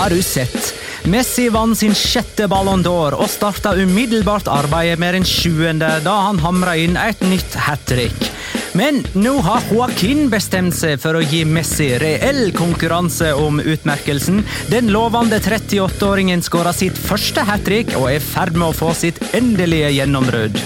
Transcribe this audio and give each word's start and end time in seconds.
Har 0.00 0.10
du 0.10 0.22
sett? 0.22 0.74
Messi 1.04 1.50
vant 1.52 1.76
sin 1.76 1.92
sjette 1.92 2.46
Ballon 2.48 2.80
d'Or 2.80 3.18
og 3.20 3.28
starta 3.28 3.74
umiddelbart 3.76 4.46
arbeidet 4.48 4.96
med 4.96 5.12
den 5.12 5.26
sjuende 5.28 5.90
da 6.00 6.14
han 6.24 6.40
hamra 6.40 6.72
inn 6.80 6.96
et 6.96 7.20
nytt 7.28 7.58
hat 7.66 7.84
trick. 7.84 8.30
Men 8.72 9.02
nå 9.12 9.34
har 9.44 9.68
Joaquin 9.68 10.30
bestemt 10.32 10.72
seg 10.78 10.96
for 11.04 11.20
å 11.20 11.20
gi 11.20 11.42
Messi 11.44 11.90
reell 12.00 12.48
konkurranse 12.56 13.34
om 13.36 13.60
utmerkelsen. 13.60 14.40
Den 14.72 14.88
lovende 14.88 15.36
38-åringen 15.36 16.40
skåra 16.48 16.72
sitt 16.72 16.96
første 16.96 17.44
hat 17.44 17.68
trick 17.68 17.92
og 18.00 18.08
er 18.08 18.16
i 18.22 18.24
ferd 18.24 18.56
med 18.56 18.70
å 18.70 18.78
få 18.80 18.96
sitt 18.96 19.20
endelige 19.36 19.92
gjennombrudd. 19.98 20.56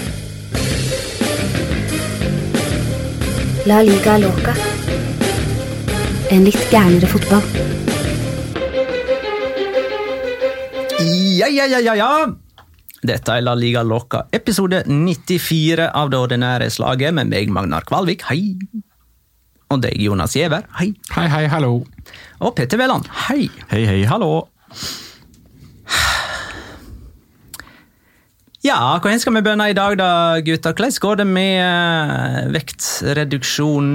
La 3.67 3.83
liga 3.83 4.15
loca. 4.23 4.55
En 6.31 6.47
litt 6.47 6.69
gærnere 6.71 7.11
fotball. 7.11 7.74
Ja, 11.35 11.47
ja, 11.47 11.65
ja, 11.67 11.79
ja, 11.83 11.95
ja. 11.99 12.09
Dette 13.03 13.33
er 13.35 13.41
La 13.43 13.53
Liga 13.59 13.81
Loca, 13.83 14.21
episode 14.31 14.85
94 14.87 15.89
av 15.91 16.11
det 16.13 16.19
ordinære 16.21 16.69
slaget 16.71 17.11
med 17.17 17.27
meg, 17.27 17.49
Magnar 17.51 17.83
Kvalvik, 17.83 18.23
hei. 18.29 18.53
Og 19.73 19.81
deg, 19.83 19.97
Jonas 19.99 20.37
Giæver, 20.37 20.63
hei. 20.79 20.93
Hei, 21.11 21.25
hei, 21.33 21.41
hallo. 21.51 21.81
Og 22.39 22.53
Petter 22.55 22.79
Veland, 22.79 23.09
hei. 23.25 23.49
Hei, 23.73 23.81
hei, 23.89 23.97
hallo. 24.07 24.45
Ja, 28.63 28.79
hvor 29.03 29.19
skal 29.19 29.35
vi 29.35 29.43
begynne 29.43 29.67
i 29.73 29.77
dag, 29.77 29.97
da, 29.99 30.09
gutter? 30.45 30.71
Hvordan 30.71 31.01
går 31.03 31.19
det 31.19 31.27
med 31.33 31.59
eh, 31.65 32.39
vektreduksjon 32.55 33.91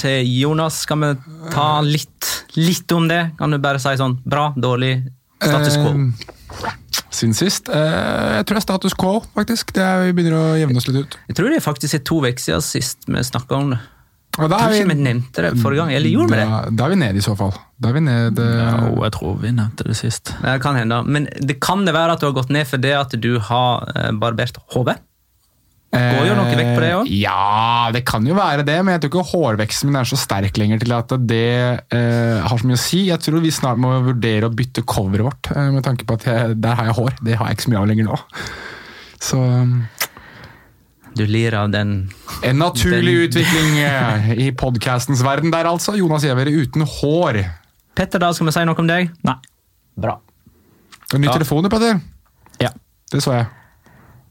til 0.00 0.32
Jonas? 0.40 0.80
Skal 0.88 1.04
vi 1.04 1.12
ta 1.52 1.68
litt, 1.84 2.32
litt 2.56 2.96
om 2.96 3.12
det? 3.12 3.22
Kan 3.36 3.52
du 3.52 3.60
bare 3.60 3.84
si 3.84 3.92
sånn 4.00 4.16
bra, 4.24 4.48
dårlig, 4.56 4.96
status 5.42 5.78
quo? 5.78 5.92
Eh, 5.94 6.74
siden 7.10 7.36
sist. 7.36 7.68
Eh, 7.68 8.38
jeg 8.38 8.46
tror 8.46 8.58
det 8.58 8.62
er 8.62 8.66
status 8.66 8.96
quo, 8.98 9.12
faktisk. 9.36 9.72
Det 9.76 9.84
er, 9.84 10.08
vi 10.08 10.16
begynner 10.18 10.38
å 10.38 10.56
jevne 10.58 10.80
oss 10.80 10.88
litt 10.90 11.04
ut. 11.04 11.20
Jeg 11.30 11.38
tror 11.38 11.52
det 11.52 11.62
faktisk 11.64 11.98
er 11.98 12.02
to 12.06 12.20
uker 12.24 12.42
siden 12.42 12.64
sist 12.64 13.08
vi 13.08 13.24
snakka 13.24 13.62
om 13.62 13.72
det. 13.74 13.80
Og 14.38 14.46
da 14.46 14.58
Jeg 14.60 14.60
tror 14.60 14.76
ikke 14.76 14.90
vi 14.92 15.02
nevnte 15.02 15.42
det 15.42 15.50
forrige 15.58 15.82
gang, 15.82 15.92
eller 15.98 16.12
gjorde 16.14 16.30
vi 16.30 16.38
det? 16.38 16.76
Da, 16.78 16.84
er 16.84 16.92
vi 16.92 16.98
nede, 17.00 17.18
i 17.18 17.24
så 17.24 17.34
fall. 17.38 17.56
Da 17.82 17.90
er 17.90 17.96
vi 17.96 18.02
ned 18.06 18.38
eh, 18.38 18.52
Ja, 18.60 18.74
jeg 19.08 19.14
tror 19.16 19.34
vi 19.42 19.50
nevnte 19.50 19.86
det 19.88 19.96
sist. 19.98 20.30
Det 20.44 20.54
kan 20.62 20.78
hende, 20.78 21.00
men 21.06 21.26
det 21.42 21.58
kan 21.64 21.82
det 21.88 21.94
være 21.96 22.14
at 22.14 22.22
du 22.22 22.28
har 22.28 22.36
gått 22.36 22.52
ned 22.54 22.68
for 22.70 22.82
det 22.82 22.94
at 22.94 23.16
du 23.18 23.32
har 23.48 23.88
eh, 23.96 24.12
barbert 24.14 24.60
hodet? 24.76 25.00
Går 25.88 26.26
jo 26.28 26.34
noe 26.36 26.52
vekk 26.52 26.70
på 26.76 26.80
det 26.84 26.88
òg? 26.98 27.06
Eh, 27.08 27.20
Ja, 27.22 27.88
det 27.94 28.02
kan 28.04 28.26
jo 28.28 28.34
være 28.36 28.64
det, 28.66 28.76
men 28.84 28.92
jeg 28.92 29.00
tror 29.06 29.10
ikke 29.14 29.30
hårveksten 29.30 29.88
min 29.88 29.96
er 29.96 30.04
så 30.04 30.18
sterk 30.20 30.58
lenger 30.60 30.78
til 30.82 30.92
at 30.92 31.14
det 31.26 31.44
eh, 31.90 32.42
har 32.44 32.58
så 32.60 32.66
mye 32.68 32.76
å 32.76 32.82
si. 32.82 33.06
Jeg 33.08 33.18
tror 33.24 33.40
vi 33.40 33.50
snart 33.50 33.80
må 33.80 33.94
vurdere 34.04 34.50
å 34.50 34.52
bytte 34.54 34.84
coveret 34.84 35.24
vårt, 35.24 35.48
eh, 35.56 35.70
med 35.72 35.82
tanke 35.86 36.04
på 36.04 36.18
at 36.20 36.26
jeg, 36.28 36.58
der 36.60 36.74
har 36.76 36.90
jeg 36.90 36.98
hår. 37.00 37.16
Det 37.24 37.38
har 37.40 37.48
jeg 37.48 37.56
ikke 37.56 37.66
så 37.68 37.72
mye 37.72 37.80
av 37.80 37.88
lenger 37.88 38.04
nå. 38.10 38.18
Så 39.18 39.40
Du 41.16 41.24
lir 41.26 41.54
av 41.58 41.70
den 41.72 42.10
en 42.44 42.58
naturlig 42.60 43.14
Den- 43.16 43.24
utvikling 43.28 43.78
eh, 43.82 44.30
i 44.46 44.50
podcastens 44.52 45.22
verden 45.24 45.50
der, 45.50 45.64
altså. 45.66 45.96
Jonas 45.96 46.22
Giæver 46.22 46.46
uten 46.52 46.84
hår. 46.86 47.40
Petter, 47.96 48.20
da 48.22 48.30
skal 48.32 48.46
vi 48.46 48.52
si 48.54 48.64
noe 48.68 48.78
om 48.78 48.86
deg? 48.86 49.08
Nei. 49.24 49.34
Bra. 49.98 50.18
Du 51.08 51.16
har 51.16 51.20
ny 51.24 51.26
Ja. 51.26 51.32
telefon, 51.32 51.62
du, 51.64 51.68
Petter. 51.72 52.00
Ja. 52.60 52.68
Det 53.10 53.22
så 53.24 53.32
jeg. 53.34 53.46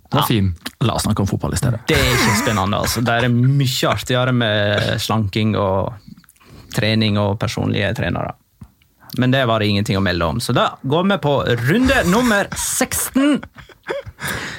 Den 0.09 0.18
var 0.18 0.22
Ja. 0.22 0.28
fin. 0.28 0.56
La 0.81 0.94
oss 0.94 1.03
snakke 1.03 1.19
om 1.22 1.28
fotball 1.28 1.53
i 1.53 1.57
stedet. 1.57 1.79
Det 1.88 1.95
er 1.97 2.12
ikke 2.16 2.41
spennende. 2.44 2.78
altså. 2.78 3.01
Det 3.03 3.23
er 3.23 3.29
mye 3.29 3.90
artigere 3.90 4.31
med 4.34 5.00
slanking 5.01 5.56
og 5.57 5.94
trening 6.73 7.18
og 7.18 7.40
personlige 7.40 7.94
trenere. 7.95 8.34
Men 9.17 9.31
det 9.31 9.46
var 9.47 9.59
det 9.59 9.67
ingenting 9.69 9.97
å 9.97 10.01
melde 10.03 10.25
om. 10.25 10.40
Så 10.40 10.53
da 10.53 10.78
går 10.85 11.03
vi 11.09 11.17
på 11.17 11.34
runde 11.67 12.03
nummer 12.12 12.47
16. 12.55 13.41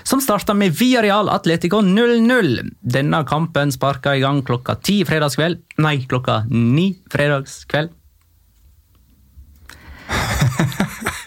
Som 0.05 0.21
starta 0.21 0.55
med 0.57 0.73
Villarreal 0.73 1.29
Atletico 1.29 1.81
0-0. 1.83 2.71
Denne 2.83 3.25
kampen 3.29 3.71
sparka 3.73 4.15
i 4.17 4.21
gang 4.21 4.43
klokka 4.43 4.75
ti 4.83 5.05
fredagskveld. 5.05 5.61
Nei, 5.79 5.99
klokka 6.09 6.47
ni 6.51 6.97
fredagskveld. 7.13 7.91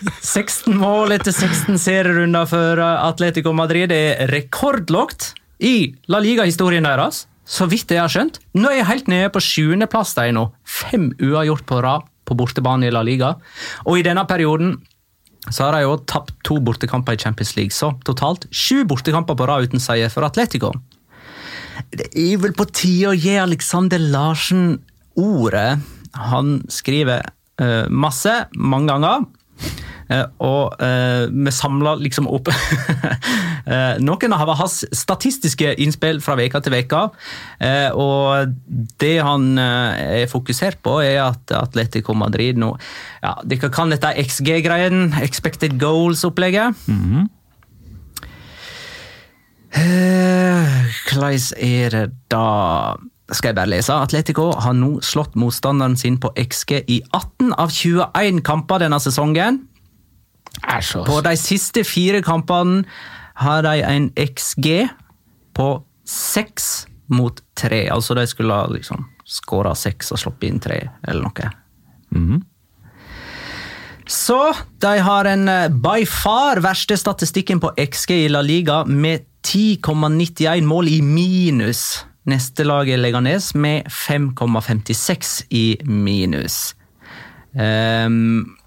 16 0.02 0.78
mål 0.78 1.14
etter 1.16 1.34
16 1.34 1.78
serierunder 1.82 2.48
for 2.50 2.82
Atletico 2.82 3.54
Madrid. 3.54 3.92
Er 3.94 4.32
rekordlågt 4.32 5.34
i 5.62 5.94
La 6.12 6.22
Liga-historien 6.24 6.88
deres. 6.88 7.26
Så 7.46 7.68
vidt 7.70 7.92
jeg 7.92 8.02
har 8.02 8.12
skjønt. 8.12 8.40
Nå 8.56 8.70
er 8.70 8.82
jeg 8.82 8.90
helt 8.90 9.12
nede 9.12 9.32
på 9.34 9.42
sjuendeplass 9.44 10.16
de 10.18 10.30
nå. 10.36 10.48
Fem 10.64 11.12
uavgjort 11.20 11.68
på 11.70 11.82
rad 11.84 12.08
på 12.28 12.38
bortebane 12.40 12.88
i 12.88 12.94
La 12.94 13.04
Liga. 13.06 13.36
Og 13.86 14.00
i 14.00 14.06
denne 14.06 14.24
perioden 14.30 14.78
så 15.50 15.68
har 15.68 15.76
de 15.76 15.86
jo 15.88 15.98
tapt 16.06 16.36
to 16.46 16.60
bortekamper 16.62 17.18
i 17.18 17.22
Champions 17.22 17.56
League. 17.58 17.74
Så 17.74 17.92
totalt 18.08 18.48
sju 18.54 18.86
bortekamper 18.88 19.38
på 19.38 19.50
rad 19.50 19.68
uten 19.68 19.82
seier 19.82 20.12
for 20.14 20.26
Atletico. 20.28 20.72
Det 21.92 22.12
er 22.14 22.38
vel 22.40 22.54
på 22.56 22.68
tide 22.70 23.12
å 23.12 23.18
gi 23.18 23.36
Alexander 23.42 24.00
Larsen 24.00 24.76
ordet. 25.20 25.82
Han 26.32 26.60
skriver 26.72 27.26
uh, 27.62 27.90
masse, 27.90 28.36
mange 28.56 28.94
ganger. 28.94 29.26
Eh, 30.12 30.26
og 30.44 30.76
eh, 30.84 31.30
vi 31.32 31.54
samla 31.56 31.96
liksom 32.02 32.28
opp 32.32 32.52
eh, 33.72 33.98
noen 34.04 34.36
av 34.36 34.54
hans 34.60 34.82
statistiske 34.96 35.76
innspill 35.84 36.22
fra 36.24 36.36
veka 36.40 36.62
til 36.64 36.76
veka. 36.76 37.08
Og 37.96 38.56
det 39.02 39.16
han 39.24 39.58
er 39.62 40.30
fokusert 40.32 40.82
på, 40.84 40.98
er 41.04 41.20
at 41.24 41.54
Atletico 41.56 42.16
Madrid 42.18 42.60
nå 42.60 42.72
ja, 43.22 43.36
Dere 43.46 43.70
kan 43.74 43.92
dette 43.94 44.12
XG-greien, 44.24 45.14
Expected 45.22 45.78
Goals-opplegget. 45.82 46.78
Eh, 49.72 50.82
Hvordan 51.08 51.40
er 51.58 51.90
det 51.90 52.06
da 52.32 52.98
Skal 53.32 53.54
jeg 53.54 53.56
bare 53.56 53.72
lese. 53.72 53.94
Atletico 53.96 54.50
har 54.60 54.74
nå 54.76 54.98
slått 55.00 55.38
motstanderen 55.40 55.96
sin 55.96 56.18
på 56.20 56.34
XG 56.36 56.82
i 56.92 56.98
18 57.16 57.54
av 57.56 57.72
21 57.72 58.42
kamper 58.44 58.82
denne 58.84 59.00
sesongen. 59.00 59.62
På 61.08 61.22
de 61.26 61.36
siste 61.40 61.84
fire 61.88 62.22
kampene 62.26 62.84
har 63.42 63.64
de 63.66 63.82
en 63.88 64.10
XG 64.20 64.90
på 65.58 65.70
seks 66.08 66.88
mot 67.12 67.42
tre. 67.58 67.86
Altså 67.92 68.16
de 68.18 68.28
skulle 68.28 68.56
ha 68.56 68.68
liksom 68.72 69.08
skåra 69.28 69.74
seks 69.78 70.12
og 70.12 70.20
sluppet 70.20 70.50
inn 70.50 70.62
tre, 70.64 70.80
eller 71.08 71.28
noe. 71.28 71.52
Så 74.12 74.40
de 74.84 74.98
har 75.00 75.28
en 75.30 75.48
eh, 75.48 75.72
by 75.72 76.04
far 76.10 76.60
verste 76.64 76.98
statistikken 77.00 77.62
på 77.64 77.72
XG 77.80 78.12
i 78.26 78.32
La 78.32 78.42
Liga 78.44 78.82
med 78.86 79.24
10,91 79.48 80.68
mål 80.68 80.90
i 80.92 81.00
minus. 81.06 82.04
Neste 82.28 82.66
lag 82.68 82.90
er 82.92 83.00
Leganes 83.00 83.54
med 83.56 83.88
5,56 83.88 85.32
i 85.50 85.66
minus. 85.88 86.76
Ehm, 87.56 88.58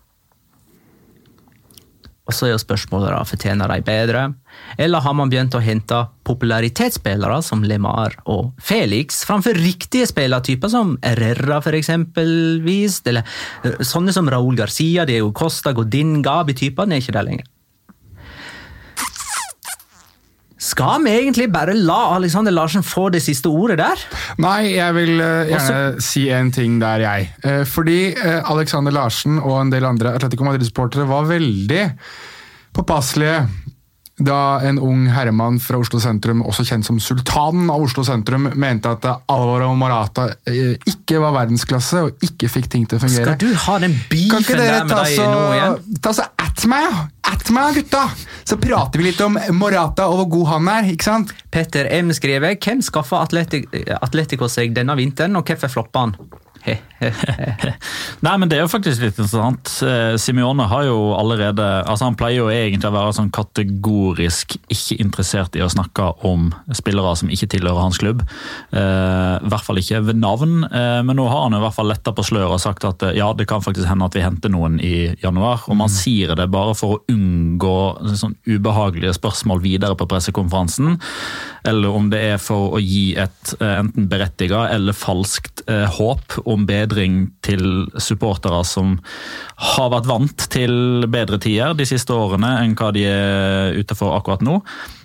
og 2.24 2.32
så 2.32 2.46
er 2.46 2.54
jo 2.54 2.60
spørsmålet 2.62 3.12
da, 3.12 3.20
fortjener 3.28 3.68
de 3.68 3.84
bedre? 3.84 4.22
Eller 4.80 5.04
har 5.04 5.16
man 5.16 5.28
begynt 5.32 5.54
å 5.56 5.60
hente 5.60 5.98
popularitetsspillere 6.24 7.40
som 7.44 7.64
Lemar 7.68 8.16
og 8.24 8.54
Felix, 8.64 9.22
framfor 9.28 9.58
riktige 9.60 10.08
spillertyper 10.08 10.72
som 10.72 10.94
Herrera 11.04 11.60
for 11.64 11.76
eksempelvis, 11.76 13.02
eller 13.10 13.28
eh, 13.64 13.82
sånne 13.84 14.14
som 14.16 14.30
Raúl 14.32 14.56
Garcia, 14.56 15.04
det 15.04 15.18
er 15.18 15.24
jo 15.24 15.34
Costa, 15.36 15.74
Godin, 15.76 16.22
Gabi-typene 16.24 16.96
er 16.96 17.04
ikke 17.04 17.18
der 17.18 17.28
lenger. 17.28 17.50
Skal 20.64 21.02
vi 21.04 21.12
egentlig 21.12 21.50
bare 21.52 21.74
la 21.76 22.14
Alexander 22.14 22.54
Larsen 22.54 22.84
få 22.86 23.10
det 23.12 23.20
siste 23.24 23.50
ordet 23.52 23.76
der? 23.82 24.04
Nei, 24.40 24.74
jeg 24.78 24.96
vil 24.96 25.18
uh, 25.20 25.44
gjerne 25.50 26.04
si 26.04 26.24
en 26.32 26.52
ting 26.54 26.78
der, 26.80 27.04
jeg. 27.04 27.28
Uh, 27.44 27.62
fordi 27.68 27.98
uh, 28.16 28.40
Alexander 28.54 28.94
Larsen 28.94 29.36
og 29.42 29.58
en 29.60 29.74
del 29.74 29.84
andre 29.88 30.14
Atletico 30.16 30.46
Madrid-supportere 30.48 31.08
var 31.10 31.28
veldig 31.28 31.82
påpasselige 32.74 33.42
da 34.16 34.60
en 34.62 34.78
ung 34.78 35.08
herremann 35.10 35.56
fra 35.62 35.80
Oslo 35.82 35.98
sentrum, 36.02 36.44
også 36.46 36.62
kjent 36.68 36.86
som 36.86 37.00
sultanen 37.02 37.66
av 37.72 37.82
Oslo 37.82 38.04
sentrum, 38.06 38.46
mente 38.54 38.92
at 38.94 39.06
Alvaro 39.10 39.72
Morata 39.78 40.28
eh, 40.46 40.76
ikke 40.86 41.18
var 41.22 41.34
verdensklasse 41.34 42.04
og 42.06 42.22
ikke 42.22 42.50
fikk 42.52 42.70
ting 42.70 42.86
til 42.86 43.00
å 43.00 43.02
fungere. 43.02 43.34
Skal 43.34 43.40
du 43.42 43.58
ha 43.64 43.78
den 43.82 43.96
beefen 44.10 44.46
der 44.60 44.86
med 44.86 44.94
deg 44.94 45.16
så, 45.16 45.26
nå 45.32 45.42
igjen? 45.56 45.98
ta 46.04 46.14
så 46.14 46.28
at 46.38 46.66
meg. 46.70 47.02
At 47.24 47.50
meg, 47.50 47.80
gutta! 47.80 48.04
Så 48.46 48.58
prater 48.60 49.00
vi 49.00 49.08
litt 49.08 49.20
om 49.24 49.38
Morata 49.58 50.06
og 50.12 50.22
hvor 50.22 50.30
god 50.36 50.50
han 50.52 50.70
er, 50.76 50.92
ikke 50.94 51.08
sant? 51.08 51.34
Petter 51.50 51.88
M 51.98 52.12
skriver 52.14 52.54
hvem 52.54 52.84
skaffa 52.84 53.24
Atletico 53.24 54.50
seg 54.52 54.76
denne 54.76 54.94
vinteren, 55.00 55.34
og 55.40 55.48
hvorfor 55.48 55.72
floppa 55.72 56.06
han? 56.06 56.18
Nei, 58.24 58.34
men 58.40 58.48
Det 58.48 58.56
er 58.56 58.62
jo 58.62 58.70
faktisk 58.72 59.02
litt 59.02 59.18
interessant. 59.18 59.68
Eh, 59.84 60.14
Simione 60.20 60.66
har 60.70 60.86
jo 60.88 61.12
allerede 61.16 61.64
altså 61.84 62.08
Han 62.08 62.16
pleier 62.18 62.40
jo 62.40 62.50
egentlig 62.52 62.88
å 62.88 62.94
være 62.94 63.14
sånn 63.16 63.32
kategorisk 63.34 64.56
ikke 64.72 64.98
interessert 65.02 65.58
i 65.58 65.64
å 65.64 65.70
snakke 65.72 66.06
om 66.26 66.50
spillere 66.76 67.14
som 67.18 67.32
ikke 67.32 67.50
tilhører 67.56 67.82
hans 67.82 68.00
klubb. 68.00 68.22
Eh, 68.72 69.34
I 69.44 69.52
hvert 69.52 69.66
fall 69.66 69.80
ikke 69.80 70.02
ved 70.08 70.20
navn, 70.22 70.64
eh, 70.70 71.00
men 71.04 71.18
nå 71.18 71.26
har 71.28 71.46
han 71.46 71.58
i 71.58 71.62
hvert 71.62 71.76
fall 71.76 71.90
letta 71.92 72.14
på 72.16 72.24
sløret 72.26 72.56
og 72.56 72.62
sagt 72.62 72.86
at 72.88 73.04
ja, 73.16 73.30
det 73.36 73.48
kan 73.50 73.64
faktisk 73.64 73.88
hende 73.90 74.08
at 74.08 74.16
vi 74.16 74.24
henter 74.24 74.52
noen 74.52 74.78
i 74.80 75.12
januar. 75.22 75.66
Og 75.68 75.78
man 75.78 75.92
sier 75.92 76.34
det 76.38 76.48
bare 76.52 76.76
for 76.78 76.96
å 76.96 77.02
unngå 77.12 77.76
sånn 78.16 78.36
ubehagelige 78.48 79.16
spørsmål 79.18 79.62
videre 79.64 79.98
på 79.98 80.08
pressekonferansen. 80.10 80.96
Eller 81.68 81.96
om 81.96 82.10
det 82.12 82.20
er 82.34 82.40
for 82.42 82.76
å 82.76 82.82
gi 82.82 83.14
et 83.20 83.54
enten 83.60 84.08
berettiget 84.10 84.72
eller 84.74 84.96
falskt 84.96 85.64
eh, 85.70 85.86
håp 85.96 86.38
om 86.44 86.53
bedring 86.62 87.32
til 87.44 87.88
supportere 87.98 88.62
som 88.68 88.94
har 89.74 89.90
vært 89.92 90.08
vant 90.08 90.46
til 90.54 91.04
bedre 91.10 91.40
tider 91.42 91.74
de 91.74 91.86
siste 91.88 92.14
årene 92.14 92.54
enn 92.62 92.76
hva 92.78 92.92
de 92.94 93.02
er 93.10 93.74
ute 93.74 93.98
for 93.98 94.14
akkurat 94.14 94.44
nå. 94.46 94.60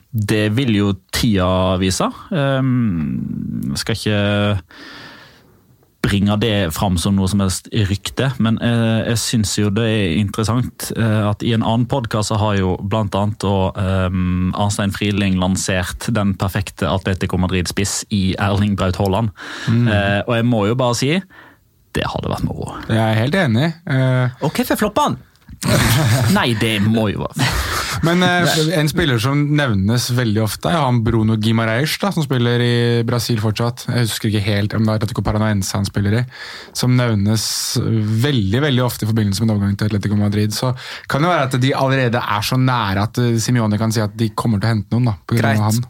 Det 0.10 0.48
vil 0.58 0.74
jo 0.78 0.94
tida 1.14 1.78
vise. 1.82 2.08
Um, 2.30 3.74
skal 3.78 3.98
ikke 3.98 4.22
bringe 6.02 6.36
det 6.40 6.72
fram 6.74 6.96
som 7.02 7.18
noe 7.18 7.28
som 7.28 7.42
helst 7.44 7.68
rykte, 7.90 8.30
men 8.40 8.56
eh, 8.64 9.10
jeg 9.12 9.20
syns 9.20 9.52
jo 9.60 9.68
det 9.76 9.84
er 9.84 10.14
interessant 10.22 10.88
eh, 10.96 11.26
at 11.28 11.44
i 11.44 11.52
en 11.58 11.66
annen 11.66 11.86
podkast 11.92 12.32
har 12.40 12.56
jo 12.56 12.78
annet 13.12 13.52
eh, 13.76 14.08
Arnstein 14.56 14.94
Friedling 14.96 15.36
lansert 15.42 16.08
den 16.16 16.36
perfekte 16.40 16.88
Atletico 16.88 17.38
Madrid-spiss 17.44 18.06
i 18.16 18.34
Erling 18.40 18.78
Braut 18.80 18.96
Haaland. 19.02 19.34
Eh, 19.68 20.22
og 20.24 20.34
jeg 20.40 20.48
må 20.48 20.64
jo 20.72 20.80
bare 20.80 20.96
si 20.98 21.12
det 21.98 22.06
hadde 22.06 22.30
vært 22.30 22.46
moro. 22.46 22.76
Jeg 22.88 23.02
er 23.02 23.18
helt 23.18 23.36
enig. 23.36 23.72
Eh, 23.90 24.38
Og 24.46 24.54
hvorfor 24.56 24.78
floppa 24.78 25.08
han? 25.10 25.20
Nei, 26.38 26.54
det 26.60 26.78
må 26.86 27.10
jo 27.12 27.26
være 27.26 27.48
Men 28.08 28.24
eh, 28.24 28.60
en 28.80 28.88
spiller 28.88 29.20
som 29.20 29.42
nevnes 29.60 30.06
veldig 30.16 30.44
ofte, 30.46 30.72
er 30.72 30.80
han 30.80 31.02
Bruno 31.04 31.36
Guimaraes, 31.42 31.98
da, 32.00 32.14
som 32.16 32.24
spiller 32.24 32.64
i 32.64 32.78
Brasil 33.08 33.42
fortsatt. 33.44 33.84
Jeg 33.90 34.08
husker 34.08 34.32
ikke 34.32 34.46
helt 34.46 34.76
om 34.78 34.86
det 34.86 34.94
er 34.94 35.02
Atletico 35.02 35.26
Paranaense 35.26 35.76
han 35.76 35.88
spiller 35.88 36.22
i. 36.22 36.24
Som 36.78 36.96
nevnes 37.00 37.44
veldig 38.24 38.64
veldig 38.70 38.86
ofte 38.86 39.04
i 39.04 39.12
forbindelse 39.12 39.44
med 39.44 39.50
en 39.50 39.56
overgang 39.58 39.78
til 39.80 39.92
Atletico 39.92 40.20
Madrid. 40.20 40.56
Så 40.56 40.72
kan 41.12 41.26
det 41.26 41.34
være 41.34 41.48
at 41.50 41.60
de 41.60 41.76
allerede 41.76 42.24
er 42.24 42.50
så 42.52 42.60
nære 42.60 43.08
at 43.10 43.20
eh, 43.24 43.38
Simione 43.44 43.80
kan 43.82 43.92
si 43.96 44.04
at 44.04 44.16
de 44.20 44.32
kommer 44.32 44.62
til 44.62 44.70
å 44.70 44.76
hente 44.78 44.96
noen. 44.96 45.12
da, 45.12 45.18
på 45.28 45.40
grunn 45.40 45.52
av 45.60 45.66
han. 45.68 45.88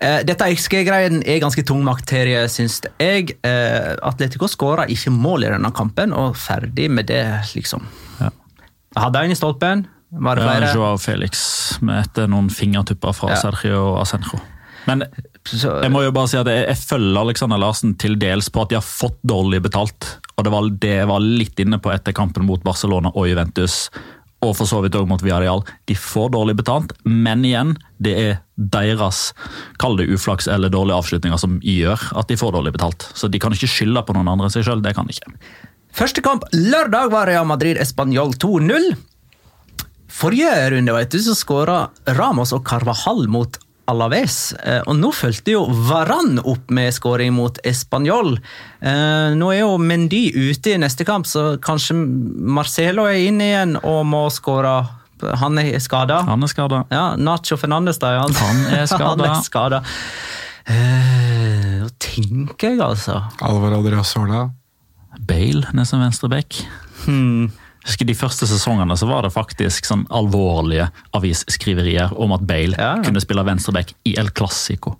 Uh, 0.00 0.20
Dette 0.26 0.48
XG-greien 0.56 1.20
er 1.28 1.42
ganske 1.42 1.62
tung 1.66 1.84
materie, 1.86 2.40
syns 2.50 2.80
jeg. 2.98 3.36
Uh, 3.44 3.94
Atletico 4.08 4.48
skåra 4.50 4.88
ikke 4.90 5.12
mål 5.14 5.46
i 5.46 5.52
denne 5.52 5.70
kampen, 5.76 6.14
og 6.16 6.38
ferdig 6.40 6.88
med 6.90 7.10
det, 7.10 7.24
liksom. 7.54 7.84
Ja. 8.94 9.06
Hadde 9.06 9.24
en 9.24 9.34
i 9.34 9.38
stolpen. 9.38 9.84
Var 10.10 10.36
det 10.40 10.42
flere? 10.46 10.70
Joao 10.74 10.96
Felix 10.98 11.42
med 11.86 12.00
etter 12.02 12.26
noen 12.30 12.48
fingertupper 12.50 13.14
fra 13.14 13.30
Ja. 13.30 13.36
Sergio 13.38 13.96
Asenjo. 14.00 14.40
Men 14.88 15.04
Jeg 15.52 15.90
må 15.92 16.02
jo 16.02 16.10
bare 16.12 16.28
si 16.28 16.36
at 16.40 16.46
jeg, 16.48 16.66
jeg 16.66 16.76
følger 16.76 17.20
Alexander 17.20 17.58
Larsen 17.60 17.94
til 18.00 18.16
dels 18.18 18.48
på 18.50 18.62
at 18.62 18.70
de 18.72 18.78
har 18.78 18.82
fått 18.86 19.18
dårlig 19.26 19.62
betalt. 19.62 20.16
Og 20.36 20.44
det 20.44 20.52
var 20.52 20.68
det 20.82 20.94
jeg 20.98 21.06
var 21.10 21.20
litt 21.20 21.60
inne 21.62 21.78
på 21.78 21.92
etter 21.92 22.12
kampen 22.16 22.44
mot 22.48 22.62
Barcelona 22.64 23.12
og 23.14 23.28
Juventus. 23.28 23.88
Og 24.42 24.54
for 24.56 24.64
så 24.68 24.80
vidt 24.82 24.96
også 24.96 25.08
mot 25.08 25.22
Villarreal. 25.22 25.62
De 25.86 25.94
får 25.94 26.30
dårlig 26.32 26.56
betalt, 26.56 26.92
men 27.04 27.44
igjen, 27.44 27.74
det 28.00 28.14
er 28.18 28.38
deres 28.56 29.32
kall 29.80 29.98
det 30.00 30.08
uflaks 30.08 30.48
eller 30.48 30.72
dårlige 30.72 30.96
avslutninger 30.96 31.38
som 31.40 31.58
gjør 31.60 32.00
at 32.16 32.28
de 32.28 32.38
får 32.40 32.52
dårlig 32.56 32.72
betalt. 32.72 33.04
Så 33.14 33.28
de 33.30 33.38
kan 33.38 33.52
ikke 33.52 33.68
skylde 33.68 34.02
på 34.08 34.16
noen 34.16 34.28
andre 34.32 34.48
enn 34.48 34.54
seg 34.56 34.64
sjøl. 34.64 34.80
Det 34.84 34.94
kan 34.96 35.06
de 35.08 35.16
ikke. 35.16 35.34
Første 35.96 36.22
kamp 36.24 36.44
lørdag 36.54 37.10
var 37.12 37.26
Real 37.28 37.46
Madrid 37.48 37.76
Español 37.82 38.32
2-0. 38.40 38.92
Forrige 40.10 40.52
runde 40.74 40.92
vet 40.94 41.10
du, 41.14 41.18
så 41.22 41.34
skåra 41.38 41.80
Ramos 42.18 42.52
og 42.56 42.64
Carvajal 42.66 43.26
mot 43.30 43.58
Alaves. 43.90 44.52
Eh, 44.62 44.82
Og 44.86 44.94
nå 45.00 45.10
fulgte 45.16 45.54
jo 45.56 45.64
Varan 45.88 46.38
opp 46.44 46.70
med 46.70 46.92
skåring 46.94 47.32
mot 47.34 47.58
Español. 47.66 48.36
Eh, 48.80 49.34
Nå 49.34 49.48
er 49.54 49.60
jo 49.64 49.78
Mendy 49.82 50.28
ute 50.34 50.74
i 50.76 50.78
neste 50.82 51.06
kamp, 51.08 51.26
så 51.26 51.56
kanskje 51.62 51.96
Marcelo 51.98 53.06
er 53.10 53.18
inne 53.26 53.48
igjen 53.50 53.76
og 53.82 54.04
må 54.06 54.26
skåre. 54.30 54.76
Han 55.42 55.58
er 55.60 55.78
skada. 55.82 56.22
Han 56.28 56.42
er 56.46 56.48
skada. 56.52 56.84
Ja, 56.90 57.16
Nacho 57.16 57.58
Fernandes, 57.60 57.98
da. 58.00 58.14
ja. 58.14 58.22
Han 58.28 58.62
er 58.70 58.86
er 58.86 59.42
skada. 59.44 59.82
Uh, 60.70 61.88
tenker 61.98 62.70
jeg, 62.76 62.80
altså. 62.84 63.18
Alvaro 63.42 63.80
Adriasola. 63.82 64.46
Bale 65.26 65.68
ned 65.76 65.88
som 65.88 66.02
venstreback. 66.02 66.62
Hmm. 67.04 67.50
Husker 67.84 68.04
De 68.04 68.16
første 68.16 68.46
sesongene 68.48 68.96
så 68.98 69.08
var 69.08 69.24
det 69.24 69.32
faktisk 69.32 69.86
sånn 69.88 70.04
alvorlige 70.12 70.90
avisskriverier 71.16 72.12
om 72.20 72.34
at 72.36 72.44
Bale 72.44 72.76
ja. 72.76 72.98
kunne 73.04 73.22
spille 73.24 73.44
venstreback 73.46 73.94
i 74.08 74.16
El 74.20 74.32
Clásico. 74.36 74.98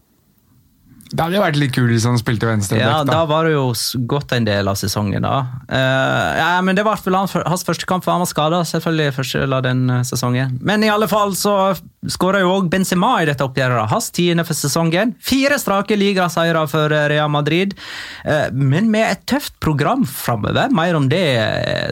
Det 1.11 1.25
hadde 1.25 1.35
jo 1.35 1.43
vært 1.43 1.59
litt 1.59 1.73
kult 1.75 1.91
hvis 1.91 2.05
han 2.07 2.19
spilte 2.21 2.47
venstre 2.47 2.79
Ja, 2.79 3.01
da 3.03 3.09
da. 3.09 3.25
var 3.27 3.49
det 3.49 3.57
jo 3.57 3.73
godt 4.11 4.31
en 4.37 4.47
del 4.47 4.71
av 4.71 4.77
sesongen, 4.79 5.25
da. 5.27 5.41
Uh, 5.67 6.39
ja, 6.39 6.51
men 6.63 6.79
Det 6.79 6.85
var 6.87 7.01
hans 7.03 7.67
første 7.67 7.89
kamp, 7.89 8.05
for 8.07 8.15
han 8.15 8.23
var 8.23 8.31
skada 8.31 8.61
selvfølgelig 8.69 9.17
første 9.17 9.43
del 9.43 9.57
av 9.57 9.65
den 9.67 9.83
eh, 9.91 10.05
sesongen. 10.07 10.55
Men 10.63 10.85
i 10.87 10.91
alle 10.93 11.09
fall 11.11 11.35
så 11.39 11.75
skåra 12.07 12.45
jo 12.45 12.53
òg 12.55 12.71
Benzema 12.71 13.17
i 13.23 13.29
dette 13.29 13.45
oppgjøret. 13.45 13.91
Hans 13.91 14.11
tiende 14.15 14.47
for 14.47 14.59
sesongen. 14.59 15.17
Fire 15.25 15.59
strake 15.61 15.99
ligaseiere 15.99 16.63
for 16.71 16.95
eh, 16.95 17.09
Real 17.15 17.31
Madrid, 17.33 17.75
Uh, 18.21 18.51
men 18.53 18.91
med 18.93 19.07
et 19.09 19.23
tøft 19.29 19.55
program 19.63 20.03
framover. 20.07 20.71
Mer 20.75 20.97
om 20.99 21.07
det 21.11 21.23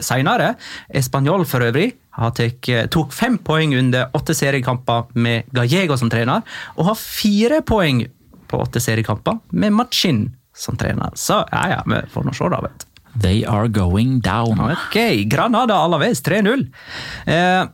seinere. 0.05 0.53
Español 0.95 1.45
for 1.49 1.65
øvrig 1.65 1.91
tok 2.91 3.13
fem 3.15 3.37
poeng 3.37 3.73
under 3.79 4.09
åtte 4.17 4.35
seriekamper 4.35 5.07
med 5.15 5.47
Gallego 5.55 5.97
som 5.97 6.09
trener, 6.11 6.43
og 6.75 6.89
har 6.89 6.97
fire 6.99 7.61
poeng 7.65 8.03
på 8.49 8.59
åtte 8.61 8.81
seriekamper 8.83 9.39
med 9.53 9.75
Machin 9.77 10.25
som 10.57 10.77
trener. 10.77 11.13
Så 11.15 11.43
ja, 11.51 11.63
ja, 11.77 11.81
vi 11.87 12.01
får 12.11 12.27
nå 12.27 12.35
se, 12.35 12.49
da. 12.51 12.61
vet. 12.65 12.85
They 13.21 13.43
are 13.45 13.67
going 13.67 14.19
down. 14.21 14.59
Ok, 14.59 14.97
Granada 15.31 15.79
Alaves 15.81 16.21
3-0. 16.25 16.67
Eh, 17.25 17.67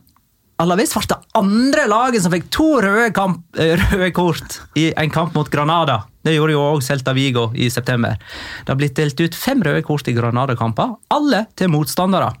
Alaves 0.56 0.94
ble 0.96 1.08
det 1.10 1.18
andre 1.36 1.84
laget 1.90 2.24
som 2.24 2.32
fikk 2.32 2.46
to 2.54 2.68
røde, 2.80 3.10
kamp, 3.16 3.42
eh, 3.60 3.74
røde 3.76 4.10
kort 4.16 4.60
i 4.78 4.88
en 4.96 5.12
kamp 5.12 5.34
mot 5.36 5.50
Granada. 5.52 6.04
Det 6.24 6.32
gjorde 6.34 6.56
jo 6.56 6.62
også 6.62 6.94
Celta 6.94 7.12
Vigo 7.14 7.50
i 7.54 7.68
september. 7.70 8.16
Det 8.64 8.72
har 8.72 8.78
blitt 8.80 8.96
delt 8.96 9.20
ut 9.20 9.36
fem 9.36 9.60
røde 9.62 9.84
kort 9.84 10.08
i 10.08 10.14
Granada-kamper, 10.16 10.96
alle 11.12 11.44
til 11.56 11.70
motstandere. 11.70 12.32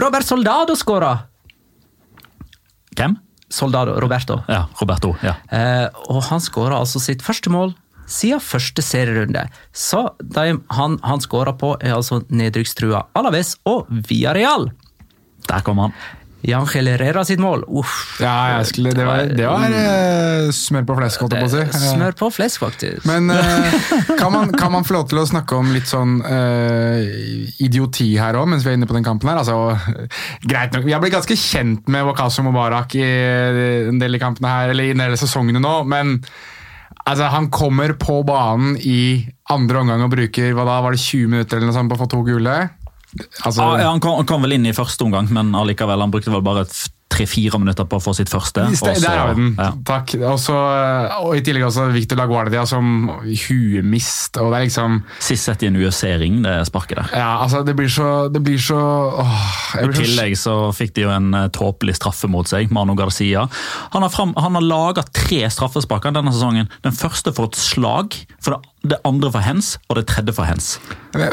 Robert 0.00 0.26
Soldado 0.26 0.74
skåra. 0.74 1.12
Hvem? 2.96 3.18
Soldado, 3.54 3.94
Roberto. 4.02 4.40
Ja, 4.50 4.64
Roberto. 4.80 5.14
ja. 5.22 5.36
Eh, 5.54 5.86
og 6.10 6.24
han 6.28 6.42
skåra 6.42 6.80
altså 6.82 7.02
sitt 7.02 7.22
første 7.22 7.52
mål 7.54 7.74
siden 8.10 8.42
første 8.42 8.82
serierunde. 8.84 9.46
Så 9.72 10.10
de 10.20 10.58
han, 10.76 10.98
han 11.04 11.22
skåra 11.24 11.54
på, 11.56 11.74
er 11.80 11.94
altså 11.96 12.20
nedrykkstrua 12.28 13.06
Alaves 13.16 13.54
og 13.68 13.86
Villarreal. 13.88 14.68
Der 15.48 15.64
kom 15.64 15.80
han. 15.80 15.94
Jangel 16.44 16.90
Herrera 16.92 17.24
sitt 17.24 17.40
mål. 17.40 17.62
Uff. 17.80 17.94
Ja, 18.20 18.58
jeg 18.58 18.68
skulle, 18.68 18.92
det 18.96 19.06
var, 19.08 19.30
det 19.32 19.46
var 19.48 19.72
uh, 19.72 20.50
smør 20.52 20.84
på 20.90 20.96
flesk, 20.98 21.24
holdt 21.24 21.36
jeg 21.38 21.46
på 21.46 21.48
å 21.48 21.52
si. 21.54 21.62
Eh, 21.64 21.86
Smør 21.94 22.16
på 22.20 22.28
flesk, 22.36 22.60
faktisk. 22.66 23.06
Men 23.08 23.32
uh, 23.32 23.76
kan, 24.20 24.28
man, 24.34 24.52
kan 24.52 24.74
man 24.74 24.84
få 24.84 24.98
lov 24.98 25.08
til 25.10 25.22
å 25.22 25.26
snakke 25.28 25.56
om 25.56 25.72
litt 25.72 25.88
sånn 25.88 26.18
uh, 26.20 27.00
idioti 27.64 28.10
her 28.20 28.36
òg, 28.40 28.50
mens 28.52 28.66
vi 28.66 28.74
er 28.74 28.78
inne 28.78 28.90
på 28.90 28.96
den 28.96 29.06
kampen 29.06 29.32
her? 29.32 29.40
Altså, 29.40 29.56
greit 30.44 30.76
nok, 30.76 30.84
Vi 30.84 30.92
har 30.92 31.00
blitt 31.04 31.16
ganske 31.16 31.38
kjent 31.38 31.88
med 31.88 32.04
Wakaso 32.10 32.44
Mubarak 32.44 32.98
i 33.00 33.06
en 33.88 34.02
del 34.02 34.20
av 34.20 34.26
kampene 34.26 34.52
her, 34.52 34.74
eller 34.74 34.90
i 34.90 34.94
en 34.94 35.04
del 35.04 35.16
av 35.16 35.20
sesongene 35.24 35.64
nå, 35.64 35.78
men 35.88 36.18
altså, 37.08 37.32
han 37.32 37.48
kommer 37.54 37.96
på 37.96 38.20
banen 38.28 38.76
i 38.84 39.24
andre 39.52 39.80
omgang 39.80 40.04
og 40.04 40.12
bruker 40.12 40.52
hva 40.52 40.68
da, 40.68 40.80
var 40.84 40.92
det 40.92 41.00
20 41.00 41.36
minutter 41.38 41.56
eller 41.56 41.72
noe 41.72 41.80
sånt 41.80 41.92
på 41.92 41.96
å 41.96 42.04
få 42.04 42.12
to 42.12 42.24
gule. 42.28 42.64
Altså, 43.44 43.62
ja, 43.78 43.88
han, 43.88 44.02
kom, 44.02 44.18
han 44.20 44.28
kom 44.28 44.44
vel 44.46 44.56
inn 44.56 44.66
i 44.66 44.74
første 44.76 45.06
omgang, 45.06 45.30
men 45.34 45.54
allikevel, 45.56 46.02
han 46.02 46.12
brukte 46.14 46.32
vel 46.34 46.44
bare 46.44 46.66
tre-fire 47.14 47.58
minutter 47.62 47.86
på 47.88 48.00
å 48.00 48.02
få 48.02 48.14
sitt 48.18 48.30
første. 48.32 48.66
Just 48.72 48.84
det, 48.84 48.96
og 48.96 49.00
så- 49.00 49.06
der 49.08 49.18
har 49.20 49.32
vi 49.34 49.40
den. 49.40 49.54
Ja. 49.58 49.70
Takk. 49.86 50.14
Også, 50.34 50.54
og 51.22 51.36
I 51.38 51.42
tillegg 51.46 51.64
også 51.68 51.86
Victor 51.94 52.18
Laguardia 52.18 52.66
som 52.66 53.08
huemist. 53.48 54.36
og 54.40 54.50
det 54.52 54.58
er 54.60 54.64
liksom 54.66 54.98
Sist 55.22 55.44
sett 55.48 55.62
i 55.62 55.68
en 55.70 55.76
UFC-ring, 55.78 56.42
det 56.44 56.54
sparket 56.68 56.96
der. 57.00 57.10
Ja, 57.18 57.30
altså, 57.44 57.64
det 57.64 57.76
blir 57.78 57.88
så 57.92 58.30
Det 58.32 58.42
blir 58.42 58.58
så 58.58 58.78
åh, 59.22 59.48
I 59.82 59.86
tillegg 59.94 60.36
så 60.40 60.56
fikk 60.74 60.94
de 60.94 61.02
jo 61.06 61.10
en 61.14 61.32
eh, 61.34 61.48
tåpelig 61.54 61.96
straffe 61.98 62.28
mot 62.30 62.46
seg, 62.48 62.70
Manu 62.74 62.94
Garcia. 62.98 63.46
Han 63.92 64.02
har, 64.02 64.10
fram, 64.10 64.34
han 64.36 64.54
har 64.58 64.62
laga 64.64 65.04
tre 65.12 65.44
straffespark 65.50 66.02
denne 66.14 66.32
sesongen. 66.34 66.68
Den 66.82 66.92
første 66.92 67.32
for 67.34 67.46
et 67.50 67.58
slag, 67.58 68.14
for 68.40 68.56
det, 68.56 68.90
det 68.94 68.98
andre 69.04 69.30
for 69.34 69.44
hens, 69.44 69.76
og 69.88 69.96
det 69.96 70.06
tredje 70.10 70.34
for 70.36 70.44
hens. 70.48 70.78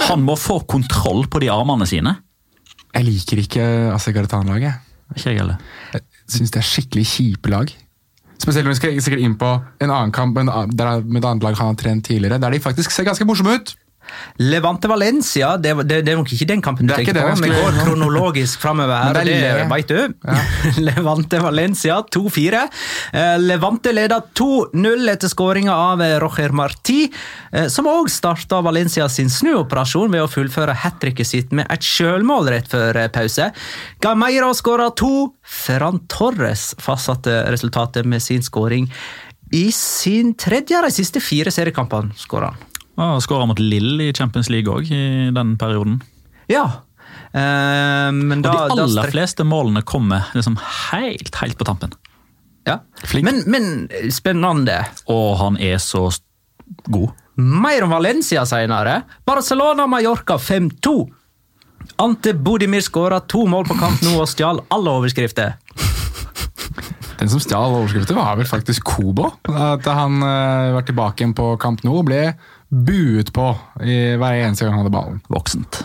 Han 0.10 0.24
må 0.26 0.38
få 0.40 0.60
kontroll 0.68 1.26
på 1.28 1.42
de 1.44 1.50
armene 1.54 1.88
sine. 1.90 2.18
Jeg 2.94 3.06
liker 3.08 3.38
ikke 3.46 3.66
Asegartan-laget. 3.96 4.80
Ikke 5.16 5.30
jeg 5.30 5.42
heller. 5.42 5.62
Jeg 5.94 6.02
syns 6.32 6.54
det 6.54 6.62
er 6.62 6.68
skikkelig 6.68 7.06
kjipe 7.12 7.52
lag. 7.52 7.72
Spesielt 8.42 8.66
når 8.66 8.74
vi 8.74 8.80
skal 8.80 9.02
sikkert 9.06 9.22
inn 9.22 9.38
på 9.38 9.50
en 9.84 9.92
annen 9.92 10.14
kamp 10.16 10.38
der, 10.38 11.04
med 11.06 11.22
et 11.22 11.28
annet 11.30 11.46
lag 11.46 11.58
han 11.60 11.74
har 11.74 11.78
trent 11.78 12.06
tidligere, 12.08 12.40
der 12.42 12.56
de 12.56 12.60
faktisk 12.64 12.92
ser 12.92 13.06
ganske 13.06 13.26
morsomme 13.28 13.54
ut. 13.60 13.76
Levante 14.42 14.90
Valencia, 14.92 15.56
det, 15.58 15.74
det, 15.86 16.02
det 16.06 16.14
er 16.14 16.20
nok 16.20 16.32
ikke 16.34 16.48
den 16.50 16.64
kampen 16.64 16.90
du 16.90 16.94
er 16.94 17.02
tenker 17.02 17.20
på. 17.20 17.44
Vi 17.44 17.52
går 17.54 17.80
kronologisk 17.84 18.62
framover 18.64 19.08
her, 19.08 19.22
det 19.26 19.38
det 19.42 19.68
veit 19.72 19.92
du. 19.92 20.32
Levante 20.88 21.42
Valencia 21.44 22.00
2-4. 22.16 22.64
Eh, 23.14 23.36
Levante 23.44 23.94
leder 23.96 24.24
2-0 24.38 25.14
etter 25.14 25.32
skåringa 25.32 25.76
av 25.76 26.04
Roger 26.24 26.56
Marti, 26.56 27.06
eh, 27.52 27.68
som 27.72 27.90
òg 27.92 28.10
starta 28.12 28.62
Valencia 28.66 29.08
sin 29.10 29.32
snuoperasjon 29.32 30.12
ved 30.14 30.26
å 30.26 30.32
fullføre 30.32 30.78
hat 30.84 31.00
tricket 31.02 31.28
sitt 31.28 31.56
med 31.56 31.70
et 31.74 31.86
sjølmål 31.86 32.52
rett 32.54 32.72
før 32.72 33.04
eh, 33.04 33.12
pause. 33.14 33.52
Gameira 34.04 34.52
skåra 34.58 34.90
to. 34.96 35.32
Ferran 35.42 36.00
Torres 36.12 36.72
fastsatte 36.82 37.44
resultatet 37.52 38.08
med 38.08 38.24
sin 38.24 38.44
skåring. 38.44 38.90
I 39.52 39.72
sin 39.76 40.34
tredje 40.40 40.78
av 40.78 40.88
de 40.88 40.94
siste 40.96 41.20
fire 41.20 41.52
seriekampene 41.52 42.16
skåra 42.20 42.54
han. 42.54 42.71
Og 43.00 43.22
skåra 43.24 43.46
mot 43.48 43.60
Lill 43.60 44.02
i 44.04 44.12
Champions 44.14 44.50
League 44.52 44.72
òg 44.72 44.90
i 44.92 45.30
den 45.34 45.56
perioden. 45.58 46.02
Ja. 46.52 46.66
Eh, 47.32 48.10
men 48.12 48.40
Og 48.42 48.44
da, 48.44 48.52
de 48.68 48.82
aller 48.84 48.88
strek- 49.06 49.14
fleste 49.16 49.46
målene 49.48 49.82
kommer 49.88 50.28
liksom 50.36 50.58
helt, 50.92 51.34
helt 51.42 51.58
på 51.58 51.66
tampen. 51.66 51.94
ja. 52.68 52.80
Flink. 53.08 53.26
Men, 53.26 53.44
men 53.48 54.12
spennende. 54.12 54.82
Og 55.08 55.38
han 55.40 55.58
er 55.58 55.78
så 55.82 56.10
god. 56.88 57.10
Mer 57.42 57.84
om 57.88 57.90
Valencia 57.96 58.44
senere. 58.46 59.02
Barcelona-Mallorca 59.26 60.38
5-2. 60.38 60.94
Ante 61.98 62.34
Bodimir 62.34 62.82
skåra 62.86 63.20
to 63.28 63.46
mål 63.50 63.66
på 63.66 63.80
kamp 63.80 64.02
nå 64.06 64.14
og 64.22 64.28
stjal 64.30 64.60
alle 64.70 64.94
overskrifter. 65.00 65.56
Den 67.22 67.30
som 67.30 67.42
stjal 67.42 67.74
overskrifter, 67.78 68.18
var 68.18 68.38
vel 68.40 68.48
faktisk 68.50 68.84
Kobo. 68.88 69.28
At 69.46 69.86
han 69.86 70.22
uh, 70.24 70.74
var 70.78 70.86
tilbake 70.88 71.22
igjen 71.22 71.36
på 71.38 71.52
kamp 71.62 71.84
nå, 71.86 71.94
og 72.02 72.08
ble 72.08 72.22
buet 72.72 73.34
på 73.36 73.52
i 73.84 74.16
hver 74.20 74.40
eneste 74.40 74.66
gang 74.66 74.78
han 74.78 74.86
hadde 74.86 74.96
ballen. 74.96 75.22
Voksent. 75.32 75.84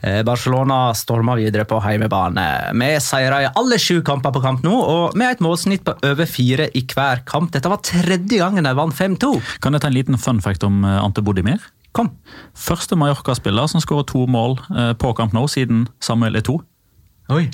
Eh, 0.00 0.22
Barcelona 0.22 0.92
storma 0.94 1.34
videre 1.34 1.64
på 1.66 1.80
heimebane 1.82 2.44
Vi 2.78 2.90
seire 3.02 3.40
i 3.42 3.48
alle 3.58 3.80
sju 3.82 3.98
kamper 4.06 4.30
på 4.30 4.42
kamp 4.44 4.62
nå, 4.62 4.70
og 4.70 5.16
med 5.18 5.32
et 5.34 5.42
målsnitt 5.42 5.82
på 5.88 5.96
over 6.06 6.30
fire 6.30 6.68
i 6.70 6.84
hver 6.86 7.24
kamp. 7.26 7.50
Dette 7.54 7.70
var 7.70 7.82
tredje 7.82 8.38
gangen 8.38 8.68
de 8.68 8.74
vant 8.78 8.94
5-2. 8.94 9.32
Kan 9.64 9.74
jeg 9.74 9.82
ta 9.82 9.90
en 9.90 9.98
liten 9.98 10.20
fun 10.22 10.42
fact 10.44 10.66
om 10.66 10.84
eh, 10.86 11.02
Ante 11.02 11.24
Bodimir? 11.24 11.58
Kom. 11.96 12.12
Første 12.54 12.94
Mallorca-spiller 13.00 13.66
som 13.66 13.82
skårer 13.82 14.06
to 14.06 14.26
mål 14.30 14.60
eh, 14.70 14.92
på 14.94 15.10
kamp 15.18 15.34
nå 15.34 15.48
siden 15.50 15.88
Samuel 16.04 16.38
Eto'o. 16.38 16.62
Oi. 17.34 17.48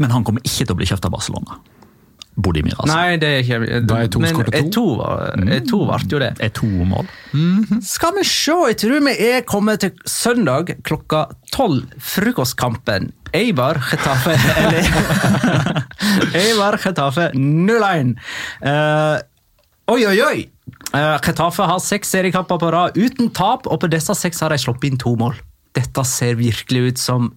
Men 0.00 0.14
han 0.14 0.24
kommer 0.24 0.40
ikke 0.46 0.64
til 0.64 0.72
å 0.72 0.78
bli 0.78 0.88
kjøpt 0.88 1.04
av 1.04 1.12
Barcelona. 1.12 1.60
Bodimir, 2.36 2.72
altså. 2.78 2.94
Nei, 2.94 3.16
det 3.20 3.28
er 3.28 3.42
ikke 3.44 3.80
Da 3.86 3.96
er 4.00 4.06
to 4.08 4.20
skåret 4.24 4.54
to. 4.56 4.70
to 4.72 4.84
var- 4.96 5.36
to 5.68 5.80
ble 5.84 5.98
jo 6.14 6.18
det. 6.22 6.30
Eto'o-mål. 6.40 7.06
Skal 7.84 8.14
vi 8.16 8.24
se, 8.24 8.54
jeg 8.70 8.76
tror 8.80 9.04
vi 9.04 9.12
er 9.28 9.42
kommet 9.44 9.80
til 9.84 9.92
søndag 10.08 10.72
klokka 10.82 11.26
tolv. 11.52 11.84
Frokostkampen. 12.00 13.12
Eibar 13.34 13.76
Getafe 13.90 14.32
Eibar 16.36 16.76
Getafe 16.80 17.30
0-1. 17.34 18.14
Uh, 18.64 19.18
oi, 19.92 20.04
oi, 20.06 20.18
oi! 20.24 20.42
Uh, 20.92 21.16
Getafe 21.24 21.64
har 21.68 21.80
seks 21.80 22.12
seriekamper 22.12 22.60
på 22.60 22.70
rad 22.72 22.96
uten 23.00 23.30
tap, 23.32 23.66
og 23.68 23.80
på 23.82 23.90
disse 23.92 24.14
seks 24.18 24.42
har 24.44 24.52
de 24.52 24.60
sluppet 24.60 24.90
inn 24.92 25.00
to 25.00 25.14
mål. 25.20 25.36
Dette 25.76 26.04
ser 26.08 26.36
virkelig 26.40 26.92
ut 26.92 27.00
som 27.00 27.30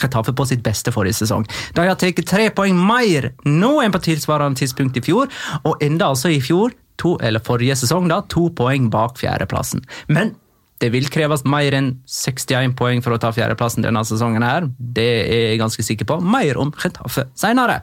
Getafe 0.00 0.34
på 0.36 0.46
sitt 0.48 0.62
beste 0.64 0.92
forrige 0.94 1.20
sesong. 1.22 1.46
De 1.74 1.84
har 1.86 1.98
tatt 1.98 2.22
tre 2.28 2.48
poeng 2.54 2.78
mer 2.78 3.32
nå 3.46 3.76
enn 3.82 3.94
på 3.94 4.02
tilsvarende 4.04 4.60
tidspunkt 4.60 4.98
i 4.98 5.04
fjor, 5.04 5.30
og 5.62 5.82
enda 5.84 6.10
altså 6.12 6.32
i 6.34 6.40
fjor, 6.42 6.74
to, 7.00 7.16
eller 7.22 7.42
forrige 7.44 7.76
sesong, 7.82 8.08
da, 8.10 8.22
to 8.30 8.48
poeng 8.54 8.90
bak 8.92 9.18
fjerdeplassen. 9.20 9.84
Men 10.08 10.34
det 10.82 10.90
vil 10.92 11.06
kreves 11.12 11.44
mer 11.48 11.74
enn 11.76 11.92
61 12.10 12.74
poeng 12.78 13.02
for 13.04 13.14
å 13.14 13.20
ta 13.22 13.30
fjerdeplassen 13.34 13.84
denne 13.86 14.02
sesongen. 14.04 14.42
her. 14.42 14.66
Det 14.78 15.10
er 15.24 15.44
jeg 15.50 15.60
ganske 15.62 15.82
sikker 15.86 16.08
på. 16.10 16.20
Mer 16.20 16.58
om 16.60 16.72
Getafe 16.72 17.28
senere. 17.34 17.82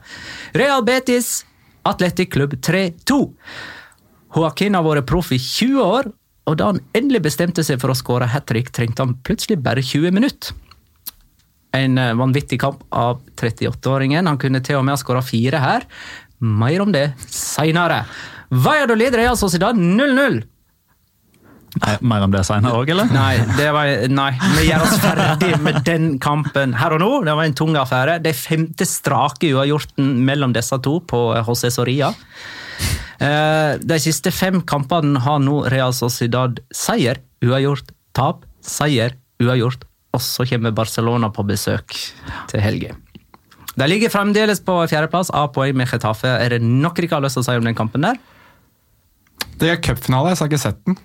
Real 0.54 0.84
Betis, 0.84 1.44
Atletic 1.88 2.30
Klubb 2.32 2.54
3-2. 2.60 3.22
Joaquin 4.36 4.74
har 4.74 4.84
vært 4.84 5.08
proff 5.08 5.32
i 5.32 5.38
20 5.38 5.80
år, 5.82 6.12
og 6.48 6.58
da 6.58 6.70
han 6.70 6.80
endelig 6.94 7.22
bestemte 7.26 7.64
seg 7.64 7.80
for 7.80 7.92
å 7.92 7.96
skåre 7.96 8.28
hat 8.32 8.46
trick, 8.50 8.70
trengte 8.74 9.04
han 9.04 9.16
plutselig 9.24 9.60
bare 9.62 9.82
20 9.82 10.14
minutter. 10.14 10.54
En 11.76 11.98
eh, 11.98 12.12
vanvittig 12.18 12.60
kamp 12.60 12.82
av 12.90 13.20
38-åringen. 13.40 14.28
Han 14.28 14.38
kunne 14.40 14.60
til 14.64 14.76
og 14.80 14.84
med 14.86 14.96
ha 14.96 15.00
skåra 15.00 15.22
fire 15.24 15.60
her. 15.62 15.86
Mer 16.42 16.82
om 16.84 16.92
det 16.92 17.12
seinere. 17.32 18.02
Valladolid 18.52 19.14
Real 19.16 19.38
Sociedad 19.40 19.78
0-0. 19.78 20.42
Nei, 21.80 21.92
mer 22.04 22.26
om 22.26 22.32
det 22.34 22.42
senere 22.44 22.76
òg, 22.76 22.90
eller? 22.92 23.08
Nei, 23.14 23.38
det 23.56 23.70
var, 23.72 23.88
nei, 24.12 24.28
vi 24.58 24.66
gjør 24.66 24.82
oss 24.84 24.98
ferdig 25.00 25.54
med 25.64 25.78
den 25.86 26.10
kampen 26.20 26.74
her 26.76 26.92
og 26.92 27.00
nå. 27.00 27.08
Det 27.24 27.32
var 27.38 27.48
en 27.48 27.56
tung 27.56 27.78
affære. 27.80 28.18
Det 28.20 28.34
er 28.34 28.36
femte 28.42 28.84
strake 28.88 29.54
uavgjorten 29.54 30.10
mellom 30.26 30.52
disse 30.52 30.76
to 30.84 30.98
på 31.08 31.22
José 31.46 31.70
Soria. 31.72 32.10
Eh, 33.22 33.78
De 33.80 33.98
siste 34.04 34.34
fem 34.34 34.60
kampene 34.68 35.22
har 35.24 35.40
nå 35.40 35.62
Real 35.72 35.96
Sociedad 35.96 36.60
seier, 36.76 37.22
uavgjort, 37.40 37.94
tap, 38.12 38.44
seier, 38.60 39.16
uavgjort. 39.40 39.88
Og 40.12 40.20
så 40.20 40.44
kommer 40.48 40.74
Barcelona 40.76 41.30
på 41.32 41.44
besøk 41.48 41.96
til 42.50 42.62
helga. 42.62 42.96
De 43.72 43.88
ligger 43.88 44.12
fremdeles 44.12 44.60
på 44.60 44.74
fjerdeplass, 44.90 45.30
av 45.32 45.48
poeng 45.54 45.76
med 45.78 45.88
Getafe. 45.88 46.28
Er 46.28 46.56
det 46.56 46.60
noe 46.64 46.92
dere 46.96 47.14
har 47.14 47.24
lyst 47.24 47.38
til 47.38 47.44
å 47.44 47.46
si 47.46 47.56
om 47.56 47.68
den 47.68 47.78
kampen 47.78 48.04
der? 48.04 48.20
Det 49.56 49.70
er 49.72 49.80
cupfinale, 49.80 50.34
så 50.36 50.44
jeg 50.44 50.50
har 50.50 50.52
ikke 50.52 50.64
sett 50.66 50.82
den. 50.88 50.98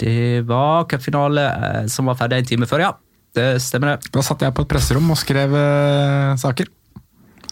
Det 0.00 0.42
var 0.48 0.84
cupfinale 0.90 1.46
eh, 1.48 1.86
som 1.92 2.08
var 2.08 2.18
ferdig 2.20 2.40
en 2.40 2.50
time 2.52 2.68
før, 2.68 2.84
ja. 2.84 2.92
det 3.36 3.48
stemmer 3.64 3.94
det. 3.94 4.12
Da 4.12 4.24
satt 4.24 4.44
jeg 4.44 4.56
på 4.56 4.64
et 4.64 4.72
presserom 4.72 5.12
og 5.12 5.20
skrev 5.20 5.56
eh, 5.56 6.36
saker. 6.40 6.68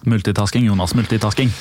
Multitasking, 0.09 0.69
Jonas. 0.69 0.95
Multitasking. 0.97 1.53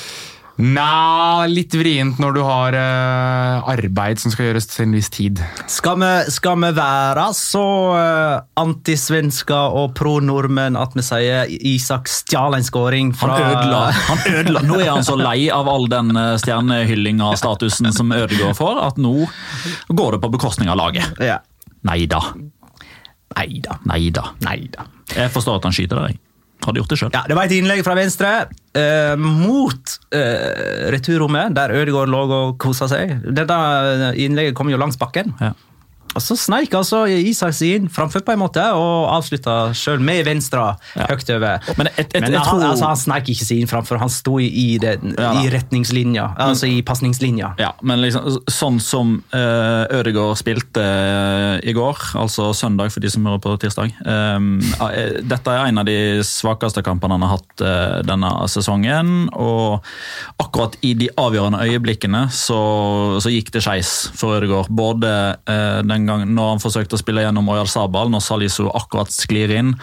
Nja, 0.58 1.46
litt 1.46 1.70
vrient 1.78 2.18
når 2.18 2.32
du 2.34 2.40
har 2.42 2.74
uh, 2.74 3.68
arbeid 3.70 4.18
som 4.18 4.32
skal 4.34 4.48
gjøres 4.48 4.66
til 4.66 4.88
en 4.88 4.96
viss 4.96 5.10
tid. 5.14 5.38
Skal 5.70 6.00
vi, 6.02 6.08
skal 6.34 6.58
vi 6.64 6.72
være 6.74 7.26
så 7.38 7.62
uh, 7.94 8.40
antisvenska 8.58 9.60
og 9.78 9.94
pro-nordmenn 9.98 10.78
at 10.80 10.98
vi 10.98 11.06
sier 11.06 11.54
Isak 11.70 12.10
stjal 12.10 12.58
en 12.58 12.66
skåring 12.66 13.14
Han 13.14 13.20
fra 13.20 13.38
ødela, 13.38 13.84
han 14.08 14.26
ødela. 14.32 14.64
Nå 14.66 14.82
er 14.82 14.92
han 14.96 15.06
så 15.06 15.14
lei 15.20 15.46
av 15.54 15.70
all 15.70 15.86
den 15.90 16.10
eh, 16.18 16.34
stjernehyllinga-statusen 16.42 17.92
som 17.94 18.10
Ødegaard 18.14 18.58
får, 18.58 18.82
at 18.82 18.98
nå 18.98 19.14
går 19.94 20.16
det 20.16 20.22
på 20.24 20.32
bekostning 20.34 20.70
av 20.72 20.80
laget. 20.80 21.06
Ja. 21.22 21.38
Nei 21.86 22.02
da. 22.10 22.18
Nei 23.38 23.60
da. 23.62 23.78
Nei 23.86 24.08
da. 24.74 24.88
Jeg 25.14 25.30
forstår 25.34 25.60
at 25.60 25.70
han 25.70 25.76
skyter 25.76 26.02
der. 26.02 26.18
Hadde 26.66 26.82
gjort 26.82 26.90
det 26.90 26.98
sjøl. 27.00 27.12
Ja, 27.14 27.22
det 27.28 27.36
var 27.38 27.46
et 27.46 27.54
innlegg 27.54 27.84
fra 27.86 27.94
venstre 27.98 28.32
eh, 28.76 29.14
mot 29.20 29.94
eh, 30.14 30.88
returrommet, 30.94 31.54
der 31.56 31.74
Ødegaard 31.78 32.10
lå 32.10 32.24
og 32.26 32.58
kosa 32.60 32.88
seg. 32.90 33.14
Dette 33.36 33.58
innlegget 34.18 34.56
kom 34.58 34.70
jo 34.72 34.80
langs 34.80 34.98
bakken. 35.00 35.34
Ja. 35.40 35.54
Og 36.16 36.22
så 36.24 36.36
sneik 36.38 36.72
altså 36.74 37.02
Isak 37.08 37.56
inn 37.62 37.88
framfor 37.92 38.22
på 38.26 38.32
en 38.32 38.40
måte, 38.40 38.62
og 38.74 39.08
avslutta 39.12 39.72
sjøl 39.76 40.00
med 40.02 40.24
venstre 40.26 40.76
Ja. 40.96 41.06
høyt 41.10 41.28
over. 41.34 41.60
Men 41.76 41.86
et- 41.96 42.14
et- 42.14 42.20
Men 42.22 42.32
han, 42.34 42.42
tror- 42.44 42.64
altså, 42.70 42.86
han 42.86 42.96
sneik 42.96 43.28
ikke 43.28 43.44
seg 43.44 43.60
inn 43.60 43.66
framfor, 43.66 43.98
han 43.98 44.08
sto 44.08 44.38
i, 44.38 44.46
i, 44.48 44.78
det, 44.78 44.98
Ja 45.18 45.32
i 45.42 45.48
retningslinja, 45.48 46.34
altså 46.38 46.66
i 46.66 46.82
pasningslinja. 46.82 47.54
Ja, 47.58 47.72
men 47.82 48.00
liksom, 48.00 48.38
sånn 48.50 48.80
som 48.80 49.22
uh, 49.34 49.84
Ødegaard 49.90 50.36
spilte 50.38 50.80
uh, 50.82 51.60
i 51.62 51.72
går, 51.72 51.96
altså 52.18 52.52
søndag 52.54 52.90
for 52.92 53.00
de 53.00 53.10
som 53.10 53.24
hører 53.24 53.38
på 53.44 53.58
tirsdag 53.60 53.92
um, 54.06 54.60
uh, 54.80 55.20
Dette 55.22 55.46
er 55.50 55.66
en 55.68 55.78
av 55.78 55.84
de 55.88 56.20
svakeste 56.24 56.82
kampene 56.82 57.12
han 57.18 57.22
har 57.22 57.36
hatt 57.36 57.62
uh, 57.62 58.02
denne 58.02 58.30
sesongen. 58.48 59.28
Og 59.34 59.82
akkurat 60.40 60.76
i 60.82 60.94
de 60.94 61.08
avgjørende 61.18 61.60
øyeblikkene 61.62 62.26
så, 62.32 63.20
så 63.22 63.30
gikk 63.32 63.50
det 63.54 63.62
skeis 63.62 64.08
for 64.18 64.38
Ødegaard. 64.38 64.68
Både 64.70 65.36
eh, 65.48 65.82
gangen 66.10 66.34
når 66.36 66.54
han 66.54 66.62
forsøkte 66.62 66.96
å 66.96 67.00
spille 67.00 67.24
gjennom 67.24 67.48
Oyar 67.52 67.68
Sabal, 67.70 68.10
når 68.12 68.24
Salisu 68.24 68.66
akkurat 68.68 69.12
sklir 69.12 69.52
inn. 69.54 69.74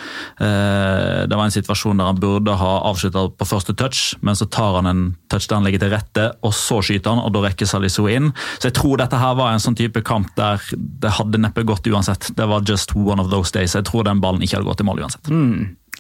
Eh, 0.42 1.24
det 1.30 1.36
var 1.36 1.46
en 1.46 1.56
situasjon 1.56 2.02
der 2.02 2.10
han 2.12 2.22
burde 2.22 2.58
ha 2.60 2.74
avslutta 2.90 3.28
på 3.38 3.48
første 3.50 3.76
touch, 3.78 4.04
men 4.26 4.38
så 4.38 4.50
tar 4.52 4.80
han 4.80 4.90
en 4.92 5.04
touch 5.32 5.48
der 5.50 5.60
han 5.60 5.68
legger 5.68 5.86
til 5.86 5.94
rette, 5.96 6.28
og 6.46 6.56
så 6.58 6.82
skyter 6.86 7.16
han, 7.16 7.24
og 7.24 7.34
da 7.36 7.46
rekker 7.48 7.70
Salisu 7.70 8.06
inn. 8.12 8.32
Så 8.60 8.70
jeg 8.70 8.78
tror 8.80 9.02
dette 9.02 9.20
her 9.22 9.38
var 9.40 9.54
en 9.54 9.64
sånn 9.64 9.78
type 9.78 10.04
kamp 10.06 10.34
der 10.40 10.62
det 10.76 11.16
hadde 11.20 11.42
neppe 11.42 11.66
gått 11.68 11.88
uansett. 11.88 12.32
Det 12.36 12.50
var 12.50 12.66
just 12.68 12.96
one 12.96 13.22
of 13.22 13.32
those 13.34 13.54
days. 13.56 13.76
Jeg 13.78 13.88
tror 13.90 14.08
den 14.08 14.24
ballen 14.24 14.44
ikke 14.46 14.60
hadde 14.60 14.70
gått 14.70 14.84
i 14.84 14.88
mål 14.88 15.06
uansett. 15.06 15.32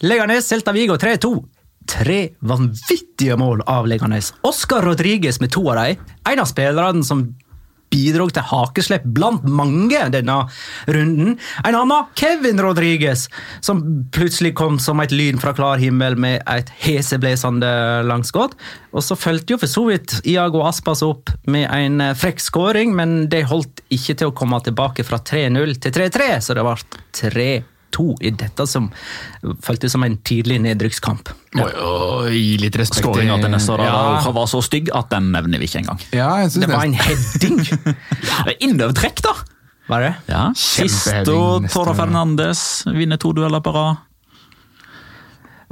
Leganes, 0.05 0.47
Celta 0.49 0.73
Vigo 0.75 0.97
3-2. 0.99 1.35
Tre 1.85 2.19
vanvittige 2.41 3.37
mål 3.37 3.61
av 3.69 3.87
Leganes. 3.87 4.33
Oscar 4.41 4.81
Rodriguez 4.81 5.39
med 5.39 5.51
to 5.53 5.61
av 5.69 5.77
dem. 5.77 6.01
En 6.25 6.41
av 6.41 6.49
spillerne 6.49 7.05
som 7.05 7.27
bidro 7.93 8.27
til 8.33 8.45
hakeslepp 8.49 9.05
blant 9.15 9.45
mange 9.47 9.99
denne 10.13 10.37
runden. 10.87 11.35
En 11.65 11.77
annen, 11.77 12.09
Kevin 12.17 12.61
Rodriguez, 12.63 13.27
som 13.65 13.83
plutselig 14.15 14.55
kom 14.57 14.79
som 14.81 15.01
et 15.03 15.13
lyn 15.15 15.39
fra 15.41 15.53
klar 15.57 15.81
himmel 15.81 16.17
med 16.19 16.41
et 16.51 16.71
heseblesende 16.83 17.71
langskudd. 18.09 18.57
Og 18.95 19.03
så 19.03 19.17
fulgte 19.19 19.55
jo 19.55 19.61
for 19.61 19.71
så 19.71 19.85
vidt 19.89 20.17
Iago 20.23 20.63
Aspas 20.67 21.03
opp 21.05 21.31
med 21.51 21.67
en 21.69 22.01
eh, 22.03 22.15
frekk 22.17 22.43
skåring, 22.43 22.95
men 22.95 23.25
det 23.31 23.45
holdt 23.51 23.83
ikke 23.93 24.17
til 24.19 24.31
å 24.31 24.35
komme 24.35 24.61
tilbake 24.65 25.05
fra 25.07 25.19
3-0 25.19 25.79
til 25.83 25.95
3-3, 25.99 26.29
så 26.41 26.57
det 26.57 26.65
ble 26.65 27.47
3-2 27.95 28.15
i 28.21 28.31
dette 28.31 28.67
som 28.67 28.89
føltes 29.63 29.91
som 29.91 30.03
en 30.03 30.17
tidlig 30.25 30.59
nedrykkskamp. 30.63 31.29
Må 31.55 31.67
jo 31.71 31.89
gi 32.31 32.57
litt 32.61 32.75
respekt 32.79 33.03
Skåringa 33.03 33.37
til 33.41 33.53
neste 33.53 33.75
år 33.75 33.85
ja. 33.85 33.95
ja. 34.19 34.31
var 34.35 34.47
så 34.51 34.61
stygg 34.65 34.91
at 34.95 35.11
den 35.13 35.31
nevner 35.35 35.61
vi 35.61 35.69
ikke 35.69 35.83
engang. 35.83 36.01
Ja, 36.11 36.29
jeg 36.43 36.51
synes 36.51 36.65
Det 36.65 36.73
var 36.73 36.85
en 36.85 36.97
heading! 36.99 37.61
Innovertrekk, 38.65 39.21
da! 39.25 39.35
Var 39.85 40.01
det? 40.01 40.13
Ja, 40.31 40.49
Sisto 40.57 41.61
Toro. 41.69 41.93
Fernandes 41.93 42.83
vinner 42.89 43.21
to 43.21 43.35
dueller 43.37 43.61
på 43.61 43.73
rad. 43.75 44.01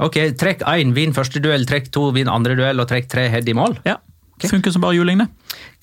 Ok, 0.04 0.18
Trekk 0.38 0.64
én, 0.66 0.90
vinn 0.94 1.14
første 1.14 1.42
duell, 1.42 1.66
trekk 1.66 1.90
to, 1.94 2.08
vinn 2.14 2.30
andre 2.30 2.56
duell, 2.58 2.82
og 2.82 2.88
trekk 2.90 3.06
tre, 3.10 3.28
head 3.30 3.48
i 3.50 3.54
mål. 3.54 3.76
Ja, 3.86 3.98
Funker 4.42 4.70
som 4.74 4.82
bare 4.82 4.96
juling, 4.96 5.18
det. 5.18 5.28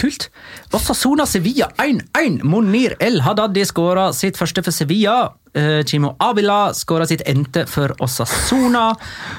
Kult. 0.02 0.30
Osasona 0.76 1.26
Sevilla 1.26 1.70
1-1. 1.78 2.42
Monir 2.44 2.96
El 3.00 3.22
Hadadi 3.24 3.64
skåra 3.66 4.12
sitt 4.14 4.40
første 4.40 4.64
for 4.66 4.76
Sevilla. 4.76 5.32
Eh, 5.54 5.84
Chimo 5.88 6.14
Abila 6.20 6.74
skåra 6.74 7.08
sitt 7.08 7.24
ente 7.28 7.66
for 7.68 7.94
Osasuna. 8.04 8.90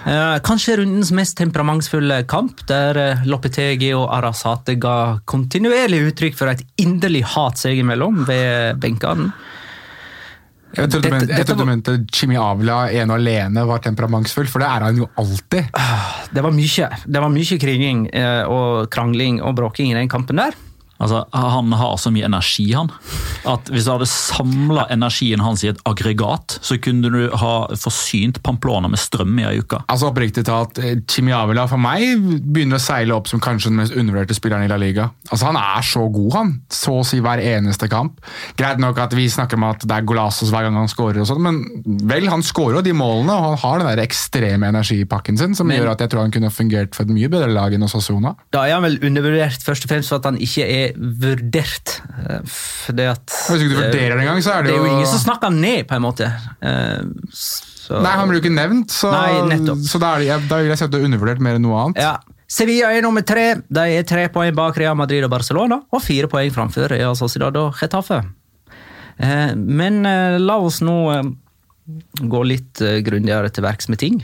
Eh, 0.06 0.38
kanskje 0.44 0.76
rundens 0.80 1.12
mest 1.12 1.38
temperamentsfulle 1.40 2.22
kamp, 2.28 2.64
der 2.68 3.00
eh, 3.00 3.24
Lopetegi 3.28 3.92
og 3.96 4.08
Arasate 4.12 4.76
ga 4.80 4.96
kontinuerlig 5.24 6.02
uttrykk 6.10 6.36
for 6.36 6.52
et 6.52 6.64
inderlig 6.80 7.24
hat 7.36 7.60
seg 7.60 7.80
imellom 7.84 8.24
ved 8.28 8.80
benkene. 8.82 9.32
Jeg 10.76 10.88
trodde 10.88 11.02
Dette- 11.02 11.10
mente- 11.18 11.36
jeg 11.36 11.46
trodde 11.46 11.58
du 11.58 11.64
mente 11.68 11.94
Jimmy 12.16 12.36
Avila 12.40 12.90
ene 12.90 13.10
og 13.12 13.18
alene 13.20 13.66
var 13.68 13.78
temperamentsfull, 13.84 14.46
for 14.48 14.58
det 14.64 14.68
er 14.68 14.80
han 14.86 14.96
jo 14.96 15.08
alltid. 15.20 15.68
Det 16.32 16.42
var 16.42 16.50
mye, 16.50 16.88
det 17.06 17.20
var 17.20 17.28
mye 17.28 17.58
kriging 17.60 18.06
eh, 18.14 18.42
og 18.48 18.88
krangling 18.90 19.42
og 19.42 19.54
bråking 19.56 19.90
i 19.92 19.94
den 19.94 20.08
kampen 20.08 20.36
der. 20.40 20.52
Altså, 21.02 21.24
Han 21.34 21.72
har 21.72 21.96
så 21.98 22.12
mye 22.14 22.24
energi, 22.28 22.68
han. 22.72 22.90
At 23.48 23.68
Hvis 23.72 23.84
du 23.88 23.92
hadde 23.92 24.06
samla 24.06 24.86
energien 24.94 25.40
hans 25.42 25.64
i 25.64 25.70
et 25.72 25.80
aggregat, 25.88 26.58
så 26.62 26.78
kunne 26.82 27.10
du 27.10 27.28
ha 27.36 27.52
forsynt 27.78 28.40
Pamplona 28.44 28.88
med 28.92 29.00
strøm 29.02 29.38
i 29.40 29.46
ei 29.48 29.58
uke. 29.62 29.80
Altså 29.90 30.10
Oppriktig 30.12 30.44
talt, 30.46 30.78
eh, 30.78 30.96
Jimmy 31.08 31.32
Avila 31.34 31.66
for 31.70 31.80
meg 31.82 32.16
begynner 32.52 32.78
å 32.78 32.82
seile 32.82 33.14
opp 33.16 33.28
som 33.30 33.40
kanskje 33.42 33.70
den 33.72 33.80
mest 33.80 33.96
undervurderte 33.96 34.36
spilleren 34.36 34.64
i 34.66 34.70
La 34.70 34.76
Liga. 34.80 35.10
Altså 35.30 35.46
Han 35.50 35.56
er 35.56 35.82
så 35.82 36.06
god, 36.12 36.32
han. 36.36 36.52
Så 36.70 37.00
å 37.00 37.04
si 37.06 37.20
hver 37.20 37.42
eneste 37.42 37.88
kamp. 37.90 38.20
Greit 38.56 38.78
nok 38.82 38.98
at 39.02 39.12
vi 39.16 39.26
snakker 39.32 39.58
om 39.58 39.64
at 39.70 39.80
det 39.86 39.96
er 39.96 40.06
Golasos 40.06 40.50
hver 40.52 40.66
gang 40.68 40.76
han 40.78 40.88
scorer, 40.88 41.20
og 41.22 41.26
sånn, 41.26 41.42
men 41.42 41.60
vel, 42.08 42.28
han 42.30 42.42
scorer 42.46 42.78
jo 42.78 42.82
de 42.86 42.92
målene, 42.96 43.32
og 43.32 43.56
han 43.56 43.58
har 43.64 43.78
den 43.82 43.90
der 43.96 44.04
ekstreme 44.06 44.68
energipakken 44.70 45.38
sin 45.38 45.54
som 45.54 45.66
Men- 45.66 45.80
gjør 45.80 45.92
at 45.92 45.98
jeg 46.04 46.10
tror 46.10 46.22
han 46.22 46.30
kunne 46.30 46.50
fungert 46.52 46.94
for 46.94 47.02
et 47.04 47.08
mye 47.10 47.28
bedre 47.28 47.50
lag 47.52 47.72
enn 47.74 47.82
Osasuna. 47.82 48.36
Da 48.52 48.64
er 48.66 48.74
han 48.74 48.82
vel 48.82 48.98
undervurdert 49.02 49.62
først 49.62 49.84
og 49.84 49.90
fremst 49.90 50.08
for 50.08 50.16
at 50.20 50.24
han 50.24 50.36
ikke 50.38 50.64
er 50.68 50.91
vurdert. 50.96 52.00
eh, 52.28 52.40
det 52.94 53.06
at 53.12 53.26
Hvis 53.48 53.62
ikke 53.64 53.74
du 53.74 53.80
vurderer 53.80 54.16
det 54.16 54.24
engang, 54.26 54.42
så 54.42 54.54
er 54.58 54.62
det 54.62 54.72
Det 54.72 54.74
er 54.76 54.82
jo 54.82 54.86
jo- 54.86 54.92
ingen 54.96 55.06
som 55.06 55.18
snakker 55.24 55.52
ned, 55.52 55.86
på 55.88 55.94
en 55.96 56.02
måte. 56.02 56.28
Eh, 56.60 57.02
Så, 57.82 58.00
Nei, 58.00 58.12
han 58.14 58.28
blir 58.28 58.38
jo 58.40 58.44
ikke 58.48 58.54
nevnt, 58.54 58.90
så, 58.94 59.10
Nei, 59.10 59.56
så 59.82 59.98
da, 59.98 60.14
er 60.14 60.38
det, 60.38 60.48
da 60.48 60.56
vil 60.60 60.68
jeg 60.70 60.78
si 60.78 60.84
at 60.84 60.90
du 60.92 60.98
er 61.00 61.04
undervurdert 61.08 61.40
mer 61.40 61.56
enn 61.58 61.62
noe 61.66 61.80
annet. 61.84 61.98
Ja. 61.98 62.16
Sevilla 62.46 62.92
er 62.94 63.02
nummer 63.02 63.22
tre. 63.26 63.56
De 63.68 63.80
er 63.98 64.02
tre 64.04 64.28
poeng 64.28 64.54
bak 64.54 64.76
Real 64.78 64.94
Madrid 64.94 65.24
og 65.24 65.30
Barcelona, 65.30 65.80
og 65.90 66.00
fire 66.02 66.28
poeng 66.28 66.50
framfor 66.52 66.88
Real 66.90 67.14
Sociedad 67.16 67.56
og 67.56 67.74
Getafe. 67.74 68.20
Eh, 69.18 69.54
Men 69.56 70.06
eh, 70.06 70.38
la 70.38 70.58
oss 70.58 70.80
nå 70.80 70.96
eh, 71.18 71.22
gå 72.22 72.44
litt 72.46 72.80
eh, 72.80 73.00
grundigere 73.02 73.50
til 73.52 73.64
verks 73.64 73.88
med 73.88 73.98
ting. 73.98 74.22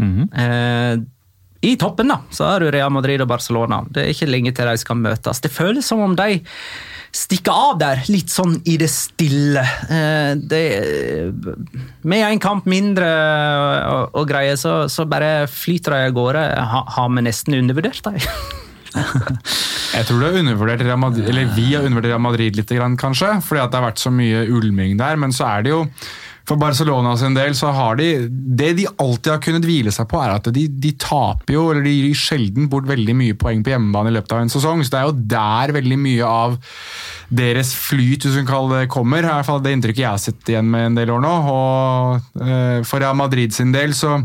Eh, 0.00 0.96
I 1.60 1.74
toppen 1.78 2.12
da, 2.12 2.20
så 2.30 2.46
har 2.46 2.62
du 2.62 2.70
Real 2.70 2.92
Madrid 2.94 3.22
og 3.24 3.30
Barcelona. 3.30 3.82
Det 3.90 4.04
er 4.04 4.12
ikke 4.12 4.30
lenge 4.30 4.52
til 4.54 4.68
de 4.70 4.78
skal 4.78 5.00
møtes. 5.00 5.42
Det 5.42 5.50
føles 5.50 5.86
som 5.86 6.04
om 6.04 6.14
de 6.18 6.38
stikker 7.14 7.50
av 7.50 7.78
der, 7.80 8.02
litt 8.12 8.30
sånn 8.30 8.58
i 8.68 8.76
det 8.78 8.90
stille. 8.92 9.64
Eh, 9.90 10.36
det, 10.38 10.62
med 12.06 12.24
en 12.26 12.42
kamp 12.42 12.68
mindre 12.70 13.08
og, 13.88 14.14
og 14.20 14.28
greier, 14.30 14.58
så, 14.60 14.84
så 14.92 15.08
bare 15.08 15.48
flyter 15.50 15.96
de 15.96 16.06
av 16.10 16.16
gårde. 16.16 16.46
Ha, 16.74 16.84
har 16.98 17.10
vi 17.16 17.26
nesten 17.26 17.58
undervurdert 17.58 18.04
dem? 18.06 18.20
Jeg 19.98 20.06
tror 20.06 20.20
du 20.20 20.26
har 20.28 20.38
undervurdert 20.38 20.84
Real 20.84 21.00
Madrid, 21.00 21.26
eller 21.28 21.50
vi 21.56 21.72
har 21.72 21.84
undervurdert 21.84 22.12
Real 22.12 22.22
Madrid 22.22 22.56
litt, 22.58 22.72
kanskje, 23.00 23.34
fordi 23.44 23.64
at 23.64 23.72
det 23.72 23.80
har 23.80 23.88
vært 23.88 24.02
så 24.04 24.12
mye 24.14 24.46
ulming 24.46 24.96
der. 25.00 25.18
Men 25.20 25.34
så 25.34 25.48
er 25.48 25.66
det 25.66 25.74
jo 25.74 25.82
for 26.48 26.60
Barcelona 26.60 27.12
sin 27.20 27.36
del 27.36 27.56
så 27.56 27.72
har 27.76 27.98
de 28.00 28.06
Det 28.28 28.70
de 28.78 28.86
alltid 28.88 29.32
har 29.32 29.42
kunnet 29.44 29.66
hvile 29.68 29.92
seg 29.94 30.08
på, 30.08 30.20
er 30.22 30.36
at 30.38 30.48
de, 30.54 30.64
de 30.68 30.94
taper 31.00 31.54
jo, 31.54 31.66
eller 31.72 31.84
de 31.84 31.92
gir 31.92 32.16
sjelden 32.16 32.70
bort 32.72 32.88
veldig 32.88 33.16
mye 33.16 33.36
poeng 33.38 33.64
på 33.64 33.74
hjemmebane 33.74 34.12
i 34.12 34.16
løpet 34.16 34.34
av 34.34 34.44
en 34.44 34.52
sesong. 34.52 34.84
Så 34.84 34.94
det 34.94 35.00
er 35.00 35.10
jo 35.10 35.26
der 35.34 35.74
veldig 35.76 35.98
mye 36.00 36.28
av 36.28 36.56
deres 37.28 37.74
flyt 37.76 38.24
hvis 38.24 38.38
du 38.38 38.40
kaller 38.48 38.58
kalle 38.58 38.80
det, 38.82 38.92
kommer. 38.92 39.22
I 39.22 39.30
hvert 39.30 39.48
fall 39.48 39.62
det 39.64 39.74
inntrykket 39.76 40.04
jeg 40.04 40.10
har 40.10 40.22
sett 40.22 40.50
igjen 40.50 40.72
med 40.72 40.90
en 40.90 40.98
del 40.98 41.12
år 41.14 41.22
nå. 41.24 41.36
Og 41.52 42.42
eh, 42.42 42.80
For 42.88 43.02
Real 43.02 43.18
Madrid 43.18 43.54
sin 43.54 43.74
del 43.74 43.94
så 43.96 44.18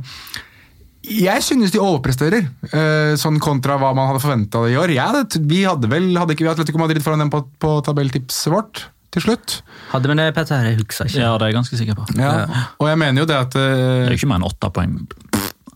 jeg 1.04 1.44
synes 1.44 1.74
de 1.74 1.82
overpresterer, 1.84 2.46
eh, 2.72 3.14
sånn 3.20 3.36
kontra 3.44 3.76
hva 3.76 3.90
man 3.92 4.08
hadde 4.08 4.22
forventa 4.24 4.62
i 4.72 4.78
år. 4.80 4.94
Jeg 4.96 5.42
vi 5.52 5.66
hadde 5.68 5.90
vel, 5.92 6.14
hadde 6.16 6.32
ikke 6.32 6.46
vi 6.46 6.52
Atletico 6.54 6.80
Madrid 6.80 7.04
foran 7.04 7.26
dem 7.26 7.32
på, 7.34 7.42
på 7.60 7.74
tabelltipset 7.84 8.54
vårt 8.54 8.86
til 9.14 9.26
slutt? 9.28 9.60
Hadde 9.92 10.10
vi 10.10 10.18
det, 10.20 10.28
Petter? 10.36 10.66
Jeg 10.68 10.80
husker 10.82 11.10
ikke. 11.10 11.22
Ja, 11.22 11.34
det 11.38 11.46
er 11.46 11.52
jeg 11.52 11.60
ganske 11.60 11.80
sikker 11.80 11.98
på. 12.00 12.08
Ja. 12.18 12.34
Og 12.82 12.90
jeg 12.90 13.00
mener 13.02 13.24
jo 13.24 13.30
det 13.30 13.38
at 13.38 13.54
Det 13.54 13.64
eh, 13.64 14.06
er 14.08 14.14
jo 14.14 14.20
ikke 14.20 14.32
mer 14.32 14.42
enn 14.42 14.48
åtte 14.50 14.70
poeng. 14.74 14.98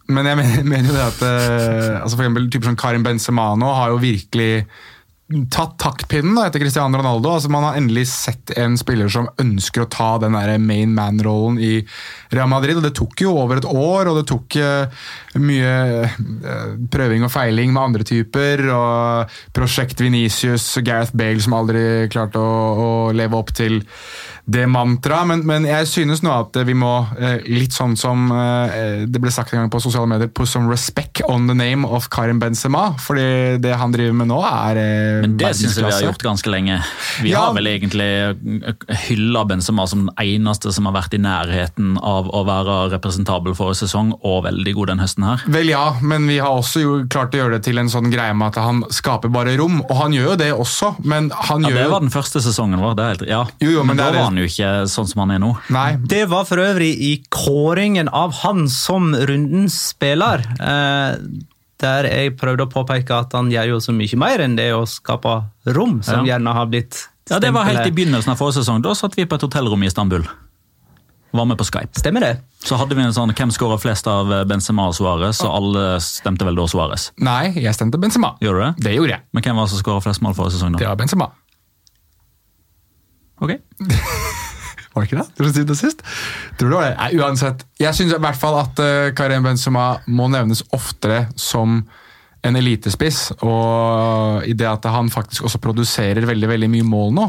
Men 0.07 0.29
jeg 0.29 0.39
mener, 0.39 0.63
mener 0.73 0.91
jo 0.91 0.97
det 0.97 1.05
at 1.05 1.23
eh, 1.27 2.01
altså 2.01 2.15
for 2.17 2.25
eksempel 2.25 2.49
typer 2.51 2.71
som 2.71 2.79
Karim 2.79 3.05
Benzema 3.05 3.51
nå 3.59 3.71
har 3.77 3.93
jo 3.93 4.01
virkelig 4.01 4.51
tatt 5.27 5.73
taktpinnen 5.75 6.37
da, 6.37 6.45
etter 6.47 6.61
Cristiano 6.61 6.97
Ronaldo. 6.97 7.33
Altså, 7.35 7.49
man 7.51 7.65
har 7.67 7.75
endelig 7.75 8.05
sett 8.07 8.53
en 8.55 8.77
spiller 8.79 9.09
som 9.11 9.27
ønsker 9.41 9.83
å 9.83 9.89
ta 9.91 10.13
den 10.23 10.37
der 10.37 10.53
main 10.63 10.93
man-rollen 10.95 11.59
i 11.59 11.81
Real 12.31 12.47
Madrid. 12.47 12.79
og 12.79 12.85
Det 12.85 12.93
tok 12.95 13.25
jo 13.25 13.33
over 13.35 13.59
et 13.59 13.67
år, 13.67 14.07
og 14.07 14.21
det 14.21 14.23
tok 14.29 14.55
eh, 14.61 15.03
mye 15.43 15.73
eh, 16.07 16.71
prøving 16.93 17.27
og 17.27 17.33
feiling 17.33 17.75
med 17.75 17.83
andre 17.83 18.07
typer. 18.07 18.63
og 18.71 19.35
Prosjekt 19.55 19.99
Venicius 19.99 20.69
og 20.79 20.87
Gareth 20.87 21.17
Bale 21.17 21.43
som 21.43 21.57
aldri 21.59 21.83
klarte 22.13 22.39
å, 22.39 22.55
å 22.79 22.89
leve 23.11 23.35
opp 23.35 23.51
til 23.57 23.81
det 24.47 24.63
mantraet. 24.71 25.27
Men, 25.27 25.43
men, 25.43 25.67
jeg 25.67 25.91
synes 25.91 26.23
nå 26.23 26.31
at 26.31 26.55
vi 26.63 26.77
må, 26.77 26.93
eh, 27.19 27.43
litt 27.51 27.75
sånn 27.75 27.99
som 27.99 28.31
det 28.31 29.19
ble 29.19 29.31
sagt 29.33 29.51
en 29.51 29.65
gang 29.65 29.71
på 29.71 29.83
sosiale 29.83 30.07
medier, 30.07 30.31
put 30.31 30.47
some 30.47 30.71
respect 30.71 31.19
on 31.27 31.51
the 31.51 31.55
name 31.57 31.83
of 31.83 32.07
Karim 32.13 32.39
Benzema. 32.39 32.93
fordi 32.95 33.59
det 33.59 33.75
han 33.75 33.91
driver 33.91 34.15
med 34.15 34.31
nå, 34.31 34.39
er 34.47 34.79
Men 35.21 35.37
det 35.37 35.51
syns 35.55 35.75
jeg 35.77 35.85
vi 35.85 35.91
har 35.91 36.01
gjort 36.11 36.23
ganske 36.23 36.49
lenge. 36.51 36.79
Vi 37.21 37.31
Ja. 37.31 37.45
har 37.45 37.53
vel 37.53 37.65
egentlig 37.67 38.07
hylla 39.07 39.45
Benzema 39.45 39.87
som 39.87 40.05
den 40.07 40.15
eneste 40.17 40.71
som 40.73 40.85
har 40.85 40.93
vært 40.93 41.13
i 41.13 41.17
nærheten 41.21 41.97
av 42.01 42.29
å 42.29 42.43
være 42.47 42.91
representabel 42.95 43.55
for 43.55 43.73
sesong, 43.73 44.13
og 44.23 44.43
veldig 44.45 44.73
god 44.75 44.87
den 44.87 44.99
høsten 44.99 45.23
her. 45.27 45.43
Vel 45.47 45.67
ja, 45.69 45.95
men 46.01 46.27
vi 46.27 46.37
har 46.39 46.49
også 46.57 46.81
jo 46.83 46.93
klart 47.07 47.31
å 47.35 47.41
gjøre 47.41 47.57
det 47.57 47.63
til 47.63 47.77
en 47.81 47.89
sånn 47.89 48.11
greie 48.11 48.33
med 48.37 48.47
at 48.55 48.61
han 48.63 48.83
skaper 48.89 49.29
bare 49.33 49.57
rom. 49.57 49.81
Og 49.89 49.95
han 49.97 50.11
gjør 50.11 50.31
jo 50.31 50.35
det 50.35 50.51
også, 50.53 50.95
men 51.05 51.29
han 51.31 51.61
Ja, 51.63 51.69
gjør 51.69 51.83
Det 51.83 51.91
var 51.91 51.99
den 52.01 52.09
første 52.09 52.41
sesongen 52.41 52.79
vår. 52.79 52.95
det 52.95 53.03
er 53.03 53.07
helt, 53.15 53.27
ja. 53.29 53.43
Jo, 53.61 53.69
jo, 53.71 53.83
men 53.83 53.95
men 53.95 53.97
det 53.97 54.03
da 54.03 54.07
er 54.09 54.11
det- 54.13 54.19
var 54.19 54.25
han 54.31 54.37
jo 54.37 54.45
ikke 54.45 54.71
sånn 54.87 55.07
som 55.07 55.19
han 55.29 55.31
er 55.31 55.39
nå. 55.39 55.57
Nei, 55.69 55.95
Det 56.07 56.29
var 56.29 56.43
for 56.45 56.57
øvrig 56.57 56.93
i 56.99 57.23
kåringen 57.29 58.07
av 58.11 58.33
han 58.43 58.67
som 58.69 59.13
rundens 59.13 59.73
spiller. 59.93 60.39
Eh, 60.59 61.15
der 61.79 62.03
jeg 62.09 62.35
prøvde 62.37 62.65
å 62.65 62.71
påpeke 62.71 63.11
at 63.19 63.33
han 63.37 63.49
gjør 63.53 63.67
jo 63.75 63.77
så 63.83 63.93
mye 63.93 64.17
mer 64.17 64.39
enn 64.45 64.55
det 64.57 64.71
å 64.73 64.83
skape 64.89 65.35
rom, 65.75 66.01
som 66.03 66.25
Ja. 66.25 66.33
gjerne 66.37 66.53
har 66.53 66.65
blitt 66.65 67.07
Ja, 67.29 67.39
Det 67.39 67.51
var 67.53 67.65
helt 67.65 67.85
i 67.85 67.91
begynnelsen 67.91 68.31
av 68.31 68.37
forrige 68.39 68.63
sesong. 68.63 68.81
Da 68.81 68.93
satt 68.95 69.15
vi 69.15 69.25
på 69.25 69.35
et 69.35 69.41
hotellrom 69.41 69.83
i 69.83 69.87
Istanbul. 69.87 70.23
Var 71.33 71.45
med 71.45 71.57
på 71.59 71.65
Skype. 71.67 71.91
Stemmer 71.99 72.21
det? 72.21 72.41
Så 72.63 72.77
hadde 72.79 72.95
vi 72.95 73.01
en 73.03 73.11
sånn 73.11 73.33
Hvem 73.35 73.51
skårer 73.51 73.77
flest 73.77 74.07
av 74.07 74.27
Benzema 74.47 74.87
og 74.87 74.93
Suárez? 74.95 75.41
Og 75.43 75.51
alle 75.53 75.99
stemte 75.99 76.45
vel 76.47 76.55
da 76.55 76.63
Suárez. 76.71 77.11
nei, 77.19 77.51
jeg 77.51 77.73
stemte 77.75 77.99
Benzema. 77.99 78.37
Gjorde 78.39 78.55
du 78.55 78.63
det? 78.63 78.83
Det 78.85 78.95
gjorde 78.95 79.09
jeg. 79.09 79.21
Men 79.33 79.43
hvem 79.43 79.55
var 79.55 79.65
det 79.67 79.71
som 79.75 79.83
skåra 79.83 80.01
flest 80.01 80.21
mål 80.21 80.33
forrige 80.35 80.53
sesong? 80.55 80.77
Det 80.77 80.87
var 80.87 80.95
Benzema. 80.95 81.29
Ok. 83.41 83.51
Var 84.97 85.05
det 85.05 85.11
ikke 85.11 85.21
det? 85.21 85.27
Til 85.37 85.51
syvende 85.53 85.75
og 85.75 85.79
sist? 85.79 86.01
Tror 86.57 86.71
det 86.73 86.77
var 86.79 86.87
det. 86.87 86.93
Nei, 86.97 87.09
uansett. 87.21 87.63
Jeg 87.79 87.93
syns 87.93 88.15
i 88.17 88.19
hvert 88.25 88.39
fall 88.41 88.57
at 88.63 88.81
uh, 88.81 89.11
Karim 89.17 89.45
Benzema 89.45 89.85
må 90.09 90.25
nevnes 90.33 90.63
oftere 90.73 91.27
som 91.37 91.83
en 92.47 92.57
elitespiss. 92.57 93.27
Og 93.45 94.45
i 94.49 94.55
det 94.57 94.65
at 94.69 94.85
han 94.89 95.11
faktisk 95.13 95.45
også 95.45 95.61
produserer 95.61 96.25
veldig 96.25 96.49
veldig 96.49 96.69
mye 96.73 96.87
mål 96.87 97.13
nå. 97.19 97.27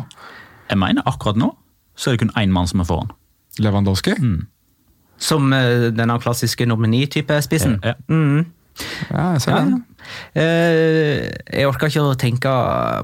Jeg 0.70 0.80
mener 0.80 1.04
akkurat 1.08 1.36
nå 1.40 1.52
så 1.98 2.08
er 2.12 2.14
det 2.16 2.20
kun 2.22 2.36
én 2.38 2.52
mann 2.54 2.68
som 2.70 2.80
er 2.80 2.86
foran. 2.86 3.08
Lewandowski. 3.58 4.12
Som 5.18 5.52
eh, 5.52 5.88
denne 5.90 6.14
klassiske 6.22 6.62
nomini-type 6.70 7.40
spissen. 7.42 7.80
Ja. 7.82 7.96
Mm. 8.06 8.44
Ja, 9.10 9.24
jeg 9.34 9.40
ser 9.42 9.56
Ja. 9.56 9.64
det. 9.66 9.80
Eh, 10.38 11.24
jeg 11.58 11.66
orker 11.66 11.90
ikke 11.90 12.04
å 12.06 12.14
tenke 12.14 12.52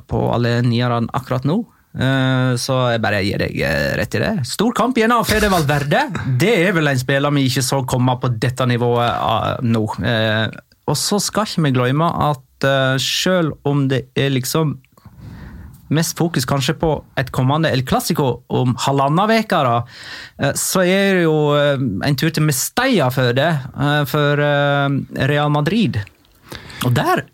på 0.06 0.20
alle 0.32 0.60
nierne 0.62 1.10
akkurat 1.12 1.44
nå. 1.48 1.64
Eh, 1.98 2.54
Så 2.60 2.76
jeg 2.92 3.02
bare 3.04 3.22
gir 3.24 3.38
deg 3.44 3.56
eh, 3.60 3.90
rett 3.98 4.14
i 4.18 4.22
det. 4.22 4.32
Stor 4.48 4.72
kamp 4.76 4.98
igjen 4.98 5.14
av 5.14 5.26
Fede 5.28 5.50
Valverde. 5.52 6.06
Det 6.40 6.52
er 6.68 6.72
vel 6.76 6.90
en 6.90 7.00
spiller 7.00 7.34
vi 7.34 7.46
ikke 7.48 7.64
så 7.64 7.82
komme 7.88 8.16
på 8.20 8.32
dette 8.42 8.66
nivået 8.70 9.62
nå. 9.64 9.84
Eh, 10.04 10.48
Og 10.86 10.96
så 11.00 11.20
skal 11.22 11.46
ikke 11.48 11.62
vi 11.68 11.74
glemme 11.78 12.08
at 12.30 12.40
selv 13.02 13.58
om 13.68 13.88
det 13.90 14.06
er 14.16 14.30
liksom 14.32 14.78
mest 15.92 16.16
fokus 16.16 16.46
kanskje 16.48 16.72
på 16.80 16.90
et 17.20 17.28
kommende 17.34 17.68
El 17.68 17.82
Clásico 17.84 18.42
om 18.48 18.72
halvannen 18.86 19.32
uke, 19.36 19.60
så 20.56 20.80
er 20.80 21.18
det 21.18 21.24
jo 21.26 21.34
en 21.54 22.16
tur 22.16 22.32
til 22.32 22.46
Mestalla 22.46 23.10
for 23.12 23.36
det, 23.36 23.50
for 24.08 24.40
Real 25.28 25.52
Madrid. 25.52 26.00
Og 26.84 26.94
der. 26.96 27.24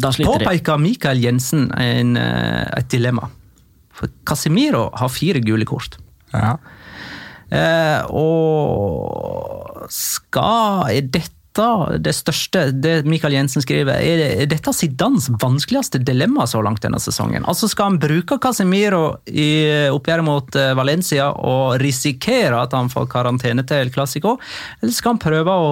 Påpeker 0.00 0.78
Mikael 0.78 1.22
Jensen 1.22 1.70
en, 1.78 2.16
eh, 2.16 2.78
et 2.78 2.90
dilemma. 2.90 3.28
For 3.94 4.10
Casemiro 4.26 4.88
har 4.94 5.08
fire 5.12 5.40
gule 5.40 5.66
kort. 5.68 5.98
Ja. 6.32 6.56
Eh, 7.54 8.00
og 8.10 9.86
skal 9.92 10.90
Er 10.90 11.02
dette 11.02 11.30
det 12.02 12.10
største 12.16 12.72
det 12.72 13.04
Mikael 13.06 13.36
Jensen 13.36 13.62
skriver, 13.62 14.00
er, 14.02 14.16
det, 14.18 14.30
er 14.42 14.48
dette 14.50 14.72
Zidans 14.74 15.28
vanskeligste 15.38 16.00
dilemma 16.02 16.48
så 16.50 16.58
langt 16.64 16.82
denne 16.82 16.98
sesongen? 16.98 17.46
Altså 17.46 17.68
Skal 17.70 17.92
han 17.92 18.00
bruke 18.02 18.40
Casemiro 18.42 19.20
i 19.30 19.86
oppgjøret 19.92 20.26
mot 20.26 20.58
eh, 20.58 20.72
Valencia 20.74 21.30
og 21.30 21.76
risikere 21.78 22.64
at 22.64 22.74
han 22.74 22.90
får 22.90 23.06
karantene 23.12 23.62
til 23.62 23.84
El 23.84 23.94
Clásico, 23.94 24.34
eller 24.82 24.96
skal 24.96 25.14
han 25.14 25.22
prøve 25.22 25.54
å 25.54 25.70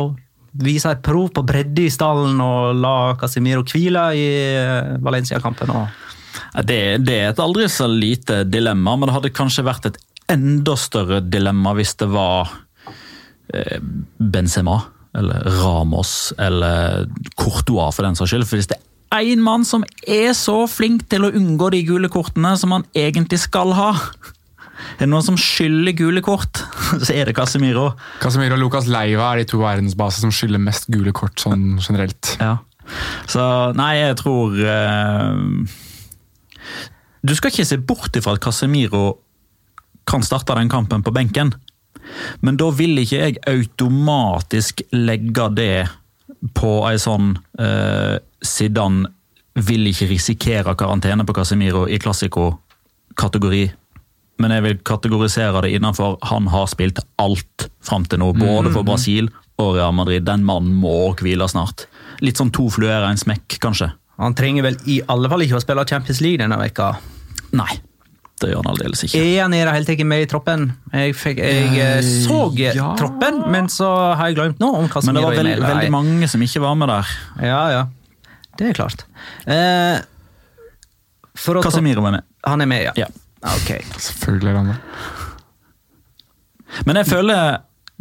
vise 0.53 0.91
et 0.91 1.03
prov 1.05 1.31
på 1.33 1.45
bredde 1.49 1.87
i 1.87 1.93
stallen 1.93 2.41
og 2.45 2.77
la 2.77 3.15
Casemiro 3.21 3.65
hvile 3.67 4.07
i 4.19 4.25
eh, 4.53 4.97
Valencia-kampen? 5.03 5.73
Det, 6.65 6.81
det 7.05 7.19
er 7.19 7.31
et 7.31 7.43
aldri 7.43 7.69
så 7.73 7.89
lite 7.89 8.43
dilemma, 8.49 8.97
men 8.97 9.09
det 9.09 9.17
hadde 9.17 9.37
kanskje 9.37 9.67
vært 9.67 9.89
et 9.89 10.01
enda 10.33 10.77
større 10.79 11.21
dilemma 11.25 11.75
hvis 11.77 11.97
det 12.01 12.09
var 12.13 12.53
eh, 13.53 13.79
Benzema 14.19 14.79
eller 15.17 15.45
Ramos 15.61 16.33
eller 16.41 17.09
Courtois 17.37 17.93
for 17.93 18.07
den 18.07 18.17
saks 18.17 18.33
skyld. 18.33 18.49
For 18.49 18.61
hvis 18.61 18.71
det 18.71 18.79
er 19.13 19.33
én 19.33 19.43
mann 19.45 19.67
som 19.69 19.85
er 20.09 20.33
så 20.37 20.63
flink 20.71 21.05
til 21.13 21.27
å 21.27 21.33
unngå 21.37 21.73
de 21.75 21.83
gule 21.89 22.13
kortene 22.13 22.55
som 22.61 22.73
han 22.77 22.87
egentlig 22.97 23.43
skal 23.45 23.75
ha 23.77 23.91
Er 24.97 25.05
det 25.05 25.11
noen 25.13 25.25
som 25.27 25.39
skylder 25.41 25.97
gule 25.99 26.23
kort, 26.25 26.63
så 27.05 27.15
er 27.15 27.29
det 27.29 27.37
Casemiro. 27.39 27.93
Casemiro 28.23 28.59
og 28.59 28.63
Lucas 28.65 28.91
Leiva 28.91 29.33
er 29.33 29.43
de 29.43 29.49
to 29.53 29.63
verdensbaser 29.63 30.27
som 30.27 30.35
skylder 30.35 30.63
mest 30.63 30.91
gule 30.93 31.15
kort 31.17 31.43
sånn 31.43 31.77
generelt. 31.81 32.37
Ja. 32.41 32.59
Så 33.31 33.43
nei, 33.79 33.93
jeg 34.01 34.17
tror 34.19 34.57
uh, 34.59 35.39
Du 37.23 37.31
skal 37.39 37.53
ikke 37.53 37.67
se 37.69 37.79
bort 37.79 38.17
ifra 38.19 38.35
at 38.35 38.43
Casemiro 38.43 39.05
kan 40.09 40.25
starte 40.27 40.57
den 40.59 40.71
kampen 40.73 41.05
på 41.07 41.13
benken. 41.15 41.53
Men 42.43 42.59
da 42.59 42.73
vil 42.75 42.99
ikke 42.99 43.21
jeg 43.21 43.39
automatisk 43.47 44.83
legge 44.97 45.47
det 45.55 45.85
på 46.59 46.81
ei 46.89 46.99
sånn 46.99 47.37
uh, 47.61 48.19
Zidane 48.43 49.13
vil 49.63 49.87
ikke 49.91 50.09
risikere 50.11 50.75
karantene 50.79 51.27
på 51.29 51.35
Casemiro 51.37 51.85
i 51.87 52.01
klassiko-kategori. 52.03 53.65
Men 54.43 54.55
jeg 54.57 54.67
vil 54.67 54.83
kategorisere 54.87 55.63
det 55.65 55.73
innenfor 55.77 56.19
han 56.31 56.51
har 56.51 56.67
spilt 56.71 56.99
alt 57.23 57.69
fram 57.85 58.07
til 58.11 58.23
nå. 58.23 58.33
Både 58.39 58.73
for 58.75 58.87
Brasil 58.87 59.31
og 59.63 59.77
Real 59.77 59.95
Madrid. 59.95 60.27
Den 60.27 60.45
mannen 60.47 60.75
må 60.83 61.13
hvile 61.21 61.49
snart. 61.51 61.87
Litt 62.23 62.41
sånn 62.41 62.53
to 62.55 62.69
fluer 62.73 63.03
i 63.05 63.13
en 63.13 63.21
smekk, 63.21 63.59
kanskje. 63.63 63.93
Han 64.23 64.37
trenger 64.39 64.67
vel 64.69 64.77
i 64.91 65.01
alle 65.11 65.31
fall 65.31 65.43
ikke 65.47 65.59
å 65.59 65.63
spille 65.63 65.87
Champions 65.89 66.21
League 66.23 66.43
denne 66.43 66.59
veka. 66.61 66.93
Nei, 67.59 67.79
det 68.43 68.53
gjør 68.53 68.63
han 68.63 68.71
aldeles 68.75 69.05
ikke. 69.07 69.23
Er 69.23 69.41
han 69.45 69.57
i 69.57 69.63
det 69.63 69.73
hele 69.75 69.89
tatt 69.89 70.05
med 70.13 70.25
i 70.25 70.29
troppen? 70.31 70.69
Jeg, 70.93 71.17
fikk, 71.19 71.41
jeg 71.43 71.73
eh, 71.81 72.13
så 72.27 72.39
ja. 72.59 72.93
troppen, 72.99 73.43
men 73.55 73.71
så 73.73 73.89
har 74.19 74.31
jeg 74.31 74.39
glemt 74.39 74.63
noe 74.63 74.83
om 74.83 74.89
hva 74.91 75.03
som 75.03 75.11
Men 75.11 75.21
det 75.21 75.25
var 75.27 75.39
er 75.39 75.43
veld, 75.43 75.67
veldig 75.67 75.93
mange 75.95 76.31
som 76.31 76.45
ikke 76.45 76.63
var 76.65 76.79
med 76.79 76.93
der. 76.93 77.13
Ja, 77.43 77.63
ja. 77.73 77.83
Det 78.59 78.71
er 78.71 78.77
klart. 78.77 79.07
Eh, 79.49 80.03
Casemiro 81.65 82.05
var 82.05 82.19
med. 82.19 82.29
Han 82.47 82.61
er 82.61 82.69
med, 82.69 82.85
ja. 82.91 82.95
Ja. 83.07 83.11
Ok. 83.43 83.75
Selvfølgelig 83.99 84.53
er 84.53 84.59
han 84.61 84.73
det. 84.73 84.79
Men 86.87 87.01
jeg 87.01 87.11
føler 87.11 87.61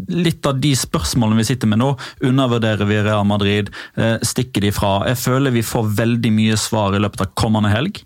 litt 0.10 0.46
av 0.48 0.60
de 0.62 0.72
spørsmålene 0.78 1.42
vi 1.42 1.48
sitter 1.52 1.70
med 1.70 1.82
nå, 1.82 1.90
undervurderer 2.26 2.88
vi 2.90 3.02
Real 3.04 3.26
Madrid, 3.28 3.70
eh, 3.96 4.18
stikker 4.26 4.64
de 4.66 4.72
fra. 4.74 5.02
Jeg 5.12 5.20
føler 5.22 5.54
vi 5.54 5.66
får 5.66 5.92
veldig 5.98 6.32
mye 6.34 6.58
svar 6.58 6.96
i 6.96 7.02
løpet 7.04 7.26
av 7.26 7.36
kommende 7.38 7.74
helg. 7.74 8.02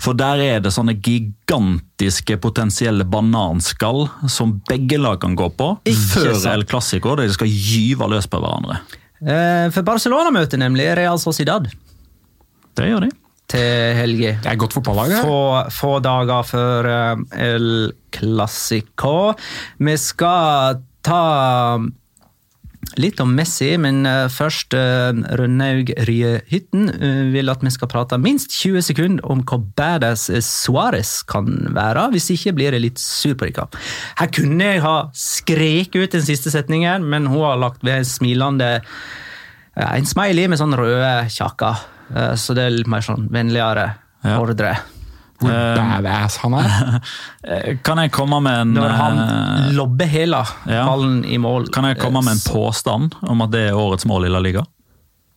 For 0.00 0.16
der 0.16 0.40
er 0.40 0.62
det 0.64 0.72
sånne 0.72 0.94
gigantiske 0.94 2.38
potensielle 2.40 3.04
bananskall 3.08 4.06
som 4.30 4.54
begge 4.68 4.98
lag 5.00 5.18
kan 5.20 5.34
gå 5.36 5.50
på 5.56 5.72
Ikke 5.88 6.22
før 6.22 6.32
sant. 6.38 6.52
El 6.54 6.64
Clásico, 6.68 7.16
der 7.16 7.28
de 7.28 7.36
skal 7.36 7.50
gyve 7.50 8.08
løs 8.12 8.28
på 8.30 8.40
hverandre. 8.40 8.80
Eh, 9.20 9.66
for 9.74 9.82
Barcelona 9.86 10.32
møter 10.32 10.60
nemlig 10.60 10.90
Real 10.98 11.16
Sociedad 11.16 11.70
Det 12.76 12.84
gjør 12.84 13.06
de. 13.06 13.10
Til 13.50 13.98
helga. 13.98 14.36
Det 14.42 14.50
er 14.52 14.58
godt 14.60 14.76
fotballag, 14.76 15.14
det. 15.14 15.20
Få, 15.26 15.42
få 15.74 15.92
dager 16.04 16.48
før 16.48 16.90
eh, 16.90 17.22
El 17.50 17.68
Clásico. 18.16 19.36
Vi 19.78 19.96
skal 20.00 20.82
ta 21.06 21.22
litt 23.00 23.20
om 23.20 23.32
Messi, 23.36 23.72
men 23.80 24.04
eh, 24.08 24.26
først 24.32 24.74
uh, 24.76 25.10
Rønnaug 25.38 25.90
Rye 26.08 26.36
Hytten 26.50 26.88
eh, 26.94 27.22
vil 27.34 27.50
at 27.52 27.64
vi 27.64 27.72
skal 27.74 27.90
prate 27.90 28.18
minst 28.22 28.54
20 28.54 28.86
sekunder 28.86 29.26
om 29.32 29.42
hvor 29.46 29.64
badass 29.78 30.28
eh, 30.30 30.44
Suárez 30.44 31.18
kan 31.28 31.50
være. 31.76 32.08
Hvis 32.14 32.30
ikke 32.36 32.54
blir 32.56 32.76
jeg 32.76 32.84
litt 32.84 33.02
sur 33.02 33.36
på 33.36 33.50
dere. 33.50 33.68
Her 34.20 34.30
kunne 34.32 34.70
jeg 34.70 34.84
ha 34.84 34.96
skreket 35.16 35.98
ut 35.98 36.16
den 36.16 36.26
siste 36.26 36.52
setningen, 36.54 37.06
men 37.10 37.28
hun 37.32 37.44
har 37.44 37.60
lagt 37.60 37.84
ved 37.86 38.00
en 38.00 38.08
smilende 38.08 38.72
En 39.76 40.06
smiley 40.08 40.46
med 40.48 40.56
sånn 40.56 40.72
røde 40.72 41.26
kjaker. 41.28 41.82
Eh, 42.14 42.34
Så 42.38 42.54
det 42.54 42.66
er 42.66 42.70
litt 42.76 42.86
mer 42.90 43.00
sånn 43.04 43.28
vennligere 43.30 43.94
Ja. 44.24 44.38
ordre. 44.40 44.76
Hvor 45.38 45.50
Eh, 45.52 45.76
badass 45.76 46.38
han 46.38 46.54
er. 46.54 47.00
Eh, 47.46 47.76
Kan 47.84 47.98
jeg 47.98 48.10
komme 48.10 48.40
med 48.42 48.60
en 48.60 48.72
Når 48.74 48.90
han 48.96 49.74
lobber 49.76 50.06
hele 50.08 50.40
ja. 50.66 50.86
ballen 50.86 51.24
i 51.24 51.36
mål. 51.38 51.68
Kan 51.70 51.84
jeg 51.84 51.98
komme 52.00 52.22
med 52.24 52.32
en 52.38 52.44
påstand 52.52 53.14
om 53.22 53.42
at 53.42 53.50
det 53.52 53.68
er 53.68 53.76
årets 53.76 54.06
mål 54.08 54.24
i 54.26 54.32
La 54.32 54.40
Liga? 54.40 54.64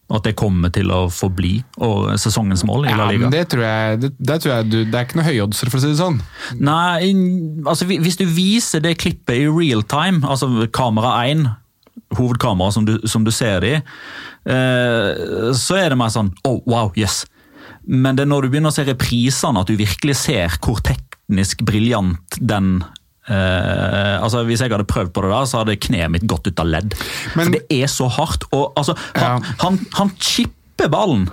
At 0.10 0.24
det 0.26 0.36
kommer 0.40 0.72
til 0.74 0.90
å 0.90 1.04
forbli 1.14 1.60
og 1.86 2.16
sesongens 2.18 2.64
mål 2.66 2.88
i 2.88 2.96
La 2.98 3.10
Liga? 3.12 3.28
men 3.28 3.30
det 3.36 3.44
tror 3.52 3.62
jeg, 3.62 4.00
det, 4.02 4.10
det 4.18 4.40
tror 4.42 4.54
jeg 4.56 4.70
du, 4.72 4.78
det 4.86 4.96
er 4.98 5.06
ikke 5.06 5.20
noe 5.20 5.28
høyoddser, 5.28 5.70
for 5.70 5.78
å 5.78 5.82
si 5.84 5.92
det 5.92 6.00
sånn. 6.00 6.18
Nei, 6.58 7.12
altså 7.70 7.86
hvis 7.86 8.18
du 8.18 8.26
viser 8.26 8.82
det 8.82 8.96
klippet 8.98 9.36
i 9.38 9.46
real 9.46 9.84
time, 9.84 10.24
altså 10.26 10.50
kamera 10.74 11.12
1, 11.30 11.44
hovedkamera 12.18 12.72
som 12.76 12.86
du, 12.88 12.96
som 13.08 13.24
du 13.28 13.32
ser 13.32 13.64
i, 13.68 13.74
eh, 14.50 15.52
så 15.58 15.78
er 15.80 15.90
det 15.94 15.98
mer 16.00 16.12
sånn 16.14 16.32
oh, 16.48 16.62
wow, 16.70 16.92
yes. 16.98 17.24
Men 17.90 18.16
det 18.18 18.26
er 18.26 18.32
når 18.32 18.46
du 18.46 18.54
begynner 18.54 18.74
å 18.74 18.76
se 18.76 18.86
reprisene 18.88 19.62
at 19.64 19.70
du 19.70 19.78
virkelig 19.80 20.16
ser 20.24 20.56
hvor 20.62 20.82
teknisk 20.86 21.64
briljant 21.68 22.40
den 22.42 22.80
eh, 23.30 24.16
altså 24.20 24.44
Hvis 24.48 24.62
jeg 24.64 24.72
hadde 24.74 24.88
prøvd 24.90 25.12
på 25.16 25.24
det 25.26 25.32
da, 25.34 25.42
så 25.50 25.62
hadde 25.64 25.78
kneet 25.82 26.12
mitt 26.14 26.26
gått 26.30 26.48
ut 26.50 26.60
av 26.62 26.70
ledd. 26.70 26.96
Men- 27.36 27.50
For 27.50 27.58
det 27.58 27.66
er 27.82 27.88
så 27.92 28.10
hardt. 28.10 28.46
og 28.52 28.74
altså, 28.80 28.96
han, 29.16 29.42
Ja. 29.44 29.56
han, 29.64 29.80
han 29.94 30.12
chipper 30.20 30.90
ballen 30.90 31.30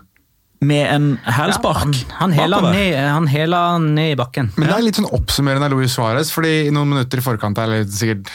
med 0.65 0.87
en 0.89 1.07
hælspark. 1.21 1.83
Han, 1.85 2.33
han 2.33 2.33
hæla 2.33 2.61
ned, 2.73 3.93
ned 3.93 4.13
i 4.15 4.17
bakken. 4.17 4.49
Men 4.57 4.71
det 4.71 4.77
er 4.77 4.85
litt 4.87 4.99
sånn 4.99 5.09
oppsummerende 5.13 5.69
av 5.69 5.75
Luis 5.77 5.93
Suárez, 5.93 6.31
fordi 6.33 6.55
i 6.69 6.73
noen 6.73 6.95
minutter 6.95 7.21
i 7.21 7.25
forkant, 7.25 7.59
eller 7.61 7.85
sikkert 7.93 8.31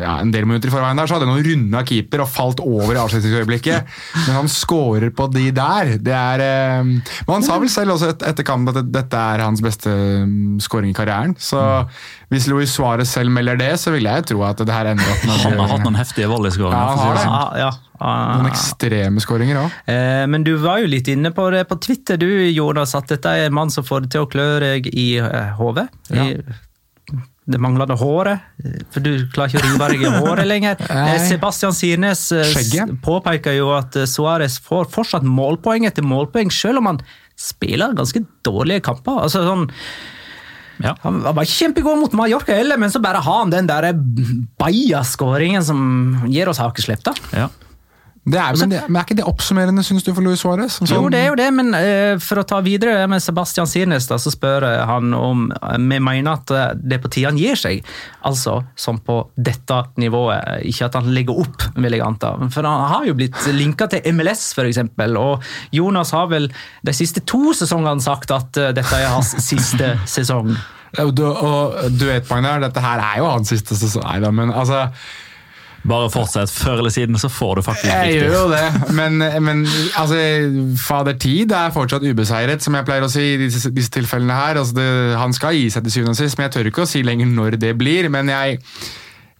ja, 0.00 0.16
en 0.22 0.32
del 0.32 0.48
minutter 0.48 0.70
i 0.70 0.72
forveien 0.72 0.96
der, 0.96 1.10
så 1.10 1.18
hadde 1.18 1.28
han 1.28 1.44
runda 1.44 1.82
keeper 1.86 2.24
og 2.24 2.30
falt 2.32 2.62
over 2.64 2.96
i 2.96 3.00
avslutningsøyeblikket. 3.02 3.92
Men 4.22 4.38
han 4.40 4.50
scorer 4.52 5.12
på 5.16 5.28
de 5.34 5.50
der. 5.56 5.92
Det 6.00 6.16
er 6.16 6.44
eh, 6.46 6.80
Men 6.86 7.34
han 7.34 7.46
sa 7.46 7.60
vel 7.60 7.72
selv 7.72 7.96
også 7.96 8.14
et, 8.14 8.26
etter 8.32 8.46
kampen 8.48 8.72
at 8.72 8.92
dette 8.92 9.26
er 9.36 9.44
hans 9.44 9.64
beste 9.64 9.92
mm, 9.92 10.56
scoring 10.64 10.94
i 10.94 10.96
karrieren. 10.96 11.36
Så 11.36 11.60
hvis 12.32 12.48
Luis 12.50 12.72
Suárez 12.74 13.12
selv 13.14 13.30
melder 13.30 13.58
det, 13.60 13.72
så 13.78 13.92
vil 13.94 14.08
jeg 14.08 14.24
tro 14.26 14.40
at 14.42 14.58
det 14.58 14.74
her 14.74 14.88
ender 14.90 15.06
opp 15.12 15.26
med 15.28 15.42
Han 15.44 15.60
har 15.60 15.68
hatt 15.76 15.84
noen 15.86 15.98
heftige 16.00 16.26
volleyscoringer. 16.32 16.74
Ja, 16.74 16.88
han 16.90 16.98
har 16.98 17.14
det 17.14 17.22
sånn. 17.22 17.60
Ja. 17.62 17.68
ah. 18.00 18.32
noen 18.40 18.48
ekstreme 18.50 19.22
skåringer 19.22 19.60
òg. 19.62 19.76
Eh, 19.94 20.24
Men 20.32 20.42
du 20.46 20.56
var 20.58 20.80
jo 20.82 20.88
litt 20.90 21.06
inne 21.12 21.30
på 21.36 21.46
det 21.54 21.62
på 21.70 21.78
Twitter, 21.86 22.18
du 22.18 22.26
Jonas, 22.50 22.96
at 22.98 23.06
dette 23.14 23.30
er 23.30 23.46
en 23.46 23.54
mann 23.54 23.70
som 23.70 23.86
får 23.86 24.06
det 24.08 24.10
til 24.16 24.26
å 24.26 24.30
klø 24.32 24.46
deg 24.64 24.88
i 24.90 25.06
eh, 25.22 25.52
hodet. 25.60 25.86
Ja. 26.10 26.26
Det 27.46 27.60
manglende 27.62 27.94
håret, 27.94 28.42
for 28.90 29.04
du 29.06 29.12
klarer 29.30 29.52
ikke 29.54 29.60
å 29.62 29.68
rive 29.68 29.88
deg 29.92 30.02
i 30.02 30.10
håret 30.16 30.48
lenger. 30.50 30.80
Nei. 30.90 31.04
Eh, 31.12 31.28
Sebastian 31.28 31.76
Sirnes 31.78 32.24
eh, 32.34 32.42
Skjegget. 32.50 32.96
påpeker 33.06 33.54
jo 33.54 33.70
at 33.76 33.94
Suárez 34.10 34.58
får 34.66 34.90
fortsatt 34.90 35.22
målpoeng 35.22 35.86
etter 35.86 36.02
målpoeng, 36.02 36.50
selv 36.50 36.82
om 36.82 36.90
han 36.90 36.98
spiller 37.38 37.94
ganske 37.94 38.24
dårlige 38.42 38.82
kamper. 38.90 39.22
Altså 39.28 39.46
sånn 39.46 39.68
Ja. 40.82 40.96
Han 41.02 41.22
var 41.24 41.44
kjempegod 41.48 41.98
mot 42.00 42.12
Mallorca 42.16 42.54
heller, 42.54 42.76
men 42.80 42.90
så 42.92 43.00
bare 43.02 43.22
har 43.24 43.38
han 43.44 43.52
den 43.54 43.68
der 43.70 43.92
baia-skåringen 44.60 45.64
som 45.64 45.80
gir 46.28 46.48
oss 46.52 46.60
hakeslepp, 46.62 47.04
da. 47.06 47.14
Ja. 47.32 47.48
Det 48.26 48.40
er, 48.42 48.56
men, 48.58 48.70
det, 48.72 48.78
men 48.90 48.96
er 48.98 49.04
ikke 49.06 49.14
det 49.20 49.24
oppsummerende, 49.30 49.82
syns 49.86 50.02
du, 50.02 50.08
for 50.10 50.24
Luis 50.26 50.40
Suárez? 50.42 50.80
Sånn- 50.80 50.88
Jo, 50.90 51.04
det 51.14 51.20
er 51.22 51.28
jo 51.28 51.36
det, 51.38 51.44
men 51.54 51.68
uh, 51.70 52.18
for 52.18 52.40
å 52.40 52.44
ta 52.48 52.58
videre 52.64 53.04
med 53.06 53.22
Sebastian 53.22 53.68
Sirnes, 53.70 54.08
da, 54.10 54.18
så 54.18 54.32
spør 54.34 54.66
han 54.88 55.12
om 55.14 55.44
eh, 55.54 55.76
vi 55.78 56.00
mener 56.02 56.32
at 56.32 56.50
eh, 56.50 56.72
det 56.74 56.96
er 56.98 57.02
på 57.04 57.10
tide 57.14 57.30
han 57.30 57.38
gir 57.38 57.54
seg. 57.60 57.86
Altså 58.26 58.56
som 58.74 58.98
på 59.06 59.20
dette 59.38 59.78
nivået, 60.02 60.66
ikke 60.66 60.88
at 60.88 60.98
han 60.98 61.12
legger 61.14 61.38
opp, 61.44 61.68
vil 61.78 61.94
jeg 61.94 62.02
anta. 62.02 62.32
For 62.50 62.66
han 62.66 62.82
har 62.90 63.06
jo 63.06 63.14
blitt 63.20 63.38
linka 63.54 63.86
til 63.94 64.02
MLS, 64.18 64.48
f.eks., 64.58 64.82
og 65.22 65.46
Jonas 65.78 66.10
har 66.16 66.26
vel 66.32 66.48
de 66.82 66.94
siste 66.98 67.22
to 67.30 67.52
sesongene 67.54 68.02
sagt 68.02 68.34
at 68.34 68.58
uh, 68.58 68.72
dette 68.74 68.98
er 68.98 69.06
hans 69.14 69.36
siste 69.46 69.92
sesong. 70.16 70.56
Du, 71.14 71.22
og 71.28 71.78
duettpoeng 71.94 72.42
der, 72.46 72.66
dette 72.66 72.82
her 72.82 73.02
er 73.04 73.22
jo 73.22 73.30
hans 73.30 73.54
siste 73.54 73.78
sesong. 73.78 74.02
Nei 74.06 74.18
da, 74.24 74.34
men 74.34 74.50
altså 74.50 74.88
Bare 75.86 76.10
fortsett. 76.10 76.50
Før 76.50 76.80
eller 76.82 76.90
siden 76.94 77.18
så 77.20 77.28
får 77.30 77.60
du 77.60 77.62
faktisk 77.66 77.86
Jeg 77.86 78.08
riktig. 78.08 78.20
gjør 78.26 78.34
jo 78.34 78.50
det, 78.50 78.92
men, 78.98 79.18
men 79.46 79.62
altså, 80.00 80.18
fader 80.82 81.16
Tid 81.22 81.52
er 81.54 81.70
fortsatt 81.74 82.02
ubeseiret, 82.06 82.62
som 82.64 82.74
jeg 82.74 82.86
pleier 82.88 83.06
å 83.06 83.10
si 83.12 83.22
i 83.34 83.40
disse, 83.46 83.70
disse 83.74 83.92
tilfellene 83.94 84.34
her. 84.34 84.58
Altså, 84.60 84.74
det, 84.80 84.88
han 85.20 85.34
skal 85.36 85.54
gi 85.58 85.68
seg 85.70 85.86
til 85.86 85.94
syvende 86.00 86.16
og 86.16 86.20
sist, 86.20 86.38
men 86.38 86.48
jeg 86.48 86.56
tør 86.58 86.70
ikke 86.72 86.86
å 86.86 86.90
si 86.90 87.02
lenger 87.06 87.30
når 87.30 87.58
det 87.62 87.72
blir. 87.78 88.10
Men 88.12 88.32
jeg, 88.32 88.58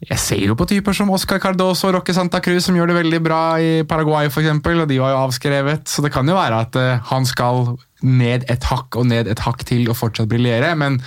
jeg 0.06 0.20
ser 0.22 0.44
jo 0.46 0.54
på 0.58 0.68
typer 0.70 0.94
som 0.96 1.10
Oscar 1.14 1.40
Cardoso 1.42 1.88
og 1.90 1.96
Roque 1.98 2.14
Santa 2.14 2.38
Cruz, 2.44 2.62
som 2.68 2.76
gjør 2.78 2.92
det 2.92 2.98
veldig 3.00 3.22
bra 3.26 3.42
i 3.58 3.72
Paraguay 3.88 4.30
f.eks., 4.30 4.52
og 4.54 4.86
de 4.90 5.00
var 5.02 5.14
jo 5.16 5.20
avskrevet. 5.26 5.86
Så 5.90 6.04
det 6.04 6.12
kan 6.14 6.28
jo 6.30 6.38
være 6.38 6.62
at 6.68 6.78
eh, 6.80 6.98
han 7.10 7.26
skal 7.26 7.74
ned 8.06 8.44
et 8.52 8.64
hakk 8.70 8.98
og 9.00 9.06
ned 9.08 9.26
et 9.32 9.40
hakk 9.42 9.64
til 9.66 9.88
og 9.90 9.96
fortsatt 9.98 10.28
briljere. 10.30 10.74
Men 10.78 11.00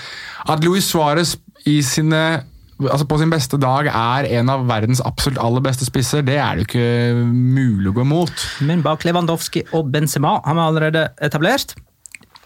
at 0.50 0.66
Luis 0.66 0.90
Suárez 0.90 1.38
i 1.70 1.80
sine 1.86 2.42
altså 2.88 3.08
på 3.10 3.20
sin 3.20 3.34
beste 3.34 3.60
dag 3.60 3.90
er 3.92 4.30
en 4.40 4.52
av 4.54 4.64
verdens 4.70 5.02
absolutt 5.06 5.42
aller 5.44 5.64
beste 5.66 5.88
spisser, 5.88 6.24
det 6.26 6.38
er 6.40 6.60
det 6.60 6.68
ikke 6.68 6.88
mulig 7.26 7.92
å 7.92 7.98
gå 7.98 8.06
imot. 8.08 8.48
Men 8.66 8.86
bak 8.86 9.04
Lewandowski 9.08 9.66
og 9.76 9.92
Benzema 9.94 10.38
har 10.46 10.58
vi 10.58 10.66
allerede 10.66 11.06
etablert. 11.26 11.76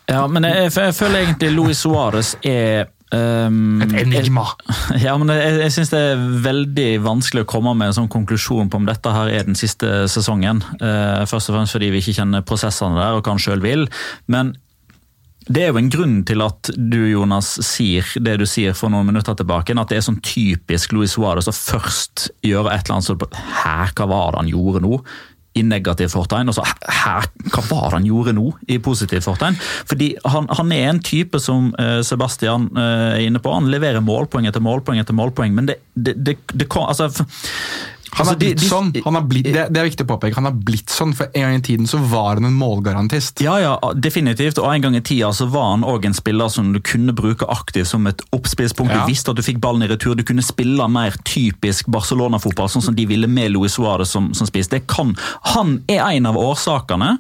Ja, 0.10 0.26
men 0.28 0.44
jeg, 0.48 0.74
jeg 0.76 0.96
føler 0.98 1.22
egentlig 1.22 1.54
Luis 1.54 1.80
Suárez 1.86 2.34
er 2.44 2.90
um, 3.14 3.82
Et 3.86 3.94
enigma. 4.02 4.46
Ja, 5.06 5.16
men 5.20 5.32
jeg, 5.32 5.60
jeg 5.62 5.76
synes 5.78 5.94
det 5.94 6.02
er 6.10 6.26
veldig 6.44 6.90
vanskelig 7.06 7.46
å 7.46 7.50
komme 7.54 7.76
med 7.78 7.92
en 7.92 7.98
sånn 8.02 8.12
konklusjon 8.12 8.72
på 8.72 8.82
om 8.82 8.90
dette 8.90 9.14
her 9.14 9.32
er 9.32 9.48
den 9.48 9.58
siste 9.60 10.04
sesongen. 10.12 10.64
Uh, 10.82 11.24
først 11.30 11.52
og 11.52 11.60
fremst 11.60 11.78
fordi 11.78 11.94
vi 11.94 12.04
ikke 12.04 12.18
kjenner 12.20 12.46
prosessene 12.48 13.00
der 13.00 13.16
og 13.20 13.24
hva 13.24 13.38
han 13.38 13.44
sjøl 13.44 13.64
vil. 13.64 13.88
Men 14.32 14.56
det 15.52 15.64
er 15.64 15.74
jo 15.74 15.80
en 15.80 15.92
grunn 15.92 16.16
til 16.28 16.44
at 16.46 16.70
du 16.78 17.02
Jonas, 17.10 17.56
sier 17.66 18.08
det 18.24 18.38
du 18.40 18.46
sier 18.48 18.76
for 18.78 18.94
noen 18.94 19.10
minutter 19.10 19.36
tilbake. 19.36 19.76
At 19.76 19.92
det 19.92 20.00
er 20.00 20.06
sånn 20.08 20.22
typisk 20.24 20.96
Luis 20.96 21.18
Suárez 21.18 21.50
å 21.52 21.56
først 21.56 22.30
gjøre 22.46 22.72
et 22.72 22.86
eller 22.86 23.00
annet 23.00 23.10
sånn 23.10 23.40
Her, 23.64 23.92
hva 23.98 24.10
var 24.10 24.34
det 24.34 24.44
han 24.44 24.52
gjorde 24.54 24.84
nå? 24.86 25.00
I 25.60 25.66
negativ 25.68 26.14
fortegn. 26.16 26.50
Og 26.50 26.56
så 26.58 26.64
her, 26.66 27.28
hva 27.52 27.64
var 27.68 27.90
det 27.90 28.00
han 28.00 28.08
gjorde 28.08 28.36
nå? 28.38 28.46
I 28.72 28.80
positiv 28.84 29.26
fortegn. 29.28 29.60
Fordi 29.90 30.14
han, 30.24 30.48
han 30.50 30.72
er 30.76 30.88
en 30.94 31.04
type 31.04 31.42
som 31.44 31.74
eh, 31.82 32.00
Sebastian 32.08 32.70
eh, 32.72 33.10
er 33.20 33.26
inne 33.28 33.44
på. 33.44 33.52
Han 33.54 33.72
leverer 33.74 34.06
målpoeng 34.06 34.48
etter 34.50 34.64
målpoeng 34.64 35.04
etter 35.04 35.18
målpoeng, 35.18 35.54
men 35.60 35.68
det, 35.70 35.82
det, 35.94 36.16
det, 36.24 36.40
det 36.56 36.72
altså, 36.72 37.12
Han 38.14 38.28
altså, 38.28 38.34
har 38.34 38.40
blitt 38.40 38.62
de- 38.62 38.70
sånn. 38.70 38.90
Han 39.06 39.18
er 39.18 39.26
blitt, 39.28 39.48
det, 39.50 39.66
det 39.74 39.82
er 39.82 39.88
viktig 39.90 40.06
å 40.06 40.10
påpeke. 40.14 40.38
Han 40.38 40.48
har 40.48 40.54
blitt 40.54 40.94
sånn, 40.94 41.14
for 41.18 41.32
en 41.34 41.46
gang 41.48 41.58
i 41.58 41.64
tiden 41.66 41.90
så 41.90 41.98
var 41.98 42.38
han 42.38 42.46
en 42.46 42.58
målgarantist. 42.58 43.42
Ja, 43.42 43.56
ja, 43.62 43.74
definitivt. 43.98 44.62
Og 44.62 44.70
en 44.70 44.86
gang 44.86 44.98
i 44.98 45.02
tida 45.02 45.32
så 45.34 45.48
var 45.50 45.72
han 45.72 45.86
òg 45.88 46.06
en 46.06 46.18
spiller 46.18 46.52
som 46.54 46.72
du 46.76 46.80
kunne 46.84 47.16
bruke 47.18 47.48
aktivt 47.50 47.90
som 47.90 48.06
et 48.10 48.22
oppspillspunkt. 48.36 48.94
Ja. 48.94 49.04
Du 49.04 49.14
visste 49.14 49.34
at 49.34 49.40
du 49.40 49.46
fikk 49.46 49.62
ballen 49.64 49.86
i 49.86 49.90
retur. 49.92 50.14
Du 50.20 50.26
kunne 50.28 50.46
spille 50.46 50.88
mer 50.92 51.18
typisk 51.26 51.90
Barcelona-fotball, 51.94 52.70
sånn 52.70 52.86
som 52.86 52.98
de 52.98 53.08
ville 53.10 53.30
med 53.30 53.56
Luis 53.56 53.78
Suárez 53.80 54.14
som, 54.14 54.30
som 54.38 54.50
spiss. 54.50 54.70
Det 54.70 54.86
kan, 54.88 55.16
han 55.56 55.80
er 55.90 56.06
en 56.14 56.30
av 56.30 56.38
årsakene 56.38 57.18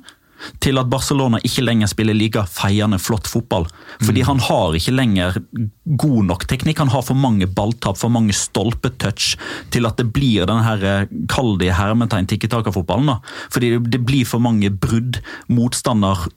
til 0.63 0.79
at 0.82 0.89
Barcelona 0.91 1.39
ikke 1.43 1.65
lenger 1.65 1.89
spiller 1.91 2.17
like 2.17 2.43
feiende 2.51 2.99
flott 3.01 3.29
fotball. 3.29 3.67
Fordi 4.03 4.25
han 4.27 4.41
har 4.43 4.77
ikke 4.77 4.95
lenger 4.95 5.39
god 5.99 6.21
nok 6.29 6.47
teknikk. 6.49 6.82
Han 6.84 6.93
har 6.93 7.06
for 7.06 7.19
mange 7.19 7.47
balltap, 7.47 7.99
for 7.99 8.13
mange 8.13 8.36
stolpetouch 8.38 9.34
til 9.73 9.89
at 9.89 9.99
det 9.99 10.10
blir 10.15 10.47
den 10.49 10.63
her 10.65 10.86
eh, 10.89 11.17
kall 11.32 11.56
det 11.62 11.71
i 11.71 11.75
hermetegn 11.77 12.29
tikki-taka-fotballen. 12.29 13.19
Fordi 13.53 13.75
det, 13.79 14.01
blir 14.03 14.27
for 14.27 14.43
mange 14.43 14.71
brudd. 14.71 15.21
Motstander 15.51 16.27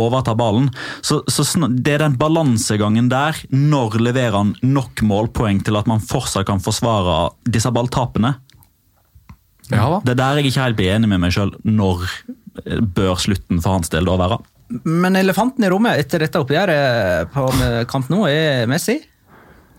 overtar 0.00 0.34
ballen. 0.34 0.70
Så, 1.02 1.22
så 1.28 1.44
Det 1.68 1.94
er 1.94 2.04
den 2.04 2.18
balansegangen 2.18 3.10
der. 3.12 3.38
Når 3.50 3.98
leverer 4.02 4.38
han 4.40 4.54
nok 4.62 5.02
målpoeng 5.06 5.62
til 5.64 5.78
at 5.78 5.90
man 5.90 6.02
fortsatt 6.02 6.48
kan 6.48 6.62
forsvare 6.62 7.34
disse 7.46 7.70
balltapene? 7.70 8.34
Ja. 9.70 10.00
Det 10.04 10.12
er 10.12 10.20
der 10.20 10.40
jeg 10.40 10.50
ikke 10.50 10.64
helt 10.64 10.78
blir 10.78 10.96
enig 10.96 11.08
med 11.08 11.22
meg 11.22 11.34
sjøl. 11.34 11.54
Når 11.64 12.04
bør 12.94 13.16
slutten 13.20 13.62
for 13.64 13.78
hans 13.78 13.90
del 13.92 14.06
da 14.08 14.18
være? 14.20 14.38
Men 14.88 15.16
elefanten 15.20 15.64
i 15.66 15.70
rommet 15.70 15.98
etter 16.00 16.24
dette 16.24 16.40
oppgjøret 16.40 17.28
på 17.34 17.48
Camp 17.90 18.08
Nou 18.12 18.24
er 18.30 18.64
Messi. 18.70 19.00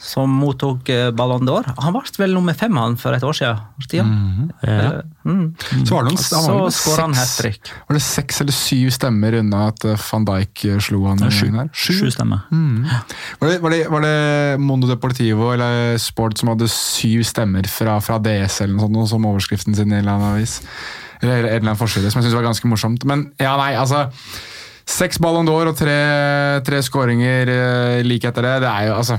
Som 0.05 0.29
mottok 0.37 0.89
eh, 0.91 1.07
Ballon 1.15 1.47
d'Or. 1.47 1.65
Han 1.81 1.93
ble 1.95 2.01
vel 2.19 2.33
nummer 2.35 2.53
fem 2.53 2.75
han 2.77 2.97
for 2.99 3.15
et 3.15 3.23
år 3.25 3.33
siden. 3.33 3.61
Stian? 3.81 4.09
Ja. 4.61 4.89
Mm. 5.23 5.45
Så 5.87 5.95
var 5.95 6.03
det 6.05 6.11
noen, 6.11 6.25
han 6.35 6.43
var 6.51 6.67
vel 6.67 6.99
han 6.99 7.15
seks- 7.15 7.21
hat-trick. 7.21 7.71
Var 7.87 7.97
det 7.97 8.01
seks 8.03 8.41
eller 8.43 8.57
syv 8.57 8.91
stemmer 8.93 9.37
unna 9.39 9.61
at 9.71 9.85
eh, 9.87 9.95
van 10.11 10.27
Dijk 10.27 10.65
eh, 10.67 10.81
slo 10.83 10.99
han? 11.07 11.23
i 11.23 11.31
Sju. 11.31 11.47
her? 11.55 11.71
Sju 11.73 12.11
stemmer. 12.13 12.43
Var 12.51 13.53
det, 13.53 13.57
var, 13.63 13.71
det, 13.73 13.79
var 13.95 14.05
det 14.05 14.59
Mondo 14.61 14.91
Deportivo 14.91 15.49
eller 15.55 15.95
Sport 16.03 16.37
som 16.43 16.51
hadde 16.51 16.67
syv 16.69 17.23
stemmer 17.31 17.65
fra, 17.71 17.97
fra 18.03 18.19
DS 18.21 18.61
eller 18.67 18.75
noe 18.75 18.91
sånt, 19.07 19.15
som 19.15 19.31
overskriften 19.31 19.79
sin 19.79 19.95
i 19.95 19.97
en 19.97 20.03
eller 20.03 20.19
annen 20.19 20.35
avis? 20.35 20.59
Eller 21.25 21.49
en 21.49 21.49
eller 21.49 21.71
annen 21.71 21.79
forside, 21.79 22.11
som 22.11 22.21
jeg 22.21 22.29
synes 22.29 22.37
var 22.37 22.45
ganske 22.45 22.69
morsomt. 22.69 23.05
Men 23.09 23.29
ja, 23.41 23.55
nei, 23.57 23.73
altså 23.79 24.05
Seks 24.85 25.17
Ballon 25.17 25.47
d'Or 25.47 25.71
og 25.71 25.77
tre, 25.79 25.97
tre 26.65 26.81
skåringer 26.85 27.49
eh, 27.49 28.03
like 28.05 28.29
etter 28.29 28.45
det. 28.45 28.59
Det 28.61 28.69
er 28.69 28.91
jo 28.91 28.97
altså 28.99 29.17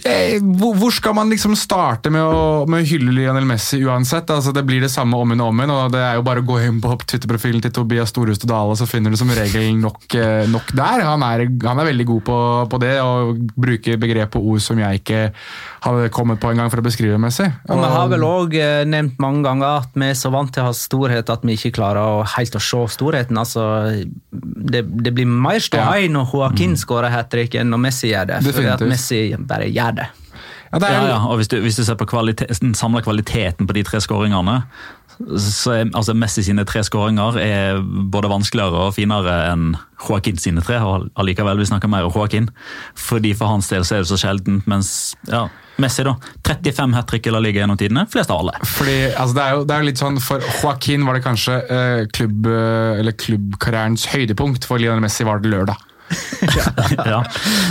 Hvor 0.00 0.76
hvor 0.78 0.92
skal 0.94 1.14
man 1.14 1.30
liksom 1.32 1.56
starte 1.58 2.12
med 2.14 2.22
å, 2.22 2.66
med 2.70 2.84
å 2.84 2.86
hylle 2.86 3.12
Lionel 3.14 3.46
Messi 3.48 3.80
uansett? 3.82 4.30
Altså, 4.30 4.52
det 4.54 4.62
blir 4.66 4.80
det 4.84 4.90
samme 4.92 5.18
om 5.18 5.34
og 5.34 5.42
om 5.48 5.62
igjen, 5.62 5.72
og 5.74 5.92
det 5.94 6.02
er 6.02 6.18
jo 6.18 6.24
bare 6.26 6.42
å 6.42 6.46
gå 6.46 6.60
inn 6.66 6.78
på 6.82 6.92
Twitter-profilen 7.02 7.62
til 7.64 7.74
Tobias 7.74 8.12
Storhuset 8.12 8.46
Dale, 8.48 8.76
så 8.78 8.86
finner 8.88 9.10
du 9.12 9.18
som 9.18 9.30
regel 9.34 9.74
nok, 9.80 10.06
eh, 10.14 10.46
nok 10.50 10.72
der. 10.78 11.04
Han 11.06 11.24
er, 11.26 11.44
han 11.66 11.82
er 11.82 11.90
veldig 11.90 12.06
god 12.06 12.22
på, 12.28 12.38
på 12.70 12.80
det, 12.82 12.94
og 13.02 13.42
bruker 13.58 13.98
begrep 14.00 14.38
og 14.38 14.54
ord 14.54 14.64
som 14.64 14.78
jeg 14.80 15.02
ikke 15.02 15.20
hadde 15.84 16.10
kommet 16.14 16.40
på 16.42 16.52
en 16.52 16.62
gang 16.62 16.70
for 16.72 16.82
å 16.82 16.86
beskrive 16.86 17.18
Messi. 17.20 17.48
Og 17.70 17.80
vi 17.80 17.90
har 17.94 18.10
vel 18.12 18.26
òg 18.26 18.56
nevnt 18.90 19.20
mange 19.22 19.44
ganger 19.46 19.82
at 19.82 19.94
vi 19.96 20.10
er 20.10 20.18
så 20.18 20.32
vant 20.32 20.52
til 20.54 20.64
å 20.64 20.70
ha 20.70 20.76
storhet 20.76 21.30
at 21.32 21.44
vi 21.46 21.56
ikke 21.58 21.74
klarer 21.80 22.20
å 22.20 22.24
helt 22.36 22.56
å 22.56 22.62
se 22.62 22.82
storheten. 22.94 23.38
Altså, 23.40 23.64
det, 24.30 24.84
det 24.86 25.14
blir 25.16 25.28
mer 25.30 25.60
ståhei 25.62 26.08
når 26.12 26.34
Joaquin 26.34 26.76
skårer 26.78 27.12
hat 27.14 27.30
trick 27.32 27.56
enn 27.58 27.70
når 27.72 27.84
Messi 27.88 28.12
gjør 28.12 28.32
det. 28.32 28.40
Fordi 28.50 28.70
at 28.74 28.84
Messi 28.90 29.22
bare 29.50 29.70
gjør 29.80 30.00
det. 30.02 30.08
Ja, 30.70 30.78
det 30.78 30.86
er, 30.86 30.92
Ja, 30.94 31.06
ja, 31.08 31.18
og 31.26 31.40
hvis 31.40 31.50
du, 31.50 31.58
hvis 31.64 31.76
du 31.80 31.82
ser 31.84 31.98
på 31.98 32.06
kvalitet, 32.06 32.52
den 32.62 32.76
samla 32.78 33.02
kvaliteten 33.02 33.66
på 33.66 33.74
de 33.74 33.82
tre 33.82 33.98
skåringene, 34.00 34.60
så 35.20 35.74
er 35.74 35.90
altså 35.92 36.14
Messi 36.16 36.44
sine 36.46 36.64
tre 36.64 36.80
skåringer 36.86 37.36
er 37.42 37.80
både 37.82 38.30
vanskeligere 38.30 38.86
og 38.86 38.94
finere 38.96 39.34
enn 39.50 39.74
Joaquin 40.00 40.38
sine 40.40 40.62
tre. 40.64 40.78
og 40.80 41.10
allikevel 41.20 41.58
vi 41.58 41.66
snakker 41.68 41.90
mer 41.92 42.06
om 42.06 42.14
Joaquin, 42.14 42.48
fordi 42.96 43.34
for 43.36 43.52
hans 43.52 43.68
del 43.68 43.84
så 43.84 43.98
er 43.98 44.04
det 44.04 44.08
så 44.08 44.20
sjeldent. 44.22 44.68
Mens 44.70 45.16
ja, 45.28 45.48
Messi, 45.80 46.04
da. 46.06 46.14
35 46.46 46.96
hat 46.96 47.08
trick 47.10 47.26
i 47.26 47.34
La 47.34 47.42
Liga 47.42 47.62
gjennom 47.62 47.78
tidene. 47.80 48.06
Flest 48.08 48.32
av 48.32 48.44
alle. 48.44 48.56
Fordi, 48.64 48.96
altså 49.10 49.36
det, 49.36 49.44
er 49.44 49.58
jo, 49.58 49.66
det 49.66 49.76
er 49.76 49.84
jo 49.84 49.90
litt 49.90 50.00
sånn, 50.00 50.22
For 50.24 50.48
Joaquin 50.62 51.04
var 51.08 51.18
det 51.18 51.24
kanskje 51.26 51.60
eh, 51.66 52.02
klubb, 52.16 52.48
eh, 52.48 53.00
eller 53.02 53.16
klubbkarrierens 53.20 54.08
høydepunkt. 54.14 54.68
For 54.68 54.80
Lionel 54.80 55.04
Messi 55.04 55.26
var 55.28 55.42
det 55.42 55.52
lørdag. 55.52 55.89
Ja. 57.10 57.20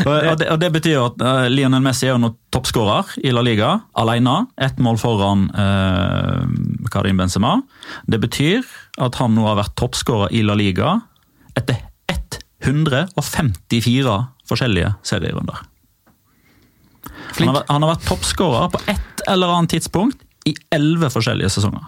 og, 0.06 0.40
det, 0.40 0.48
og 0.48 0.60
det 0.62 0.70
betyr 0.76 0.94
jo 0.94 1.06
at 1.10 1.22
uh, 1.24 1.46
Lionel 1.52 1.84
Messi 1.84 2.08
er 2.08 2.14
jo 2.14 2.22
nå 2.24 2.32
toppskårer 2.54 3.18
i 3.26 3.34
La 3.36 3.44
Liga, 3.46 3.74
alene. 4.00 4.36
Ett 4.60 4.80
mål 4.84 5.00
foran 5.02 5.48
uh, 5.56 6.44
Karim 6.94 7.20
Benzema. 7.20 7.58
Det 8.08 8.22
betyr 8.24 8.64
at 9.02 9.20
han 9.20 9.36
nå 9.36 9.48
har 9.48 9.60
vært 9.60 9.76
toppskårer 9.80 10.36
i 10.36 10.44
La 10.48 10.56
Liga 10.60 11.00
etter 11.60 11.82
154 12.64 14.16
forskjellige 14.50 14.94
serierunder. 15.08 15.62
Han 17.40 17.54
har, 17.54 17.64
han 17.70 17.86
har 17.86 17.94
vært 17.94 18.08
toppskårer 18.10 18.74
på 18.74 18.82
ett 18.92 19.24
eller 19.30 19.54
annet 19.54 19.78
tidspunkt 19.78 20.24
i 20.50 20.56
elleve 20.74 21.12
forskjellige 21.14 21.52
sesonger. 21.54 21.86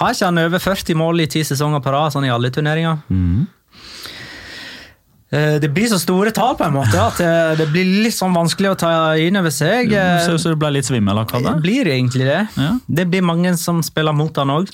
Har 0.00 0.12
ikke 0.12 0.28
han 0.28 0.40
over 0.42 0.62
40 0.62 0.98
mål 0.98 1.22
i 1.24 1.28
ti 1.30 1.42
sesonger 1.46 1.82
på 1.84 1.92
rad, 1.94 2.12
sånn 2.14 2.26
i 2.26 2.32
alle 2.32 2.50
turneringer? 2.54 3.04
Eh, 3.08 3.46
Det 5.62 5.68
blir 5.74 5.88
så 5.90 5.98
store 6.00 6.30
tall 6.34 6.54
på 6.58 6.64
en 6.66 6.74
måte 6.76 6.96
at 7.02 7.20
eh, 7.24 7.52
det 7.58 7.66
blir 7.72 7.88
litt 8.06 8.14
sånn 8.16 8.34
vanskelig 8.36 8.70
å 8.72 8.78
ta 8.80 8.90
inn 9.20 9.36
over 9.40 9.52
seg. 9.54 9.92
Eh, 9.92 10.18
Ser 10.24 10.36
ut 10.38 10.42
som 10.42 10.54
du 10.54 10.60
ble 10.60 10.70
litt 10.78 10.88
svimmel 10.88 11.18
akkurat 11.22 11.46
Det 11.48 11.54
blir 11.64 11.90
egentlig 11.92 12.28
det. 12.28 12.42
Ja. 12.56 12.70
Det 13.00 13.06
blir 13.12 13.24
mange 13.26 13.52
som 13.60 13.82
spiller 13.86 14.14
mot 14.16 14.36
han 14.40 14.54
òg. 14.54 14.70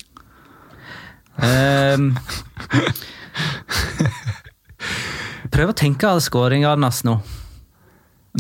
prøv 5.53 5.73
å 5.73 5.77
tenke 5.77 6.09
av 6.09 6.21
skåringene 6.25 6.87
hans 6.89 7.03
nå. 7.09 7.19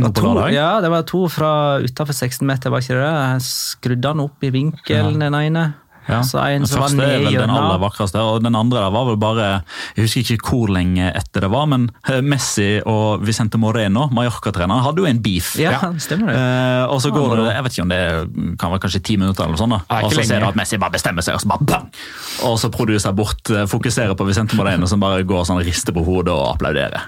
Nå 0.00 0.08
To, 0.16 0.30
ja, 0.48 0.78
det 0.80 0.88
var 0.88 1.02
to 1.04 1.26
fra 1.28 1.78
utafor 1.84 2.16
16 2.16 2.46
meter, 2.48 2.72
var 2.72 2.80
ikke 2.80 2.96
det? 2.96 3.42
Skrudde 3.44 4.12
han 4.14 4.22
opp 4.24 4.44
i 4.46 4.48
vinkelen, 4.54 5.18
den 5.20 5.36
ene. 5.36 5.64
Ja. 6.08 6.18
Altså 6.18 6.38
en 6.42 6.62
Den 6.64 6.66
som 6.66 6.80
var 6.80 6.88
første 6.88 7.04
er 7.06 7.20
vel 7.22 7.36
den 7.38 7.50
aller 7.54 7.78
vakreste, 7.78 8.18
og 8.18 8.42
den 8.42 8.56
andre 8.58 8.80
der 8.82 8.90
var 8.90 9.04
vel 9.06 9.16
bare 9.22 9.62
Jeg 9.96 10.04
husker 10.06 10.34
ikke 10.36 10.48
hvor 10.50 10.72
lenge 10.74 11.12
etter 11.14 11.44
det 11.46 11.50
var, 11.52 11.66
men 11.70 11.90
eh, 12.10 12.20
Messi 12.20 12.80
og 12.86 13.22
Vicente 13.26 13.58
Moreno, 13.58 14.08
Mallorca-treneren, 14.10 14.82
hadde 14.82 14.98
jo 15.04 15.06
en 15.06 15.20
beef. 15.22 15.52
Ja, 15.60 15.78
stemmer 16.02 16.32
det. 16.32 16.36
Eh, 16.40 16.84
og 16.90 17.00
så 17.04 17.12
Ja, 17.12 17.14
går 17.20 17.36
det 17.36 17.54
jeg 17.54 17.64
vet 17.64 17.72
ikke 17.76 17.82
om 17.86 17.92
det 17.92 18.58
kan 18.58 18.70
være 18.74 18.82
kanskje 18.86 19.02
ti 19.02 19.16
minutter, 19.16 19.44
eller 19.46 19.56
sånt 19.60 19.76
da. 19.76 20.00
Og 20.02 20.12
så 20.12 20.24
ser 20.26 20.40
du 20.42 20.46
at 20.48 20.56
Messi 20.58 20.78
bare 20.82 20.94
bestemmer 20.96 21.22
seg, 21.22 21.34
og 21.38 21.40
så 21.44 21.50
bare 21.52 21.66
bang! 21.70 21.88
Og 22.48 22.58
så 22.58 22.70
produserer 22.72 23.14
bort, 23.14 23.50
eh, 23.54 23.66
fokuserer 23.70 24.14
på 24.18 24.26
Vicente 24.26 24.56
Moreno, 24.58 24.86
som 24.90 25.00
bare 25.02 25.22
går 25.22 25.44
sånn 25.48 25.62
rister 25.62 25.92
på 25.94 26.02
hodet 26.06 26.32
og 26.34 26.54
applauderer. 26.56 27.04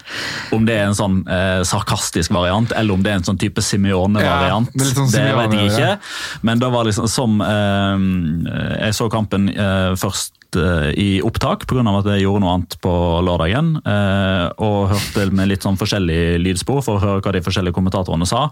Om 0.54 0.64
det 0.68 0.78
er 0.78 0.86
en 0.90 0.94
sånn 0.98 1.18
eh, 1.26 1.62
sarkastisk 1.66 2.30
variant, 2.36 2.70
eller 2.76 2.94
om 2.94 3.02
det 3.02 3.10
er 3.10 3.18
en 3.22 3.26
sånn 3.26 3.38
type 3.40 3.62
Simeone-variant, 3.64 4.70
Ja, 4.70 4.78
det 4.84 4.90
sånn 4.94 5.10
det 5.10 5.24
vet 5.34 5.52
jeg 5.58 5.70
ikke. 5.72 5.88
ja. 5.88 5.96
Men 6.42 6.58
da 6.62 6.68
var 6.70 6.84
liksom 6.86 7.08
som 7.10 7.40
eh, 7.42 8.83
Jeg 8.84 8.96
så 8.96 9.08
kampen 9.12 9.48
eh, 9.50 9.94
først 9.98 10.58
eh, 10.60 10.90
i 11.00 11.08
opptak, 11.24 11.66
pga. 11.70 11.84
at 11.98 12.10
jeg 12.12 12.24
gjorde 12.24 12.44
noe 12.44 12.54
annet 12.58 12.76
på 12.84 12.92
lørdagen. 13.24 13.74
eh, 13.80 14.46
og 14.64 14.92
hørte 14.92 15.30
med 15.32 15.50
litt 15.50 15.64
sånn 15.66 15.80
forskjellig 15.80 16.38
lydspor 16.44 16.84
for 16.84 16.98
å 16.98 17.04
høre 17.04 17.24
hva 17.24 17.34
de 17.34 17.42
forskjellige 17.44 17.76
kommentatorene 17.76 18.28
sa. 18.28 18.48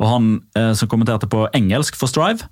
Og 0.00 0.06
han 0.10 0.30
eh, 0.58 0.72
som 0.74 0.90
kommenterte 0.90 1.30
på 1.30 1.46
engelsk 1.56 1.98
for 1.98 2.10
Strive, 2.10 2.48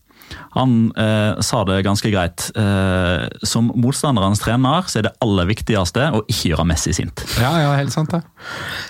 han 0.54 0.92
eh, 0.96 1.40
sa 1.40 1.64
det 1.68 1.82
ganske 1.86 2.10
greit. 2.10 2.46
Eh, 2.56 3.26
som 3.46 3.70
motstanderens 3.76 4.42
trener 4.42 4.86
så 4.88 5.00
er 5.00 5.08
det 5.08 5.14
aller 5.24 5.48
viktigste 5.50 6.08
å 6.14 6.22
ikke 6.24 6.52
gjøre 6.52 6.66
Messi 6.70 6.94
sint. 6.96 7.24
Ja, 7.42 7.52
ja, 7.60 7.74
helt 7.78 7.94
sant 7.94 8.14
det. 8.14 8.22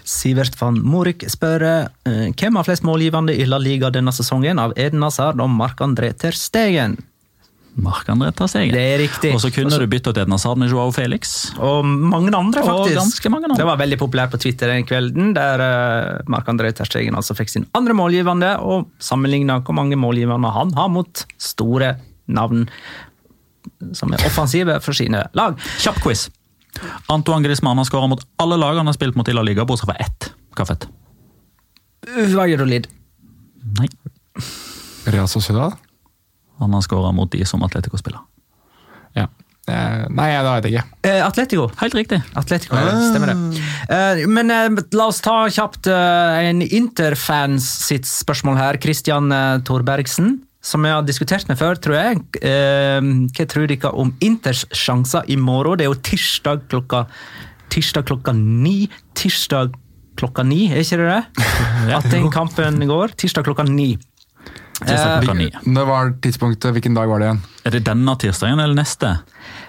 Sivert 0.08 0.58
van 0.60 0.80
Morik 0.84 1.26
spør 1.32 1.66
eh, 1.68 2.28
hvem 2.34 2.60
har 2.60 2.68
flest 2.68 2.86
målgivende 2.86 3.34
i 3.36 3.48
La 3.48 3.60
Liga 3.62 3.90
denne 3.94 4.14
sesongen 4.14 4.60
av 4.62 4.76
Eden 4.80 5.04
Hazard 5.06 5.42
og 5.42 5.52
Mark-André 5.56 6.12
Ter 6.18 6.36
Stegen. 7.74 7.84
Marc-André 7.84 8.32
tar 8.32 8.48
Det 8.48 8.78
er 8.78 8.98
riktig. 8.98 9.34
Og 9.34 9.40
så 9.40 9.50
kunne 9.50 9.78
du 9.78 9.86
bytte 9.86 10.10
ut 10.10 10.18
Edna 10.18 10.38
Sad 10.38 10.58
med 10.58 10.70
Joao 10.70 10.92
Felix. 10.92 11.52
Og 11.58 11.84
mange 11.84 12.30
andre, 12.34 12.62
faktisk. 12.62 12.94
Og 12.94 12.94
ganske 12.94 13.30
mange 13.30 13.46
andre. 13.46 13.58
Det 13.58 13.66
var 13.66 13.78
veldig 13.78 13.98
populært 13.98 14.30
på 14.30 14.38
Twitter 14.38 14.68
den 14.68 14.86
kvelden, 14.86 15.34
der 15.34 15.60
uh, 15.60 16.30
Marc-André 16.30 16.72
Terstegen 16.72 17.14
altså 17.14 17.34
fikk 17.34 17.50
sin 17.50 17.66
andre 17.74 17.94
målgivende, 17.94 18.58
og 18.60 18.88
sammenligna 18.98 19.60
hvor 19.64 19.74
mange 19.74 19.96
målgivende 19.96 20.50
han 20.54 20.72
har 20.74 20.88
mot 20.88 21.26
store 21.38 21.96
navn 22.26 22.68
som 23.92 24.12
er 24.12 24.22
offensive 24.26 24.78
for 24.84 24.96
sine 24.96 25.26
lag. 25.34 25.58
Kjapp 25.80 26.02
quiz. 26.04 26.28
Antoine 27.08 27.44
Griezmann 27.44 27.78
har 27.78 27.86
skåra 27.88 28.08
mot 28.10 28.22
alle 28.42 28.58
lag 28.60 28.76
han 28.76 28.86
har 28.86 28.96
spilt 28.96 29.16
mot 29.16 29.28
i 29.28 29.34
La 29.34 29.42
Liga, 29.42 29.64
bortsett 29.64 29.90
fra 29.90 29.96
ett. 30.02 30.30
Kaffet. 30.54 30.86
Lid? 32.66 32.88
Nei. 33.78 33.88
Real 35.06 35.28
Sociedad? 35.28 35.74
Han 36.60 36.74
har 36.76 36.84
skåra 36.86 37.12
mot 37.12 37.30
de 37.32 37.44
som 37.48 37.62
Atletico 37.66 37.98
spiller. 37.98 38.20
Ja. 39.14 39.28
Eh, 39.64 40.04
nei, 40.12 40.26
det 40.34 40.50
vet 40.50 40.66
jeg 40.68 40.74
ikke. 40.74 40.98
Eh, 41.08 41.20
Atletico. 41.24 41.68
Helt 41.80 41.94
riktig. 41.96 42.18
Atletico, 42.36 42.76
ja, 42.76 42.96
stemmer 43.08 43.32
det. 43.32 43.62
Eh, 43.88 44.24
men 44.28 44.52
eh, 44.52 44.82
la 44.92 45.06
oss 45.08 45.22
ta 45.24 45.44
kjapt 45.48 45.88
eh, 45.88 46.48
en 46.50 46.60
Interfans 46.64 47.68
sitt 47.86 48.08
spørsmål 48.08 48.58
her. 48.60 48.80
Christian 48.82 49.32
eh, 49.32 49.62
Thorbergsen, 49.64 50.36
som 50.64 50.84
jeg 50.84 50.96
har 50.96 51.06
diskutert 51.08 51.48
med 51.48 51.60
før, 51.60 51.80
tror 51.80 51.96
jeg. 51.96 52.20
Eh, 52.44 53.00
hva 53.32 53.48
tror 53.48 53.70
dere 53.72 53.94
om 54.04 54.12
Inters 54.24 54.66
sjanser 54.76 55.24
i 55.32 55.38
morgen? 55.40 55.80
Det 55.80 55.88
er 55.88 55.92
jo 55.94 56.02
tirsdag 56.12 56.68
klokka 56.72 57.06
Tirsdag 57.74 58.04
klokka 58.06 58.30
ni. 58.36 58.84
Tirsdag 59.18 59.72
klokka 60.20 60.44
ni, 60.46 60.68
er 60.70 60.84
ikke 60.84 61.00
det 61.00 61.08
det? 61.10 61.46
At 61.96 62.04
den 62.12 62.28
kampen 62.30 62.84
går? 62.86 63.16
Tirsdag 63.18 63.48
klokka 63.48 63.64
ni. 63.66 63.94
Ni. 64.82 65.46
Når 65.70 65.86
var 65.86 66.08
tidspunktet? 66.22 66.72
Hvilken 66.74 66.96
dag 66.96 67.08
var 67.08 67.22
det 67.22 67.28
igjen? 67.28 67.42
Er 67.64 67.74
det 67.76 67.84
denne 67.86 68.14
tirsdagen 68.18 68.58
eller 68.58 68.74
neste? 68.74 69.12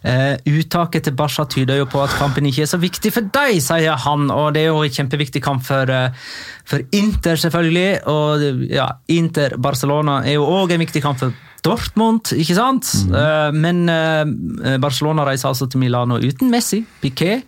Uh, 0.06 0.34
uttaket 0.50 1.06
til 1.06 1.16
Basha 1.18 1.46
tyder 1.50 1.78
jo 1.80 1.86
på 1.90 2.02
at 2.02 2.14
kampen 2.18 2.48
ikke 2.50 2.64
er 2.66 2.72
så 2.72 2.80
viktig 2.82 3.12
for 3.14 3.30
deg, 3.38 3.60
sier 3.64 4.02
han. 4.02 4.28
Og 4.34 4.54
det 4.58 4.66
er 4.66 4.72
jo 4.74 4.82
en 4.82 4.96
kjempeviktig 4.98 5.44
kamp 5.46 5.64
for, 5.68 5.90
uh, 5.90 6.10
for 6.66 6.82
Inter, 6.98 7.38
selvfølgelig. 7.42 8.02
Og 8.10 8.70
ja, 8.74 8.90
Inter-Barcelona 9.14 10.24
er 10.26 10.40
jo 10.40 10.50
òg 10.50 10.74
en 10.74 10.84
viktig 10.84 11.06
kamp 11.06 11.22
for 11.22 11.38
Dortmund, 11.66 12.30
ikke 12.38 12.56
sant? 12.58 12.92
Eh, 13.10 13.52
men 13.56 13.86
eh, 13.90 14.78
Barcelona 14.82 15.26
reiser 15.26 15.50
altså 15.50 15.68
til 15.70 15.82
Milano 15.82 16.20
uten 16.22 16.52
Messi, 16.54 16.84
Piquet. 17.02 17.46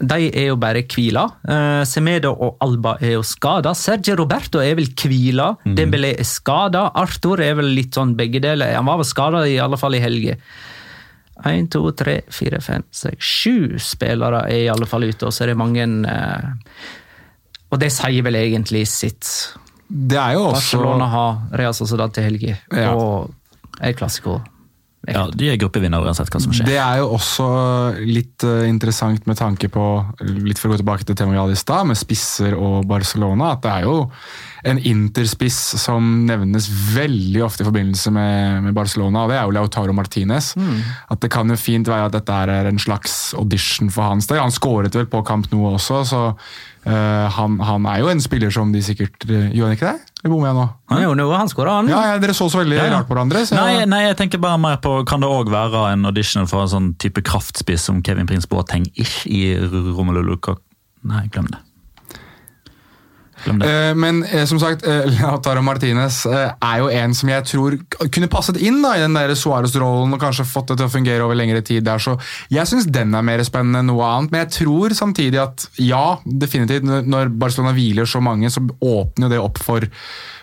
De 0.00 0.30
er 0.32 0.46
jo 0.48 0.56
bare 0.56 0.80
hvila. 0.88 1.26
Uh, 1.44 1.82
Semedo 1.84 2.30
og 2.32 2.56
Alba 2.64 2.94
er 3.04 3.18
jo 3.18 3.22
skada. 3.26 3.74
Sergio 3.76 4.14
Roberto 4.16 4.62
er 4.64 4.78
vel 4.78 4.88
hvila. 4.96 5.50
Dembélé 5.76 6.14
er 6.18 6.24
skada. 6.28 6.86
Arthur 6.96 7.42
er 7.44 7.58
vel 7.58 7.68
litt 7.76 7.98
sånn 7.98 8.14
begge 8.16 8.40
deler. 8.40 8.72
Han 8.78 8.88
var 8.88 9.02
vel 9.02 9.08
skada 9.08 9.42
i 9.48 9.58
alle 9.60 9.76
fall 9.80 9.98
i 9.98 10.00
helga. 10.00 10.38
Én, 11.50 11.68
to, 11.72 11.82
tre, 11.96 12.18
fire, 12.28 12.58
fem, 12.60 12.82
seks, 12.92 13.24
sju 13.24 13.78
spillere 13.80 14.42
er 14.52 14.64
i 14.66 14.68
alle 14.72 14.84
fall 14.88 15.06
ute, 15.08 15.24
og 15.24 15.32
så 15.32 15.46
er 15.46 15.52
det 15.54 15.56
mange 15.56 15.86
uh, 16.04 16.50
Og 17.72 17.80
det 17.80 17.88
sier 17.94 18.24
vel 18.26 18.36
egentlig 18.36 18.82
sitt. 18.90 19.28
Det 19.88 20.18
er 20.20 20.34
jo 20.36 20.42
også 20.50 20.76
Barcelona 20.76 21.06
har 21.10 21.38
Real 21.60 21.76
Sociedad 21.76 22.12
til 22.14 22.28
helga, 22.28 22.56
Ja. 22.76 22.92
og 22.92 23.32
er 23.80 23.96
Clásico 23.96 24.36
Ja, 25.08 25.22
De 25.32 25.46
er 25.48 25.56
gruppevinnere 25.56 26.04
uansett 26.04 26.28
hva 26.28 26.40
som 26.44 26.52
skjer. 26.52 26.66
Det 26.68 26.76
er 26.76 26.98
jo 27.00 27.06
også 27.16 27.46
litt 28.04 28.44
uh, 28.44 28.66
interessant 28.68 29.24
med 29.30 29.38
tanke 29.40 29.70
på, 29.72 29.84
litt 30.44 30.60
for 30.60 30.68
å 30.68 30.74
gå 30.74 30.80
tilbake 30.82 31.06
til 31.08 31.16
temaet 31.16 31.38
vi 31.38 31.40
hadde 31.40 31.56
i 31.56 31.60
stad, 31.60 31.88
med 31.88 31.96
spisser 31.96 32.56
og 32.58 32.84
Barcelona, 32.90 33.54
at 33.54 33.62
det 33.64 33.72
er 33.78 33.86
jo 33.88 33.94
en 34.68 34.80
interspiss 34.90 35.58
som 35.80 36.10
nevnes 36.28 36.68
veldig 36.92 37.40
ofte 37.46 37.64
i 37.64 37.68
forbindelse 37.70 38.12
med, 38.12 38.66
med 38.66 38.76
Barcelona, 38.76 39.24
og 39.24 39.32
det 39.32 39.38
er 39.38 39.48
jo 39.48 39.56
Lautaro 39.56 39.94
Martinez. 39.96 40.52
At 41.08 41.24
det 41.24 41.30
kan 41.32 41.48
jo 41.48 41.56
fint 41.56 41.88
være 41.88 42.10
at 42.10 42.18
dette 42.18 42.36
er 42.44 42.68
en 42.68 42.82
slags 42.82 43.32
audition 43.40 43.88
for 43.88 44.04
hans 44.12 44.28
del. 44.28 44.42
Han 44.42 44.52
skåret 44.52 45.00
vel 45.00 45.08
på 45.08 45.24
kamp 45.24 45.48
nå 45.54 45.64
også, 45.72 46.02
så 46.12 46.22
han, 46.84 47.58
han 47.60 47.86
er 47.92 47.98
jo 48.00 48.08
en 48.08 48.22
spiller 48.24 48.50
som 48.54 48.70
de 48.72 48.80
sikkert 48.80 49.26
uh, 49.28 49.50
Gjør 49.52 49.66
han 49.68 49.74
ikke 49.76 49.90
det? 49.90 50.12
Eller 50.22 50.32
bommer 50.32 50.48
jeg 50.48 50.56
nå? 50.56 50.64
Han 50.92 51.02
gjorde 51.02 51.12
jo 51.12 51.28
noe, 51.28 51.36
han 51.36 51.50
skårer, 51.52 51.72
han. 51.76 51.90
Ja, 51.92 52.00
ja, 52.08 52.18
Dere 52.22 52.34
så 52.36 52.48
så 52.52 52.60
veldig 52.62 52.78
Ja, 52.78 52.86
ja. 52.88 52.94
rart 52.98 53.08
på 53.08 53.14
hverandre. 53.16 53.42
Så 53.48 53.56
Nei, 53.58 53.84
nei, 53.88 54.02
jeg 54.06 54.16
tenker 54.20 54.40
bare 54.42 54.60
mer 54.60 54.80
på 54.84 54.94
Kan 55.08 55.20
det 55.24 55.28
òg 55.28 55.52
være 55.52 55.86
en 55.92 56.08
audition 56.08 56.48
for 56.50 56.64
en 56.64 56.72
sånn 56.72 56.90
type 57.00 57.20
kraftspiss 57.26 57.84
som 57.90 58.00
Kevin 58.06 58.28
Prince 58.30 58.48
Boateng 58.48 58.88
ish 59.00 59.26
i 59.28 59.54
Romelu 59.60 60.24
Lukaku? 60.24 60.60
Nei, 61.08 61.26
glem 61.32 61.46
det. 61.52 61.60
Eh, 63.48 63.94
Men 63.94 64.22
eh, 64.24 64.44
som 64.46 64.58
sagt, 64.60 64.82
eh, 64.86 65.06
Lautaro 65.20 65.62
Martinez 65.64 66.22
er 66.28 66.78
jo 66.82 66.88
en 66.92 67.14
som 67.14 67.28
jeg 67.32 67.44
tror 67.48 67.76
kunne 68.12 68.28
passet 68.28 68.58
inn 68.60 68.82
da, 68.82 68.94
i 68.96 69.00
den 69.04 69.14
der 69.16 69.32
Suárez-rollen 69.38 70.12
og 70.16 70.20
kanskje 70.20 70.44
fått 70.48 70.68
det 70.72 70.78
til 70.80 70.88
å 70.88 70.92
fungere 70.92 71.24
over 71.24 71.38
lengre 71.38 71.62
tid. 71.64 71.84
der, 71.84 71.98
så 71.98 72.18
Jeg 72.50 72.66
syns 72.68 72.86
den 72.92 73.14
er 73.14 73.22
mer 73.22 73.42
spennende 73.46 73.80
enn 73.80 73.90
noe 73.92 74.04
annet, 74.04 74.30
men 74.34 74.44
jeg 74.44 74.52
tror 74.66 74.90
samtidig 74.96 75.40
at 75.42 75.68
ja, 75.78 76.18
definitivt, 76.24 76.84
når- 76.84 77.32
Barcelona 77.40 77.72
hviler 77.72 78.04
så 78.06 78.20
mange, 78.20 78.50
så 78.50 78.60
åpner 78.80 79.28
jo 79.28 79.32
det 79.32 79.38
opp 79.40 79.58
for 79.62 79.80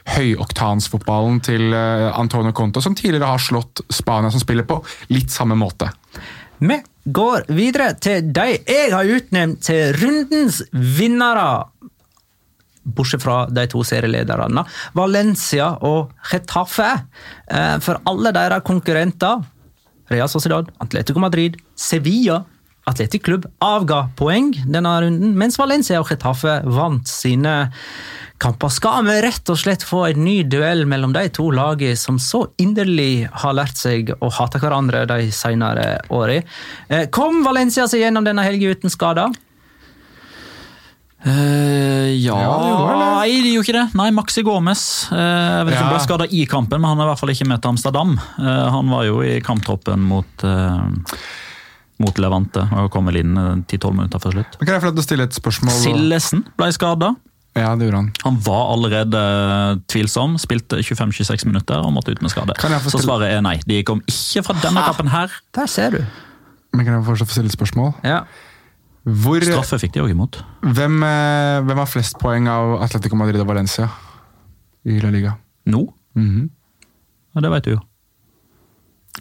høyoktansfotballen 0.07 1.41
til 1.43 1.73
Antonio 1.73 2.53
Conto, 2.55 2.81
som 2.81 2.95
tidligere 2.95 3.27
har 3.33 3.41
slått 3.43 3.81
Spania, 3.93 4.31
som 4.31 4.39
spiller 4.43 4.63
på 4.67 4.79
litt 5.13 5.29
samme 5.33 5.57
måte. 5.59 5.89
Vi 6.59 6.79
går 7.13 7.45
videre 7.53 7.91
til 8.01 8.31
de 8.33 8.47
jeg 8.65 8.91
har 8.91 9.05
utnevnt 9.17 9.61
til 9.67 9.93
rundens 9.99 10.61
vinnere. 10.73 11.67
Bortsett 12.87 13.23
fra 13.23 13.41
de 13.51 13.67
to 13.67 13.83
serielederne. 13.83 14.63
Valencia 14.95 15.73
og 15.85 16.13
Getafe. 16.31 16.91
Eh, 17.51 17.77
For 17.83 17.99
alle 18.07 18.31
deres 18.35 18.63
konkurrenter, 18.67 19.43
Real 20.09 20.29
Sociedad, 20.31 20.69
Atletico 20.79 21.19
Madrid, 21.19 21.57
Sevilla 21.75 22.45
Atletic 22.87 23.25
Klubb 23.25 23.45
avga 23.63 24.05
poeng 24.15 24.53
denne 24.63 24.93
runden, 25.03 25.33
mens 25.35 25.57
Valencia 25.59 25.99
og 25.99 26.07
Getafe 26.07 26.61
vant 26.63 27.09
sine 27.11 27.55
kamper. 28.39 28.71
Skal 28.71 29.03
vi 29.07 29.17
rett 29.25 29.51
og 29.51 29.59
slett 29.59 29.83
få 29.83 30.05
en 30.07 30.23
ny 30.23 30.37
duell 30.47 30.85
mellom 30.87 31.11
de 31.15 31.25
to 31.35 31.49
lagene 31.51 31.97
som 31.99 32.19
så 32.21 32.45
inderlig 32.61 33.27
har 33.43 33.57
lært 33.57 33.79
seg 33.79 34.13
å 34.21 34.31
hate 34.37 34.61
hverandre 34.63 35.03
de 35.09 35.27
senere 35.35 35.97
årene? 36.13 36.45
Eh, 36.87 37.09
Kom 37.11 37.43
Valencia 37.43 37.89
seg 37.91 38.05
gjennom 38.05 38.27
denne 38.27 38.45
helga 38.47 38.71
uten 38.71 38.93
skader? 38.93 39.35
Eh, 41.27 42.13
ja, 42.23 42.37
Ja, 42.39 42.53
det. 42.63 42.97
Nei, 43.01 43.41
de 43.43 43.51
gjorde 43.55 43.67
ikke 43.67 43.75
det. 43.75 43.85
Nei, 43.99 44.07
Maxi 44.15 44.43
Gomez. 44.47 44.81
Uh, 45.11 45.17
jeg 45.17 45.65
vet 45.67 45.73
ikke 45.73 45.81
om 45.81 45.83
Ja. 45.83 45.83
han 45.83 45.93
ble 45.97 46.03
skada 46.05 46.27
i 46.31 46.45
kampen, 46.47 46.79
men 46.81 46.89
han 46.93 46.99
er 47.01 47.07
i 47.07 47.09
hvert 47.11 47.19
fall 47.19 47.33
ikke 47.33 47.47
med 47.49 47.61
til 47.61 47.73
Amsterdam. 47.73 48.15
Uh, 48.39 48.69
han 48.77 48.89
var 48.93 49.03
jo 49.09 49.19
i 49.25 49.39
kamptroppen 49.43 49.99
mot, 50.07 50.45
mot 51.99 52.19
Levante 52.21 52.61
og 52.77 52.91
kom 52.93 53.07
vel 53.09 53.17
inn 53.23 53.37
eh, 53.41 53.55
10-12 53.65 53.95
minutter 53.97 54.21
før 54.21 54.35
slutt. 54.37 54.57
Men 54.59 54.67
kan 54.69 54.75
jeg 54.77 54.83
få 54.85 55.05
stille 55.07 55.25
et 55.25 55.33
spørsmål? 55.33 55.73
Sillesen 55.73 56.43
ble 56.59 56.69
skada. 56.75 57.15
Ja, 57.57 57.71
det 57.75 57.87
gjorde 57.87 58.03
han. 58.03 58.11
Han 58.21 58.37
var 58.45 58.67
allerede 58.75 59.21
tvilsom, 59.89 60.35
spilte 60.37 60.77
25-26 60.85 61.47
minutter 61.49 61.81
og 61.81 61.89
måtte 61.95 62.13
ut 62.13 62.21
med 62.21 62.29
skade. 62.29 62.53
Kan 62.61 62.75
jeg 62.75 62.83
få 62.85 62.93
Så 62.93 63.01
svaret 63.01 63.33
er 63.33 63.41
nei. 63.41 63.55
De 63.65 63.79
kom 63.87 64.03
ikke 64.05 64.43
fra 64.45 64.53
denne 64.61 64.83
kampen 64.85 65.09
her. 65.09 65.33
Der 65.57 65.65
ser 65.65 65.97
du. 65.97 66.03
Men 66.77 66.85
kan 66.85 66.99
jeg 66.99 67.07
fortsatt 67.07 67.31
få 67.31 67.39
stille 67.39 67.49
et 67.49 67.57
spørsmål? 67.57 67.95
Ja. 68.05 68.19
Hvor, 69.07 69.39
Straffe 69.39 69.77
fikk 69.79 69.93
de 69.95 70.01
òg 70.03 70.11
imot. 70.11 70.41
hvem, 70.67 70.97
eh, 71.03 71.61
hvem 71.63 71.79
har 71.79 71.87
flest 71.87 72.17
poeng 72.19 72.47
av 72.51 72.81
Atletico 72.83 73.15
Madrid 73.15 73.39
og 73.39 73.47
Valencia 73.47 73.87
i 74.85 74.99
La 74.99 75.09
Liga? 75.13 75.37
Nå? 75.67 75.85
Mhm. 76.17 76.49
Ja, 77.35 77.41
det 77.41 77.51
vet 77.53 77.63
du 77.63 77.71
jo. 77.77 77.81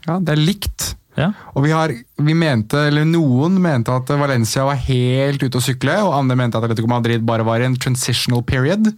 Ja, 0.07 0.19
det 0.19 0.35
er 0.35 0.41
likt. 0.43 0.95
Ja. 1.17 1.31
Og 1.55 1.65
vi 1.65 1.71
har, 1.73 1.89
vi 2.19 2.35
mente, 2.37 2.75
eller 2.89 3.05
Noen 3.09 3.61
mente 3.63 3.89
at 3.95 4.11
Valencia 4.21 4.65
var 4.69 4.77
helt 4.77 5.41
ute 5.43 5.57
å 5.57 5.63
sykle, 5.65 5.95
og 6.05 6.13
andre 6.19 6.37
mente 6.37 6.59
at 6.59 6.65
Atletico 6.67 6.89
Madrid 6.91 7.25
bare 7.25 7.45
var 7.47 7.61
i 7.61 7.65
en 7.69 7.77
transitional 7.77 8.43
period. 8.43 8.91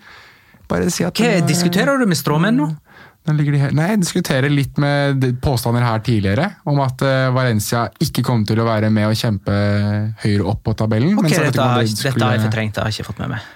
Bare 0.69 0.91
si 0.91 1.05
at 1.05 1.15
Hva 1.15 1.37
eh, 1.39 1.45
diskuterer 1.47 1.99
du 1.99 2.07
med 2.07 2.19
stråmenn 2.19 2.57
nå? 2.59 2.67
De 3.37 3.71
Nei, 3.77 3.89
jeg 3.93 4.01
diskuterer 4.01 4.49
litt 4.49 4.79
med 4.81 5.27
påstander 5.45 5.85
her 5.85 6.01
tidligere 6.01 6.47
om 6.65 6.81
at 6.81 7.03
eh, 7.05 7.29
Valencia 7.35 7.89
ikke 8.01 8.23
kom 8.25 8.45
til 8.49 8.61
å 8.63 8.67
være 8.69 8.89
med 8.95 9.11
å 9.11 9.15
kjempe 9.19 9.53
høyere 10.23 10.47
opp 10.49 10.63
på 10.65 10.75
tabellen. 10.79 11.19
Ok, 11.19 11.29
dette, 11.29 11.61
har- 11.61 11.85
skulle... 11.87 12.15
dette 12.15 12.25
har 12.25 12.39
jeg 12.39 12.47
fortrengt, 12.49 12.75
det 12.75 12.83
har 12.83 12.89
jeg 12.93 13.01
ikke 13.03 13.11
fått 13.13 13.21
med 13.25 13.35
meg. 13.37 13.49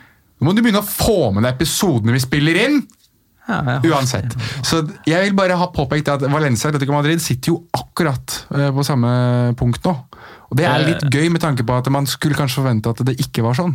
Nå 0.43 0.49
må 0.51 0.55
du 0.57 0.63
begynne 0.65 0.83
å 0.83 0.89
få 0.89 1.31
med 1.33 1.47
deg 1.47 1.55
episodene 1.57 2.13
vi 2.13 2.21
spiller 2.21 2.61
inn! 2.67 2.83
Ja, 3.49 3.57
ja. 3.67 3.79
Uansett. 3.91 4.37
Så 4.63 4.85
jeg 5.07 5.19
vil 5.27 5.33
bare 5.35 5.57
ha 5.59 5.67
påpekt 5.75 6.07
at 6.13 6.23
Valencia 6.31 6.69
og 6.69 6.77
Atletico 6.77 6.95
Madrid 6.95 7.19
sitter 7.23 7.51
jo 7.51 7.57
akkurat 7.75 8.37
eh, 8.55 8.69
på 8.75 8.85
samme 8.87 9.11
punkt 9.59 9.83
nå. 9.87 9.97
Og 10.53 10.59
det 10.59 10.67
er 10.69 10.85
litt 10.87 11.07
gøy 11.11 11.27
med 11.33 11.43
tanke 11.43 11.65
på 11.67 11.75
at 11.75 11.89
man 11.91 12.07
skulle 12.07 12.37
kanskje 12.39 12.61
forvente 12.61 12.93
at 12.93 13.03
det 13.09 13.17
ikke 13.25 13.43
var 13.43 13.57
sånn. 13.59 13.75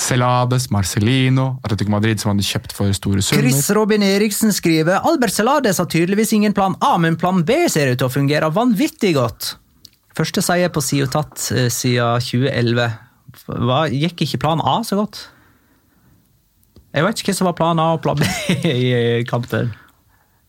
Celades, 0.00 0.70
Marcelino, 0.72 1.58
Atletico 1.64 1.92
Madrid 1.92 2.20
som 2.22 2.32
hadde 2.32 2.46
kjøpt 2.46 2.72
for 2.76 2.92
store 2.96 3.22
summer. 3.22 3.44
Chris 3.44 3.68
Robin 3.76 4.04
Eriksen 4.06 4.54
skriver 4.56 5.04
Albert 5.06 5.36
Celades 5.36 5.80
har 5.82 5.88
tydeligvis 5.92 6.32
ingen 6.36 6.56
plan 6.56 6.76
A, 6.80 6.94
men 6.98 7.18
plan 7.20 7.42
B 7.44 7.66
ser 7.68 7.92
ut 7.92 8.00
til 8.00 8.08
å 8.08 8.12
fungere 8.12 8.48
vanvittig 8.54 9.12
godt. 9.18 9.54
Første 10.16 10.42
seier 10.44 10.72
på 10.72 10.82
Siotat 10.84 11.44
eh, 11.52 11.68
siden 11.72 12.24
2011. 12.24 12.88
Hva, 13.46 13.84
gikk 13.92 14.24
ikke 14.24 14.40
plan 14.42 14.64
A 14.64 14.80
så 14.86 14.98
godt? 14.98 15.26
Jeg 16.90 17.06
vet 17.06 17.20
ikke 17.20 17.30
hva 17.30 17.38
som 17.38 17.50
var 17.52 17.58
plan 17.60 17.82
A 17.82 17.92
og 17.94 18.02
plan 18.02 18.18
B 18.18 18.26
i 18.72 19.24
kampen. 19.28 19.70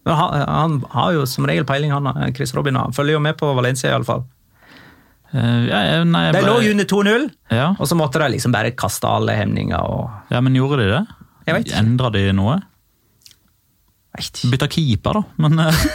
Men 0.07 0.17
han, 0.17 0.45
han 0.49 0.77
har 0.95 1.17
jo 1.19 1.27
som 1.29 1.45
regel 1.45 1.67
peiling, 1.69 1.93
han 1.93 2.33
Chris 2.33 2.55
Robin. 2.57 2.79
Han 2.79 2.95
følger 2.95 3.19
jo 3.19 3.25
med 3.27 3.37
på 3.37 3.51
Valencia, 3.57 3.91
iallfall. 3.91 4.23
Eh, 5.31 5.65
ja, 5.69 6.03
nei, 6.03 6.25
De 6.35 6.41
lå 6.43 6.57
bare- 6.57 6.71
under 6.73 6.85
2-0, 6.85 7.29
Ja. 7.55 7.69
og 7.79 7.87
så 7.87 7.95
måtte 7.95 8.19
de 8.19 8.27
liksom 8.33 8.51
bare 8.51 8.71
kaste 8.75 9.07
alle 9.07 9.31
hemninger. 9.37 9.79
og... 9.79 10.09
ja, 10.29 10.41
men 10.41 10.53
gjorde 10.57 10.81
de 10.83 10.89
det? 10.91 11.05
Jeg 11.47 11.55
vet 11.55 11.65
ikke. 11.69 11.79
Endra 11.79 12.11
de 12.11 12.25
noe? 12.35 12.57
Vet. 14.17 14.41
Bytta 14.51 14.67
keeper, 14.67 15.21
da, 15.21 15.23
men 15.39 15.59
eh, 15.59 15.85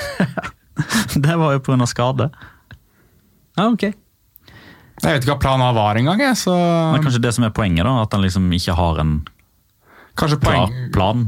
Det 1.27 1.37
var 1.37 1.53
jo 1.57 1.61
pga. 1.65 1.87
skade. 1.89 2.31
Ja, 3.57 3.69
ok. 3.69 3.83
Jeg 3.87 5.13
vet 5.13 5.23
ikke 5.27 5.35
hva 5.35 5.41
planen 5.41 5.75
var 5.77 5.97
engang. 6.01 6.21
Så 6.37 6.53
Men 6.57 7.03
kanskje 7.05 7.21
det 7.21 7.35
som 7.37 7.45
er 7.45 7.53
poenget, 7.53 7.85
da, 7.85 7.93
at 8.03 8.13
han 8.17 8.25
liksom 8.25 8.49
ikke 8.57 8.75
har 8.77 9.01
en 9.05 9.15
kanskje, 10.17 10.39
poen... 10.41 10.73
plan. 10.93 11.27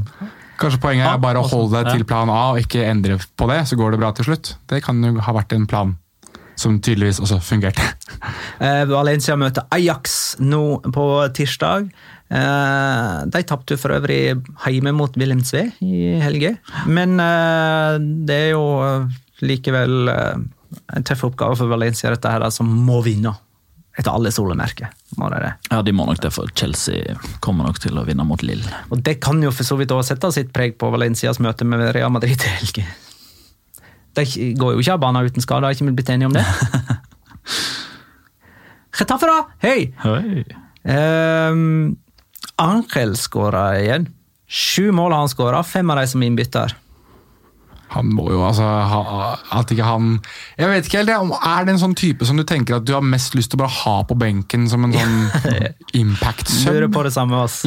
kanskje 0.57 0.81
poenget 0.81 1.05
er 1.13 1.21
bare 1.21 1.41
å 1.41 1.47
holde 1.49 1.77
deg 1.77 1.93
til 1.99 2.05
plan 2.09 2.29
A 2.33 2.51
og 2.55 2.61
ikke 2.63 2.81
endre 2.89 3.19
på 3.37 3.47
det, 3.53 3.61
så 3.69 3.77
går 3.77 3.93
det 3.93 3.99
bra 4.01 4.09
til 4.17 4.25
slutt. 4.31 4.55
Det 4.69 4.81
kan 4.85 4.97
jo 5.05 5.13
ha 5.21 5.33
vært 5.37 5.53
en 5.53 5.67
plan 5.69 5.93
som 6.59 6.77
tydeligvis 6.83 7.21
også 7.23 7.41
fungerte. 7.43 7.87
Eh, 8.59 8.81
Valencia 8.89 9.37
møter 9.39 9.63
Ajax 9.71 10.35
nå 10.43 10.81
på 10.91 11.03
tirsdag. 11.37 11.85
Eh, 12.29 13.13
de 13.31 13.41
tapte 13.47 13.77
for 13.79 13.95
øvrig 13.95 14.35
hjemme 14.67 14.91
mot 14.93 15.15
Wilhelmsve 15.17 15.63
i 15.79 16.17
helga. 16.19 16.51
Men 16.91 17.15
eh, 17.23 17.95
det 18.27 18.39
er 18.43 18.51
jo 18.51 18.65
likevel 19.47 20.11
eh, 20.11 20.43
en 20.97 21.07
tøff 21.07 21.23
oppgave 21.29 21.57
for 21.61 21.71
Valencia, 21.71 22.11
dette 22.13 22.33
her, 22.35 22.45
som 22.53 22.67
må 22.67 22.99
vinne. 23.07 23.33
Etter 23.99 24.13
alle 24.13 24.31
solemerker. 24.31 24.91
må 25.17 25.27
de 25.33 25.39
det. 25.43 25.53
Ja, 25.71 25.81
De 25.83 25.91
må 25.95 26.05
nok 26.07 26.21
det, 26.23 26.29
for 26.31 26.51
Chelsea 26.55 27.17
kommer 27.43 27.67
nok 27.67 27.81
til 27.83 27.97
å 27.99 28.05
vinne 28.07 28.23
mot 28.27 28.43
Lill. 28.45 28.61
Og 28.93 29.01
det 29.03 29.17
kan 29.23 29.41
jo 29.43 29.51
for 29.51 29.67
så 29.67 29.75
vidt 29.79 29.91
også 29.91 30.13
sette 30.13 30.31
sitt 30.35 30.53
preg 30.55 30.77
på 30.79 30.91
Valencias 30.93 31.41
møte 31.43 31.67
med 31.67 31.89
Real 31.95 32.13
Madrid 32.13 32.39
i 32.39 32.57
helga. 32.59 32.85
De 34.17 34.25
går 34.57 34.73
jo 34.73 34.83
ikke 34.83 34.95
av 34.95 35.01
banen 35.03 35.29
uten 35.29 35.43
skade, 35.43 35.67
har 35.67 35.75
ikke 35.75 35.89
vi 35.89 35.97
blitt 35.99 36.11
enige 36.13 36.29
om 36.29 36.35
det? 36.35 36.45
Retaffe, 38.99 39.29
da! 39.29 39.39
Hei! 39.63 39.91
Hei. 40.03 40.43
Um, 40.89 41.97
Angel 42.59 43.13
skåra 43.19 43.63
igjen. 43.79 44.09
Sju 44.49 44.89
mål 44.95 45.13
har 45.13 45.23
han 45.23 45.31
skåra, 45.31 45.61
fem 45.63 45.91
av 45.93 46.01
de 46.01 46.07
som 46.09 46.23
innbytter. 46.25 46.73
Han 47.95 48.11
må 48.13 48.27
jo 48.29 48.41
altså 48.45 48.65
ha, 48.65 48.99
At 49.57 49.71
ikke 49.73 49.85
han 49.87 50.11
Jeg 50.59 50.69
vet 50.69 50.89
ikke 50.89 51.01
helt, 51.01 51.11
Er 51.49 51.65
det 51.65 51.73
en 51.73 51.81
sånn 51.81 51.95
type 51.97 52.27
som 52.27 52.37
du 52.37 52.45
tenker 52.47 52.77
at 52.77 52.85
du 52.85 52.93
har 52.93 53.05
mest 53.05 53.33
lyst 53.37 53.51
til 53.53 53.59
å 53.59 53.63
bare 53.63 53.75
ha 53.79 53.95
på 54.09 54.17
benken 54.19 54.67
som 54.69 54.85
en 54.85 54.93
sånn 54.93 55.15
impact-sub? 56.01 56.69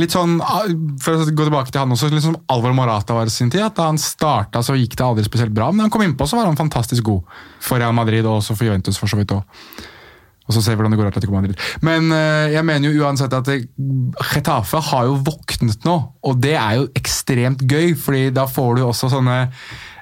Litt 0.03 0.15
sånn, 0.15 0.37
ah, 0.45 0.69
For 1.03 1.19
å 1.19 1.27
gå 1.27 1.49
tilbake 1.49 1.75
til 1.75 1.83
han 1.83 1.95
også, 1.97 2.13
litt 2.13 2.27
som 2.27 2.39
Alvor 2.53 2.77
Morata 2.77 3.17
var 3.19 3.31
i 3.31 3.35
sin 3.35 3.51
tid. 3.51 3.65
at 3.67 3.79
Da 3.79 3.89
han 3.91 4.01
starta, 4.01 4.63
så 4.63 4.79
gikk 4.79 4.95
det 4.99 5.07
aldri 5.07 5.27
spesielt 5.27 5.55
bra, 5.55 5.71
men 5.73 5.83
da 5.83 5.89
han 5.89 5.95
kom 5.95 6.05
innpå, 6.07 6.29
så 6.29 6.39
var 6.39 6.51
han 6.51 6.59
fantastisk 6.59 7.07
god. 7.09 7.35
For 7.63 7.83
Real 7.83 7.95
Madrid 7.97 8.27
og 8.27 8.41
også 8.41 8.57
for 8.59 8.69
Juventus, 8.69 9.01
for 9.01 9.11
så 9.11 9.19
vidt 9.19 9.35
òg. 9.35 9.43
Og 10.43 10.57
så 10.57 10.63
ser 10.63 10.75
vi 10.75 10.83
hvordan 10.83 10.95
det 10.95 10.99
går 10.99 11.11
Atletico 11.13 11.35
Madrid. 11.37 11.59
Men 11.87 12.11
eh, 12.15 12.53
jeg 12.57 12.67
mener 12.67 12.91
jo 12.91 13.07
uansett 13.07 13.35
at 13.37 13.47
Chetafe 13.47 14.33
Getafe 14.35 14.81
har 14.91 15.07
jo 15.07 15.21
våknet 15.29 15.87
nå, 15.87 15.97
og 16.27 16.43
det 16.43 16.57
er 16.59 16.81
jo 16.81 16.89
ekstremt 16.99 17.63
gøy, 17.71 17.95
fordi 17.99 18.25
da 18.35 18.49
får 18.51 18.79
du 18.79 18.85
også 18.89 19.11
sånne 19.13 19.39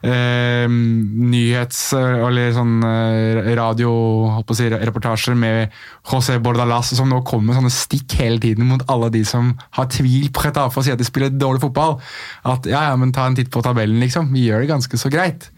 eh, 0.03 0.67
nyhets- 0.71 1.93
eller 1.97 2.53
sånn 2.57 2.79
radioreportasjer 2.81 3.57
radio 3.61 3.91
holdt 4.37 5.21
si, 5.21 5.35
med 5.35 5.71
José 6.11 6.39
Bordalas, 6.43 6.95
som 6.97 7.09
nå 7.11 7.23
kommer 7.27 7.53
med 7.53 7.59
sånne 7.61 7.75
stikk 7.75 8.17
hele 8.21 8.41
tiden 8.43 8.67
mot 8.71 8.83
alle 8.89 9.11
de 9.13 9.25
som 9.29 9.53
har 9.77 9.87
tvil 9.93 10.31
på 10.33 10.45
Retafe 10.47 10.79
og 10.81 10.85
sier 10.87 10.97
at 10.97 11.03
de 11.03 11.09
spiller 11.09 11.31
dårlig 11.31 11.61
fotball. 11.65 11.99
At 12.45 12.67
ja, 12.67 12.87
ja, 12.91 12.97
men 12.97 13.13
ta 13.13 13.27
en 13.29 13.37
titt 13.39 13.51
på 13.53 13.63
tabellen, 13.65 14.01
liksom. 14.01 14.33
Vi 14.33 14.47
gjør 14.49 14.65
det 14.65 14.73
ganske 14.73 14.99
så 15.01 15.11
greit. 15.13 15.51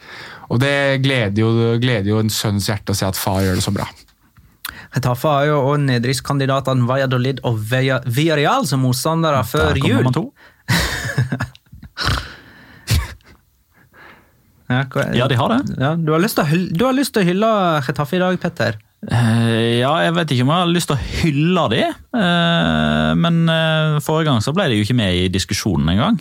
Og 0.50 0.60
det 0.60 1.02
gleder 1.04 1.38
jo, 1.44 1.52
gleder 1.80 2.10
jo 2.12 2.18
en 2.20 2.32
sønns 2.32 2.68
hjerte 2.68 2.92
å 2.92 2.98
se 2.98 3.06
at 3.08 3.16
far 3.18 3.42
gjør 3.44 3.60
det 3.60 3.64
så 3.64 3.72
bra. 3.74 3.86
Retafe 4.92 5.28
har 5.30 5.46
jo 5.48 5.60
òg 5.70 5.78
nedrykkskandidatene 5.86 6.84
Valladolid 6.88 7.38
og 7.48 7.56
Villa- 7.70 8.02
Villarreal 8.04 8.66
som 8.68 8.82
motstandere 8.84 9.40
før 9.48 9.72
Der 9.72 9.80
kommer 9.80 10.12
jul. 10.12 10.32
Ja, 14.72 14.86
hva 14.92 15.04
Ja, 15.16 15.28
de 15.30 15.38
har 15.38 15.52
det. 15.52 15.60
Ja, 15.76 15.92
du, 15.96 16.12
har 16.14 16.22
lyst 16.22 16.38
til 16.38 17.22
å 17.22 17.26
hylle, 17.28 17.52
Retafe 17.86 18.18
i 18.18 18.22
dag, 18.22 18.38
Petter. 18.42 18.78
Uh, 19.02 19.80
ja, 19.80 19.90
jeg 20.04 20.14
vet 20.14 20.30
ikke 20.30 20.44
om 20.46 20.52
jeg 20.52 20.62
har 20.62 20.68
lyst 20.70 20.90
til 20.92 20.94
å 20.94 21.06
hylle 21.22 21.64
de, 21.72 21.80
uh, 22.14 23.10
men 23.18 23.40
uh, 23.50 23.96
forrige 24.04 24.28
gang 24.30 24.44
så 24.44 24.54
ble 24.54 24.68
de 24.70 24.78
jo 24.78 24.86
ikke 24.86 24.98
med 25.00 25.16
i 25.18 25.24
diskusjonen 25.32 25.90
engang. 25.96 26.20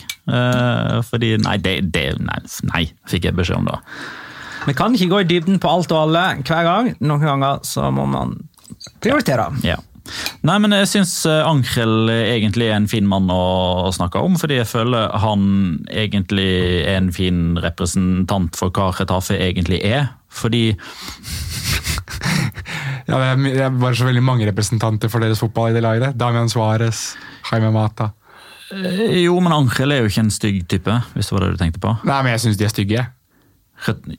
Fordi 1.11 1.35
Nei, 1.41 1.59
det, 1.61 1.75
det 1.93 2.07
nei, 2.23 2.39
nei, 2.71 2.83
fikk 3.09 3.29
jeg 3.29 3.37
beskjed 3.37 3.61
om 3.61 3.69
da. 3.69 3.79
Vi 4.65 4.75
kan 4.77 4.93
ikke 4.93 5.09
gå 5.13 5.21
i 5.23 5.29
dybden 5.29 5.61
på 5.61 5.69
alt 5.69 5.93
og 5.93 6.03
alle 6.07 6.25
hver 6.41 6.65
gang. 6.67 6.91
Noen 7.01 7.25
ganger 7.25 7.61
så 7.65 7.89
må 7.93 8.05
man 8.09 8.35
prioritere. 9.01 9.49
Ja. 9.65 9.79
Nei, 10.47 10.55
men 10.63 10.73
jeg 10.73 10.87
syns 10.89 11.13
Ankrel 11.29 12.09
egentlig 12.09 12.67
er 12.71 12.77
en 12.79 12.87
fin 12.89 13.05
mann 13.07 13.29
å 13.31 13.91
snakke 13.93 14.19
om, 14.25 14.33
fordi 14.41 14.57
jeg 14.57 14.69
føler 14.71 15.11
han 15.21 15.43
egentlig 15.87 16.47
er 16.81 16.97
en 16.97 17.11
fin 17.13 17.43
representant 17.61 18.57
for 18.57 18.73
hva 18.73 18.89
Retafe 18.97 19.37
egentlig 19.37 19.79
er. 19.85 20.09
Fordi 20.31 20.71
Ja, 23.07 23.17
det, 23.35 23.53
er, 23.59 23.69
bare 23.75 23.95
så 23.97 24.05
veldig 24.07 24.23
mange 24.23 24.45
representanter 24.47 25.09
for 25.11 25.23
deres 25.23 25.41
fotball 25.41 25.71
i 25.71 25.75
det 25.75 25.83
laget. 25.83 26.17
Damian 26.19 26.49
Suárez, 26.51 27.15
Jaime 27.49 27.71
Mata. 27.75 28.11
eh, 28.71 29.23
Jo, 29.25 29.39
men 29.43 29.53
Ankrel 29.55 29.91
er 29.91 30.03
jo 30.03 30.11
ikke 30.11 30.25
en 30.25 30.31
stygg 30.33 30.61
type, 30.71 30.99
hvis 31.15 31.27
det 31.31 31.35
var 31.35 31.45
det 31.45 31.55
du 31.55 31.59
tenkte 31.61 31.81
på. 31.83 31.95
Nei, 32.07 32.21
men 32.23 32.31
jeg 32.35 32.45
syns 32.45 32.59
de 32.61 32.67
er 32.67 32.73
stygge. 32.73 33.07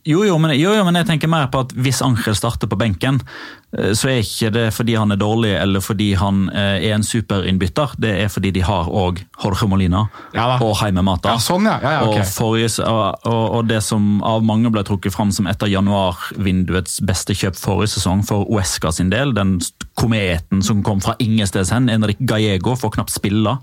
Jo, 0.03 0.25
jo, 0.27 0.37
men, 0.43 0.57
jo, 0.59 0.73
jo, 0.75 0.83
men 0.85 0.99
jeg 0.99 1.07
tenker 1.07 1.31
mer 1.31 1.47
på 1.53 1.61
at 1.63 1.73
hvis 1.79 2.03
Ankrel 2.03 2.35
starter 2.35 2.67
på 2.69 2.79
benken, 2.81 3.21
eh, 3.23 3.62
så 3.73 4.11
er 4.13 4.21
ikke 4.21 4.51
det 4.53 4.67
fordi 4.77 4.97
han 5.01 5.15
er 5.15 5.21
dårlig 5.21 5.53
eller 5.57 5.81
fordi 5.81 6.11
han 6.21 6.45
eh, 6.53 6.85
er 6.85 6.97
en 6.97 7.07
superinnbytter. 7.07 7.95
Det 8.03 8.11
er 8.25 8.29
fordi 8.33 8.51
de 8.53 8.65
har 8.67 8.91
òg 8.91 9.23
Jorge 9.43 9.69
Molina 9.71 10.05
Ja 10.37 10.59
og 10.61 10.75
Heimemata. 10.83 11.33
Ja, 11.33 11.41
sånn, 11.41 11.69
ja. 11.71 11.79
ja, 11.81 11.93
ja 11.97 12.03
ok. 12.05 12.19
Og, 12.21 12.27
forrige, 12.29 12.85
og, 12.85 13.25
og, 13.33 13.63
det 13.71 13.81
som 13.87 14.21
av 14.29 14.45
mange 14.45 14.69
ble 14.75 14.85
trukket 14.85 15.15
fram 15.15 15.33
som 15.33 15.49
et 15.49 15.65
av 15.65 15.71
januarvinduets 15.73 17.01
beste 17.09 17.37
kjøp 17.39 17.57
forrige 17.57 17.95
sesong 17.95 18.25
for 18.29 18.45
Uesca 18.53 18.93
sin 18.93 19.13
del, 19.13 19.33
den 19.37 19.57
kometen 19.99 20.63
som 20.65 20.83
kom 20.85 21.01
fra 21.05 21.17
ingensteds 21.23 21.73
hen, 21.73 21.89
Enrik 21.93 22.21
Gallego 22.29 22.75
får 22.79 22.95
knapt 22.99 23.15
spille 23.15 23.57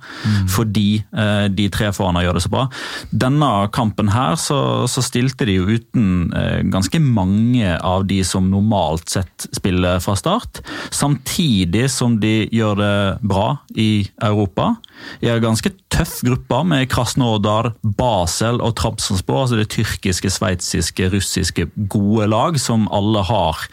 fordi 0.50 1.02
eh, 1.14 1.46
de 1.54 1.68
tre 1.74 1.92
foran 1.96 2.20
gjør 2.24 2.38
det 2.38 2.44
så 2.46 2.52
bra. 2.54 2.66
Denne 3.12 3.52
kampen 3.76 4.12
her 4.14 4.38
så, 4.42 4.60
så 4.90 5.04
stilte 5.06 5.48
de 5.50 5.60
jo 5.60 5.70
uten 5.70 6.34
eh, 6.34 6.60
ganske 6.70 7.02
mange 7.04 7.76
av 7.78 8.08
de 8.10 8.22
som 8.26 8.50
normalt 8.50 9.10
sett 9.14 9.50
spiller 9.56 9.99
fra 10.04 10.16
start, 10.20 10.62
samtidig 10.92 11.88
som 11.94 12.20
de 12.22 12.48
gjør 12.54 12.80
det 12.80 12.96
bra 13.22 13.48
i 13.76 14.08
Europa. 14.24 14.76
I 15.24 15.30
en 15.32 15.44
ganske 15.44 15.72
tøff 15.90 16.20
gruppe 16.26 16.60
med 16.68 16.88
Krasnodar, 16.92 17.72
Basel 17.82 18.60
og 18.64 18.76
Trabzonspor, 18.80 19.44
altså 19.44 19.60
det 19.60 19.70
tyrkiske, 19.74 20.30
sveitsiske, 20.32 21.10
russiske 21.14 21.68
gode 21.92 22.28
lag 22.30 22.60
som 22.62 22.88
alle 22.96 23.24
har 23.28 23.64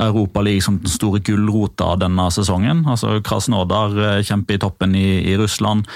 Europa 0.00 0.44
League 0.44 0.64
som 0.64 0.78
den 0.82 0.92
store 0.92 1.20
gulrota 1.24 1.94
denne 2.00 2.28
sesongen. 2.34 2.84
Altså 2.90 3.18
Krasnodar 3.24 3.96
eh, 3.96 4.20
kjemper 4.26 4.56
i 4.56 4.62
toppen 4.62 4.94
i, 4.98 5.06
i 5.32 5.36
Russland. 5.40 5.88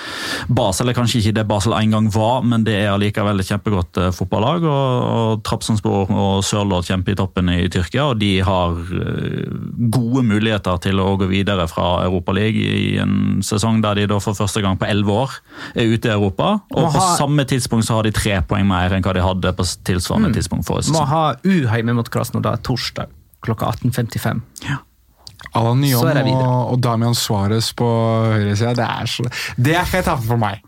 Basel 0.49 0.91
er 0.91 0.99
kanskje 0.99 1.23
ikke 1.23 1.37
det 1.39 1.47
Basel 1.51 1.77
en 1.79 1.95
gang 1.95 2.11
var, 2.15 2.43
men 2.49 2.67
det 2.67 2.77
er 2.81 2.93
allikevel 2.95 3.41
et 3.41 3.53
kjempegodt 3.53 4.03
eh, 4.03 4.13
fotballag. 4.15 4.67
Og, 4.67 5.09
og 5.09 5.45
Trabzonspor 5.47 6.11
og 6.11 6.45
Sørloth 6.47 6.91
kjemper 6.91 7.15
i 7.15 7.21
toppen 7.23 7.53
i 7.55 7.61
Tyrkia, 7.73 8.11
og 8.13 8.21
de 8.23 8.33
har 8.45 8.77
eh, 8.99 9.47
gode 9.79 10.25
muligheter 10.27 10.81
til 10.83 10.99
å 10.99 11.13
gå 11.21 11.29
videre 11.31 11.69
fra 11.71 12.03
Europa 12.03 12.35
League 12.35 12.59
i 12.59 12.97
en 12.99 13.39
sesong 13.47 13.79
der 13.85 14.01
de 14.01 14.07
da 14.11 14.19
for 14.23 14.35
første 14.35 14.63
gang 14.65 14.79
på 14.81 14.89
elleve 14.89 15.15
år 15.25 15.37
er 15.79 15.93
ute 15.95 16.11
i 16.11 16.15
Europa. 16.17 16.57
Og 16.75 16.89
ha, 16.89 16.91
på 16.97 17.05
samme 17.21 17.47
tidspunkt 17.49 17.87
så 17.87 18.01
har 18.01 18.09
de 18.09 18.13
tre 18.17 18.41
poeng 18.49 18.67
mer 18.67 18.97
enn 18.97 19.05
hva 19.07 19.15
de 19.15 19.23
hadde 19.23 19.55
på 19.55 19.69
tilsvarende 19.87 20.33
tidspunkt 20.35 20.67
forrige 20.67 20.91
Må 20.91 21.05
sesong. 21.05 21.13
ha 21.13 21.23
U 21.47 21.55
hjemme 21.71 21.95
mot 22.01 22.11
Krasnodar 22.11 22.59
torsdag 22.67 23.15
klokka 23.47 23.71
18.55. 23.79 24.43
Alan 25.55 25.85
Så 25.87 26.03
er 26.11 26.19
det 26.19 26.25
Nyon 26.27 26.43
og, 26.43 26.73
og 26.75 26.81
Damian 26.83 27.15
Suárez 27.15 27.71
på 27.79 27.87
høyresida, 27.87 28.73
det 28.75 28.85
er 28.85 29.07
så 29.07 29.23
Det 29.57 29.77
er 29.79 29.87
Retafe 29.87 30.27
for 30.27 30.41
meg. 30.43 30.65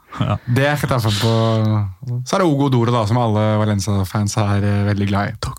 Det 0.46 0.68
er 0.70 0.78
Retafe 0.78 1.11
på 1.18 1.32
Så 2.22 2.38
er 2.38 2.44
det 2.44 2.46
Ogo 2.46 2.70
Doro, 2.70 2.94
da, 2.94 3.02
som 3.11 3.18
alle 3.18 3.42
Valencia-fans 3.61 4.38
er 4.40 4.62
eh, 4.70 4.84
veldig 4.92 5.11
glad 5.11 5.34
i. 5.34 5.50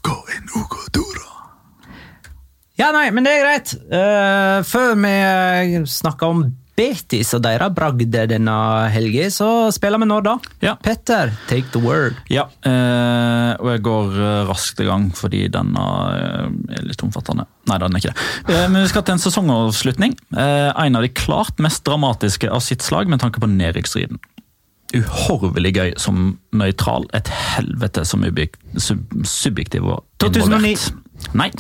Ja, 2.82 2.90
nei, 2.96 3.12
men 3.14 3.28
det 3.28 3.36
er 3.38 3.46
greit. 3.46 3.76
Uh, 3.92 4.66
før 4.66 4.96
vi 4.98 5.86
snakker 5.86 6.34
om 6.34 6.44
Betis 6.82 7.34
og 7.36 7.44
deres 7.44 7.74
bragder 7.76 8.30
denne 8.32 8.56
helga, 8.94 9.28
så 9.34 9.48
spiller 9.76 10.02
vi 10.02 10.08
nå, 10.08 10.18
da. 10.26 10.38
Ja. 10.64 10.76
Petter, 10.82 11.34
take 11.50 11.70
the 11.76 11.82
word. 11.84 12.18
Ja, 12.32 12.48
eh, 12.66 13.52
og 13.60 13.70
jeg 13.74 13.84
går 13.86 14.18
eh, 14.18 14.38
raskt 14.50 14.82
i 14.82 14.88
gang 14.88 15.10
fordi 15.18 15.44
denne 15.52 15.86
eh, 16.16 16.48
er 16.80 16.88
litt 16.88 17.04
omfattende. 17.06 17.46
Nei, 17.70 17.78
den 17.84 17.94
er 17.94 18.02
ikke 18.02 18.14
det. 18.16 18.28
Eh, 18.56 18.68
men 18.72 18.80
vi 18.86 18.92
skal 18.94 19.06
til 19.06 19.18
en 19.18 19.24
sesongavslutning. 19.28 20.18
Eh, 20.32 20.70
en 20.72 20.98
av 20.98 21.06
de 21.06 21.12
klart 21.14 21.62
mest 21.62 21.84
dramatiske 21.88 22.50
av 22.50 22.64
sitt 22.66 22.86
slag 22.86 23.12
med 23.12 23.22
tanke 23.22 23.44
på 23.44 23.52
nedrykksstriden. 23.52 24.22
Uhorvelig 24.96 25.76
gøy 25.76 25.92
som 26.02 26.38
nøytral. 26.56 27.06
Et 27.16 27.30
helvete 27.56 28.08
som 28.08 28.26
sub 28.80 29.06
subjektiv 29.28 29.88
og 29.88 30.06
2009. 30.24 30.96
Nei. 31.38 31.52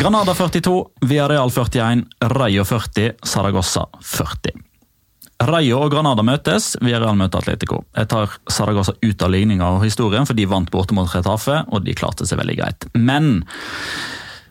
Granada 0.00 0.34
42, 0.34 0.86
Villarreal 1.00 1.50
41, 1.50 2.04
Rayo 2.20 2.64
40, 2.64 3.12
Saragossa 3.22 3.86
40. 4.00 4.50
Rayo 5.44 5.80
og 5.84 5.90
Granada 5.92 6.22
møtes, 6.24 6.76
Villarreal 6.80 7.16
møter 7.20 7.38
Atletico. 7.42 7.84
Jeg 7.92 8.08
tar 8.08 8.32
Saragossa 8.48 8.94
ut 8.96 9.20
av 9.20 9.28
ligninga 9.34 9.68
og 9.74 9.84
historien, 9.84 10.24
for 10.24 10.32
de 10.38 10.46
vant 10.48 10.70
borte 10.72 10.94
mot 10.96 11.04
Retafe, 11.12 11.68
og 11.68 11.84
de 11.84 11.92
klarte 12.00 12.24
seg 12.24 12.40
veldig 12.40 12.56
greit. 12.62 12.80
Men 12.96 13.44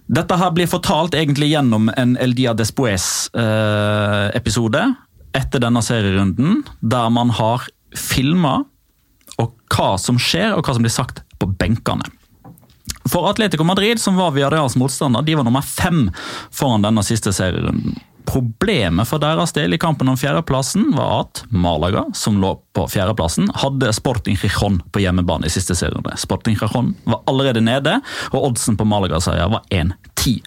dette 0.06 0.38
her 0.38 0.54
blir 0.54 0.70
fortalt 0.70 1.18
egentlig 1.18 1.50
gjennom 1.56 1.90
en 1.98 2.14
El 2.22 2.38
Dia 2.38 2.54
Despoes-episode 2.54 4.86
etter 5.34 5.58
denne 5.66 5.82
serierunden, 5.82 6.62
der 6.86 7.10
man 7.10 7.34
har 7.42 7.66
filma 7.98 8.70
hva 9.40 9.96
som 9.98 10.20
skjer, 10.22 10.54
og 10.54 10.62
hva 10.62 10.74
som 10.78 10.86
blir 10.86 10.94
sagt 10.94 11.26
på 11.42 11.50
benkene. 11.58 12.06
For 13.10 13.30
Atletico 13.30 13.64
Madrid, 13.64 14.02
som 14.02 14.16
var 14.16 14.32
Villarreals 14.32 14.76
motstander, 14.76 15.22
de 15.26 15.36
var 15.36 15.48
nummer 15.48 15.62
fem 15.66 16.12
foran 16.52 16.86
denne 16.86 17.04
siste 17.04 17.34
serierunden. 17.34 17.98
Problemet 18.30 19.10
for 19.10 19.22
deres 19.22 19.56
del 19.56 19.74
i 19.74 19.80
kampen 19.82 20.10
om 20.12 20.18
fjerdeplassen 20.20 20.92
var 20.94 21.24
at 21.24 21.42
Malaga, 21.50 22.04
som 22.14 22.38
lå 22.42 22.52
på 22.78 22.86
fjerdeplassen, 22.92 23.50
hadde 23.58 23.90
Sporting 23.98 24.38
Rijon 24.38 24.78
på 24.94 25.02
hjemmebane 25.02 25.50
i 25.50 25.54
siste 25.54 25.74
serierunde. 25.78 26.14
Sporting 26.22 26.60
Rijon 26.60 26.94
var 27.10 27.24
allerede 27.32 27.64
nede, 27.66 27.98
og 28.30 28.52
oddsen 28.52 28.78
på 28.78 28.86
Malaga-seier 28.86 29.50
var 29.50 29.66
1-10. 29.74 30.44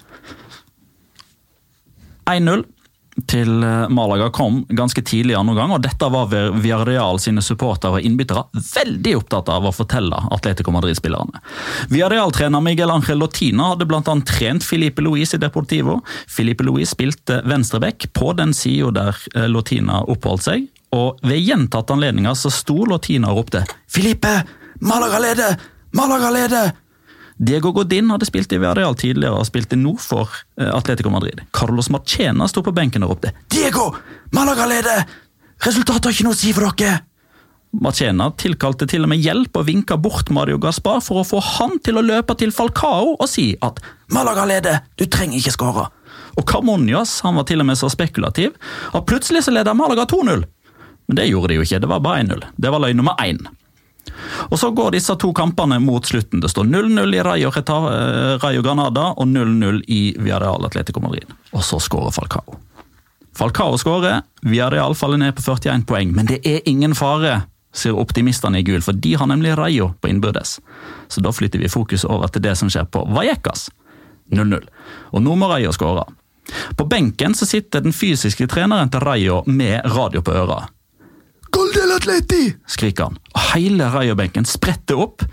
1-0 2.31 2.63
til 3.29 3.63
eh, 3.65 3.89
Malaga 3.93 4.31
kom 4.35 4.63
ganske 4.73 5.03
tidlig 5.05 5.35
i 5.35 5.39
andre 5.39 5.55
gang, 5.59 5.73
og 5.75 5.83
dette 5.85 6.09
var 6.13 6.31
Villarreal 6.33 7.21
sine 7.23 7.45
supportere 7.45 7.99
og 7.99 8.07
innbyttere 8.07 8.45
veldig 8.55 9.15
opptatt 9.21 9.51
av 9.53 9.69
å 9.69 9.75
fortelle 9.75 10.19
Atletico 10.33 10.73
Madrid-spillerne. 10.75 11.43
Villarreal-trener 11.93 12.65
Miguel 12.65 12.93
Ángel 12.95 13.21
Lotina 13.23 13.73
hadde 13.73 13.89
bl.a. 13.91 14.17
trent 14.29 14.65
Filipe 14.65 15.05
Luis 15.05 15.35
i 15.37 15.41
Deportivo. 15.43 16.01
Filipe 16.29 16.65
Luis 16.67 16.95
spilte 16.97 17.43
venstreback 17.49 18.09
på 18.17 18.33
den 18.39 18.57
sida 18.57 18.93
der 19.03 19.25
eh, 19.37 19.49
Lotina 19.51 20.03
oppholdt 20.09 20.49
seg, 20.49 20.69
og 20.93 21.21
ved 21.25 21.41
gjentatte 21.41 21.95
anledninger 21.95 22.37
så 22.37 22.53
sto 22.53 22.83
Lotina 22.89 23.33
og 23.33 23.43
ropte 23.43 23.65
'Filipe! 23.89 24.41
Malaga 24.83 25.21
leder! 25.23 25.59
Malaga 25.93 26.31
leder!' 26.33 26.82
Diego 27.43 27.73
Godin 27.73 28.11
hadde 28.11 28.27
spilt 28.29 28.53
i 28.55 28.59
Villarreal 28.61 28.95
tidligere 28.95 29.35
og 29.41 29.49
spilte 29.49 29.75
nå 29.79 29.97
for 29.99 30.31
eh, 30.61 30.69
Atletico 30.71 31.11
Madrid. 31.11 31.41
Carlos 31.51 31.89
Marchena 31.91 32.47
sto 32.47 32.63
på 32.63 32.75
benken 32.75 33.03
og 33.03 33.17
ropte 33.17 33.33
'Diego! 33.51 33.89
Malaga 34.31 34.69
leder! 34.71 35.09
Resultatet 35.67 36.07
har 36.07 36.15
ikke 36.15 36.27
noe 36.29 36.37
å 36.37 36.39
si 36.39 36.53
for 36.55 36.71
dere!' 36.71 37.01
Marchena 37.83 38.29
tilkalte 38.39 38.87
til 38.87 39.03
og 39.03 39.11
med 39.11 39.25
hjelp 39.25 39.59
og 39.59 39.67
vinka 39.67 39.97
bort 39.97 40.31
Mario 40.31 40.61
Gaspar 40.63 41.01
for 41.03 41.23
å 41.23 41.27
få 41.27 41.41
han 41.57 41.79
til 41.83 41.99
å 41.99 42.05
løpe 42.05 42.37
til 42.39 42.53
Falcao 42.55 43.17
og 43.17 43.27
si 43.31 43.57
at 43.59 43.83
'Malaga 44.15 44.47
leder! 44.47 44.79
Du 44.95 45.09
trenger 45.11 45.41
ikke 45.41 45.57
skåre!' 45.57 45.89
Og 46.39 46.47
Carmonias 46.47 47.21
han 47.27 47.35
var 47.35 47.49
til 47.49 47.61
og 47.61 47.67
med 47.67 47.81
så 47.81 47.91
spekulativ 47.91 48.55
at 48.95 49.07
plutselig 49.09 49.43
så 49.49 49.51
leder 49.51 49.75
Malaga 49.75 50.07
2-0. 50.07 50.47
Men 51.09 51.19
det 51.19 51.27
gjorde 51.27 51.51
de 51.51 51.59
jo 51.59 51.67
ikke, 51.67 51.83
det 51.83 51.91
var 51.91 52.07
bare 52.07 52.23
1-0. 52.23 52.47
Det 52.55 52.71
var 52.71 52.81
løgn 52.87 53.03
nummer 53.03 53.19
én. 53.19 53.43
Og 54.51 54.59
Så 54.59 54.71
går 54.71 54.91
disse 54.91 55.15
to 55.17 55.33
kampene 55.33 55.79
mot 55.81 56.07
slutten. 56.07 56.41
Det 56.41 56.49
står 56.49 56.65
0-0 56.65 57.15
i 57.15 57.23
Rayo, 57.23 57.49
eh, 57.49 58.39
Rayo 58.43 58.63
Granada 58.63 59.13
og 59.17 59.27
0-0 59.27 59.83
i 59.87 60.15
Villarreal 60.19 60.67
Atletico 60.67 61.01
Madrid. 61.01 61.27
Og 61.53 61.65
så 61.65 61.81
skårer 61.81 62.13
Falcao. 62.13 62.59
Falcao 63.37 63.79
skårer, 63.79 64.23
Villarreal 64.43 64.95
faller 64.95 65.17
ned 65.19 65.35
på 65.35 65.43
41 65.43 65.87
poeng, 65.87 66.13
men 66.13 66.27
det 66.27 66.43
er 66.45 66.61
ingen 66.69 66.95
fare, 66.95 67.43
sier 67.73 67.97
optimistene 67.97 68.61
i 68.61 68.63
gul, 68.67 68.83
for 68.85 68.93
de 68.93 69.15
har 69.17 69.27
nemlig 69.27 69.57
Rayo 69.57 69.95
på 70.01 70.09
innbyrdes. 70.09 70.59
Så 71.09 71.21
da 71.25 71.33
flytter 71.33 71.59
vi 71.59 71.73
fokus 71.73 72.05
over 72.05 72.29
til 72.29 72.43
det 72.45 72.57
som 72.61 72.69
skjer 72.69 72.85
på 72.93 73.07
Vallecas. 73.09 73.71
0-0. 74.33 74.69
Og 75.13 75.23
nå 75.23 75.37
må 75.37 75.49
Rayo 75.49 75.73
skåre. 75.73 76.05
På 76.77 76.85
benken 76.85 77.35
så 77.35 77.47
sitter 77.47 77.81
den 77.81 77.97
fysiske 77.97 78.47
treneren 78.47 78.91
til 78.93 79.01
Rayo 79.01 79.43
med 79.47 79.81
radio 79.97 80.21
på 80.21 80.35
øra. 80.37 80.67
Gol 81.53 81.69
del 81.75 81.93
Atleti! 81.93 82.45
skriker 82.67 83.11
han. 83.11 83.19
Og 83.37 83.43
Hele 83.53 83.89
Rayo-benken 83.93 84.47
spretter 84.49 85.01
opp, 85.05 85.25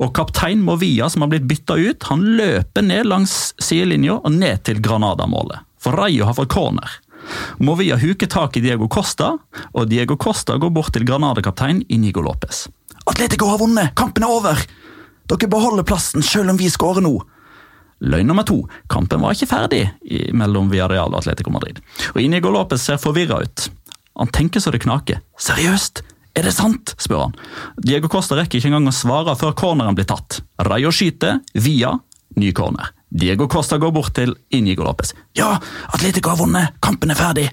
og 0.00 0.14
kaptein 0.16 0.62
Movia, 0.64 1.10
som 1.12 1.24
har 1.24 1.32
blitt 1.34 1.48
bytta 1.50 1.76
ut, 1.76 2.06
han 2.08 2.24
løper 2.38 2.86
ned 2.86 3.10
langs 3.10 3.52
sidelinja 3.60 4.16
og 4.16 4.32
ned 4.32 4.64
til 4.64 4.80
Granada-målet. 4.80 5.66
For 5.82 5.96
Rayo 5.98 6.24
har 6.28 6.38
fått 6.38 6.54
corner. 6.54 6.96
Movia 7.60 7.98
huker 8.00 8.30
tak 8.30 8.56
i 8.56 8.64
Diego 8.64 8.88
Costa, 8.88 9.34
og 9.76 9.88
Diego 9.90 10.16
Costa 10.16 10.56
går 10.56 10.72
bort 10.72 10.94
til 10.96 11.04
Granada-kaptein 11.04 11.84
Inigo 11.92 12.24
Lopez. 12.24 12.66
Atletico 13.04 13.50
har 13.52 13.60
vunnet! 13.60 13.92
Kampen 13.98 14.24
er 14.24 14.32
over! 14.32 14.66
Dere 15.26 15.50
beholder 15.50 15.84
plassen 15.84 16.24
selv 16.24 16.54
om 16.54 16.60
vi 16.60 16.70
skårer 16.70 17.04
nå. 17.04 17.18
Løgn 18.06 18.28
nummer 18.28 18.44
to. 18.46 18.62
Kampen 18.92 19.22
var 19.24 19.36
ikke 19.36 19.48
ferdig 19.50 19.82
mellom 20.36 20.68
Villarreal 20.72 21.12
og 21.12 21.22
Atletico 21.22 21.52
Madrid. 21.52 21.80
Og 22.14 22.20
Inigo 22.22 22.52
Lopez 22.54 22.84
ser 22.86 23.00
forvirra 23.02 23.40
ut. 23.44 23.68
Han 24.16 24.32
tenker 24.32 24.60
så 24.60 24.72
det 24.74 24.82
knaker. 24.84 25.20
Seriøst? 25.40 26.02
Er 26.36 26.44
det 26.44 26.52
sant? 26.52 26.92
spør 27.00 27.26
han. 27.26 27.36
Diego 27.80 28.10
Costa 28.12 28.36
rekker 28.36 28.60
ikke 28.60 28.68
engang 28.68 28.90
å 28.90 28.94
svare 28.94 29.36
før 29.40 29.54
corneren 29.56 29.96
blir 29.96 30.08
tatt. 30.08 30.42
Rayo 30.68 30.92
skyter, 30.92 31.40
via 31.54 31.94
ny 32.36 32.52
corner. 32.56 32.92
Diego 33.08 33.46
Costa 33.48 33.78
går 33.80 33.92
bort 33.96 34.12
til 34.18 34.34
Inigo 34.52 34.84
Lopez. 34.84 35.14
Ja, 35.38 35.54
Atletico 35.94 36.32
har 36.32 36.40
vunnet! 36.40 36.76
Kampen 36.84 37.12
er 37.12 37.18
ferdig! 37.18 37.46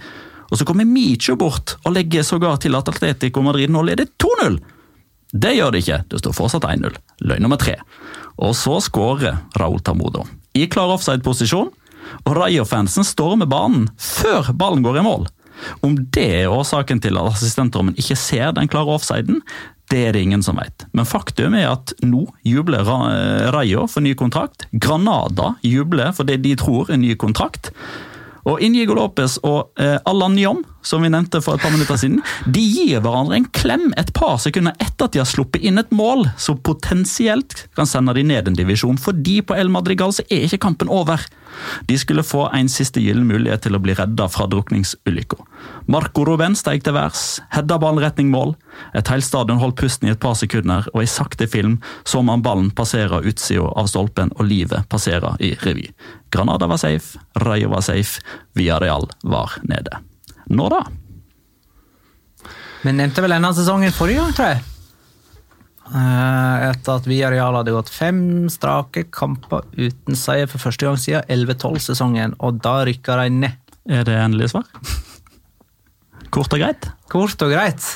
Og 0.51 0.59
så 0.59 0.67
kommer 0.67 0.85
Micho 0.85 1.37
bort 1.39 1.77
og 1.83 1.95
legger 1.95 2.25
sågar 2.27 2.59
til 2.61 2.75
at 2.77 2.89
Atletico 2.91 3.41
Madrid 3.41 3.71
nå 3.71 3.83
leder 3.87 4.09
2-0. 4.19 4.59
Det 5.33 5.53
gjør 5.55 5.71
det 5.73 5.81
ikke, 5.81 6.01
det 6.11 6.19
står 6.21 6.35
fortsatt 6.37 6.67
1-0. 6.69 6.97
Løgn 7.25 7.45
nummer 7.45 7.57
tre. 7.61 7.77
Og 8.37 8.51
så 8.57 8.75
skårer 8.83 9.39
Raúl 9.57 9.81
Tamudo. 9.81 10.27
I 10.53 10.67
klar 10.69 10.91
offside-posisjon, 10.93 11.71
og 12.27 12.35
Rayo-fansen 12.37 13.07
stormer 13.07 13.49
banen 13.49 13.87
før 13.97 14.51
ballen 14.53 14.83
går 14.85 14.99
i 14.99 15.05
mål. 15.07 15.25
Om 15.85 15.97
det 16.15 16.27
er 16.43 16.53
årsaken 16.53 17.01
til 17.03 17.19
at 17.19 17.33
assistentdommen 17.35 17.97
ikke 17.99 18.17
ser 18.19 18.53
den 18.55 18.69
klare 18.71 18.95
offsiden, 18.97 19.41
det 19.91 20.07
er 20.07 20.15
det 20.15 20.23
ingen 20.25 20.43
som 20.45 20.57
vet. 20.57 20.87
Men 20.95 21.07
faktum 21.07 21.53
er 21.57 21.69
at 21.73 21.93
nå 22.05 22.23
jubler 22.47 22.87
Rayo 23.53 23.85
for 23.91 24.03
ny 24.05 24.15
kontrakt. 24.17 24.65
Granada 24.71 25.53
jubler 25.65 26.13
for 26.15 26.27
det 26.27 26.39
de 26.45 26.55
tror 26.59 26.89
er 26.89 27.01
ny 27.01 27.13
kontrakt. 27.19 27.73
Og 28.49 28.59
Inigo 28.63 28.95
Lopez 28.97 29.37
og 29.47 29.71
eh, 29.79 29.95
Allan 30.09 30.35
Nyom, 30.35 30.63
som 30.83 31.03
vi 31.03 31.11
nevnte 31.11 31.39
for 31.43 31.55
et 31.55 31.63
par 31.63 31.71
minutter 31.71 31.99
siden, 31.99 32.19
de 32.43 32.63
gir 32.63 32.99
hverandre 33.03 33.37
en 33.39 33.47
klem 33.55 33.85
et 33.99 34.11
par 34.15 34.35
sekunder 34.43 34.75
etter 34.83 35.07
at 35.07 35.15
de 35.15 35.21
har 35.21 35.29
sluppet 35.29 35.63
inn 35.63 35.79
et 35.79 35.93
mål 35.95 36.25
som 36.35 36.59
potensielt 36.59 37.67
kan 37.77 37.87
sende 37.87 38.15
de 38.17 38.25
ned 38.27 38.49
en 38.49 38.57
divisjon. 38.57 38.99
Fordi 38.99 39.39
på 39.47 39.55
El 39.55 39.71
Madrigal 39.71 40.15
så 40.15 40.27
er 40.27 40.47
ikke 40.47 40.63
kampen 40.67 40.91
over. 40.91 41.23
De 41.87 41.97
skulle 41.99 42.25
få 42.27 42.49
en 42.51 42.71
siste 42.71 42.99
gyllen 43.03 43.29
mulighet 43.29 43.63
til 43.67 43.77
å 43.77 43.83
bli 43.83 43.95
redda 43.95 44.27
fra 44.31 44.49
drukningsulykka. 44.51 45.39
Marco 45.91 46.23
Ruben 46.25 46.55
steg 46.55 46.83
til 46.85 46.95
værs, 46.95 47.41
hedda 47.53 47.77
ballen 47.81 48.01
retning 48.03 48.29
mål. 48.31 48.53
Et 48.95 49.07
helt 49.11 49.25
stadion 49.25 49.59
holdt 49.61 49.77
pusten 49.81 50.07
i 50.07 50.13
et 50.13 50.21
par 50.23 50.37
sekunder, 50.39 50.87
og 50.93 51.03
i 51.03 51.09
sakte 51.09 51.47
film 51.49 51.79
så 52.07 52.23
man 52.23 52.43
ballen 52.45 52.71
passere 52.75 53.21
utsida 53.23 53.67
av 53.79 53.89
stolpen 53.91 54.31
og 54.37 54.47
livet 54.47 54.87
passere 54.91 55.35
i 55.43 55.53
revy. 55.65 55.89
Granada 56.33 56.69
var 56.71 56.81
safe, 56.81 57.19
Rayo 57.43 57.73
var 57.75 57.83
safe, 57.85 58.23
Villarreal 58.55 59.09
var 59.23 59.57
nede. 59.67 59.99
Nå 60.49 60.69
da? 60.71 60.85
Vi 62.83 62.91
nevnte 62.91 63.23
vel 63.23 63.35
denne 63.35 63.51
sesongen 63.55 63.95
forrige 63.95 64.23
gang, 64.23 64.33
tror 64.35 64.53
jeg. 64.53 64.63
Eh, 65.93 66.69
Etter 66.71 66.97
at 66.97 67.07
Villarreal 67.07 67.59
hadde 67.59 67.75
gått 67.75 67.91
fem 67.91 68.49
strake 68.51 69.05
kamper 69.13 69.67
uten 69.75 70.17
seier 70.17 70.47
for 70.49 70.63
første 70.63 70.87
gang 70.87 70.99
siden 70.99 71.27
11-12-sesongen, 71.27 72.37
og 72.39 72.61
da 72.63 72.79
rykka 72.87 73.19
de 73.21 73.33
ned. 73.43 73.59
Er 73.91 74.07
det 74.07 74.15
endelig 74.15 74.53
svar? 74.53 74.67
Kort 76.33 76.55
og 76.55 76.63
greit? 76.63 76.89
Kort 77.11 77.45
og 77.45 77.53
greit. 77.53 77.87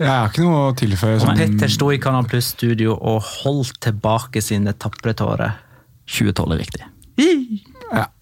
Jeg 0.00 0.08
har 0.08 0.30
ikke 0.30 0.42
noe 0.46 0.70
å 0.70 0.76
tilføye. 0.76 1.18
Og 1.18 1.24
Sånn, 1.26 1.36
Petter 1.38 1.70
sto 1.70 1.90
i 1.92 1.98
Kanal 2.00 2.26
Pluss-studio 2.28 2.94
og 2.96 3.20
holdt 3.42 3.76
tilbake 3.84 4.40
sine 4.42 4.72
tapre 4.80 5.12
tårer. 5.14 5.58
2012 6.10 6.54
er 6.56 6.62
riktig. 6.64 6.86
ja, 7.20 7.28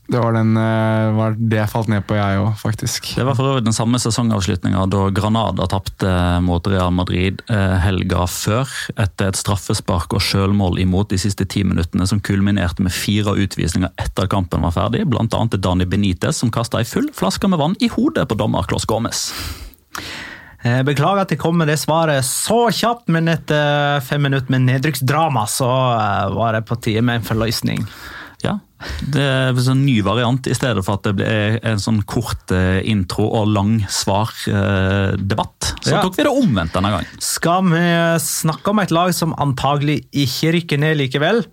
det 0.09 0.19
var, 0.19 0.33
den, 0.33 0.57
eh, 0.57 1.13
var 1.13 1.35
det 1.37 1.59
jeg 1.59 1.69
falt 1.69 1.91
ned 1.93 2.05
på, 2.09 2.17
jeg 2.17 2.41
òg, 2.41 2.55
faktisk. 2.57 3.11
Det 3.19 3.27
var 3.29 3.37
for 3.37 3.51
øvrig 3.51 3.67
den 3.67 3.77
samme 3.77 4.01
sesongavslutninga 4.01 4.87
da 4.89 5.03
Granada 5.13 5.67
tapte 5.69 6.13
mot 6.41 6.65
Real 6.65 6.95
Madrid 6.97 7.43
eh, 7.53 7.75
helga 7.85 8.25
før, 8.33 8.73
etter 8.97 9.29
et 9.29 9.37
straffespark 9.37 10.17
og 10.17 10.25
sjølmål 10.25 10.81
imot 10.81 11.13
de 11.13 11.21
siste 11.21 11.45
ti 11.53 11.61
minuttene, 11.61 12.09
som 12.09 12.25
kulminerte 12.25 12.87
med 12.87 12.97
fire 12.97 13.37
utvisninger 13.37 13.93
etter 14.01 14.25
at 14.25 14.33
kampen 14.33 14.65
var 14.65 14.73
ferdig, 14.79 15.05
blant 15.13 15.37
annet 15.37 15.59
til 15.59 15.65
Dani 15.69 15.85
Benitez, 15.85 16.41
som 16.41 16.53
kasta 16.57 16.81
ei 16.81 16.89
full 16.89 17.13
flaske 17.13 17.53
med 17.53 17.61
vann 17.61 17.77
i 17.85 17.93
hodet 17.93 18.25
på 18.31 18.41
dommer 18.41 18.65
Klos 18.65 18.89
Gomez. 18.89 19.27
Eh, 20.65 20.81
Beklager 20.89 21.27
at 21.27 21.37
jeg 21.37 21.45
kom 21.45 21.61
med 21.61 21.69
det 21.69 21.77
svaret 21.85 22.25
så 22.25 22.71
kjapt, 22.73 23.11
men 23.13 23.29
etter 23.29 24.01
fem 24.09 24.25
minutter 24.25 24.57
med 24.57 24.71
nedrykksdrama, 24.73 25.45
så 25.53 25.69
var 26.33 26.57
det 26.57 26.65
på 26.65 26.81
tide 26.81 27.05
med 27.05 27.21
en 27.21 27.29
forløsning. 27.29 27.85
Det 29.11 29.23
er 29.23 29.59
en 29.73 29.81
ny 29.85 29.97
variant, 30.07 30.47
i 30.47 30.55
stedet 30.55 30.85
for 30.87 30.99
at 30.99 31.07
det 31.09 31.15
blir 31.19 31.57
en 31.67 31.81
sånn 31.83 31.99
kort 32.07 32.53
eh, 32.55 32.79
intro 32.87 33.27
og 33.41 33.49
lang 33.51 33.73
svar-debatt. 33.91 35.73
Så 35.83 35.97
Ja. 35.97 36.03
tok 36.03 36.17
vi 36.17 36.23
det 36.27 36.31
omvendt 36.33 36.73
denne 36.77 36.91
gangen. 36.95 37.07
Skal 37.19 37.63
vi 37.73 37.83
snakke 38.23 38.71
om 38.71 38.79
et 38.79 38.91
lag 38.95 39.13
som 39.15 39.35
antagelig 39.39 40.05
ikke 40.13 40.53
rykker 40.59 40.79
ned 40.79 40.97
likevel? 41.03 41.45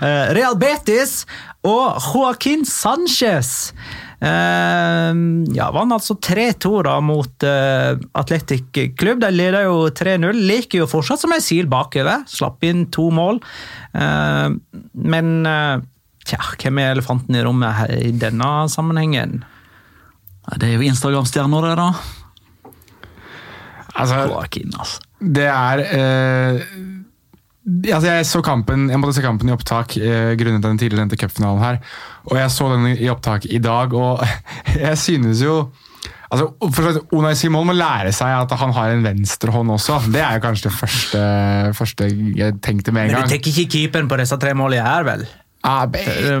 Eh, 0.00 0.30
Real 0.32 0.54
Betis 0.56 1.26
og 1.66 1.98
Joaquin 2.00 2.62
Sanchez. 2.64 3.72
Eh, 4.20 5.20
ja, 5.56 5.70
vant 5.72 5.94
altså 5.96 6.18
3-2 6.20 6.72
da 6.84 6.98
mot 7.04 7.46
uh, 7.48 7.94
Atletic 8.20 8.92
Klubb. 9.00 9.22
De 9.24 9.30
leder 9.32 9.68
jo 9.68 9.86
3-0. 9.96 10.42
Leker 10.50 10.82
jo 10.82 10.90
fortsatt 10.90 11.22
som 11.24 11.32
ei 11.36 11.40
sil 11.44 11.70
bakover. 11.70 12.26
Slapp 12.30 12.64
inn 12.68 12.86
to 12.92 13.08
mål. 13.14 13.40
Eh, 13.96 14.48
men 14.92 15.32
eh, 15.48 15.82
tja, 16.28 16.40
hvem 16.60 16.78
er 16.82 16.94
elefanten 16.94 17.38
i 17.38 17.44
rommet 17.46 17.78
her 17.80 17.94
i 17.96 18.12
denne 18.14 18.50
sammenhengen? 18.70 19.40
Det 20.56 20.66
er 20.68 20.78
jo 20.78 20.86
Instagram-stjerner, 20.88 21.68
det, 21.68 21.76
da. 21.78 22.74
Altså, 24.00 24.22
Joakim, 24.30 24.70
altså. 24.78 25.02
det 25.20 25.46
er 25.50 25.82
eh, 25.84 26.62
altså 27.90 28.06
Jeg 28.10 28.26
så 28.28 28.40
kampen 28.44 28.88
Jeg 28.90 29.00
måtte 29.00 29.16
se 29.18 29.24
kampen 29.24 29.50
i 29.50 29.54
opptak 29.54 29.96
eh, 30.00 30.32
grunnet 30.38 30.64
den 30.64 30.80
tidligere 30.80 31.04
nevnte 31.04 31.20
cupfinalen 31.20 31.62
her. 31.62 31.78
Og 32.30 32.36
jeg 32.38 32.50
så 32.54 32.72
den 32.74 32.90
i 32.94 33.08
opptak 33.12 33.46
i 33.50 33.62
dag, 33.62 33.94
og 33.94 34.24
jeg 34.86 34.98
synes 34.98 35.44
jo 35.44 35.62
Altså, 36.30 36.46
Unai 37.10 37.32
Simon 37.34 37.66
må 37.66 37.74
lære 37.74 38.12
seg 38.14 38.30
at 38.30 38.52
han 38.60 38.70
har 38.76 38.92
en 38.94 39.02
venstrehånd 39.02 39.72
også. 39.74 39.96
Det 40.14 40.20
er 40.22 40.36
jo 40.36 40.42
kanskje 40.44 40.68
det 40.68 40.76
første, 40.76 41.22
første 41.74 42.06
jeg 42.38 42.54
tenkte 42.62 42.94
med 42.94 43.08
en 43.08 43.10
gang. 43.10 43.24
Men 43.24 43.26
du 43.26 43.34
tenker 43.34 43.50
ikke 43.50 43.72
keeperen 43.72 44.10
på 44.10 44.18
disse 44.20 44.38
tre 44.38 44.52
målene 44.54 44.84
her, 44.86 45.08
vel? 45.08 45.24
Ah, 45.62 45.84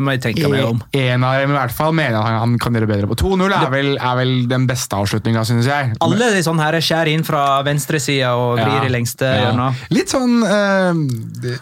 må 0.00 0.14
jeg 0.14 0.20
tenke 0.24 0.48
meg 0.48 0.62
om. 0.64 0.78
En 0.96 1.24
av 1.28 1.34
dem 1.42 1.50
i 1.52 1.56
hvert 1.58 1.74
fall 1.76 1.92
mener 1.92 2.16
han, 2.24 2.38
han 2.40 2.54
kan 2.62 2.72
gjøre 2.72 2.88
bedre 2.88 3.08
på 3.10 3.18
2-0. 3.20 3.52
Er, 3.52 3.74
er 4.00 4.14
vel 4.16 4.30
den 4.48 4.64
beste 4.70 4.96
avslutninga, 4.96 5.42
synes 5.44 5.68
jeg. 5.68 5.90
Alle 6.00 6.30
de 6.32 6.40
sånne 6.46 6.64
her 6.64 6.78
skjærer 6.80 7.10
inn 7.12 7.24
fra 7.26 7.42
venstresida 7.66 8.30
og 8.40 8.54
vrir 8.62 8.78
Ja. 8.80 8.86
i 8.88 8.92
lengste 8.94 9.28
Ja. 9.28 9.68
Litt 9.92 10.08
sånn 10.14 10.38
uh, 10.40 10.96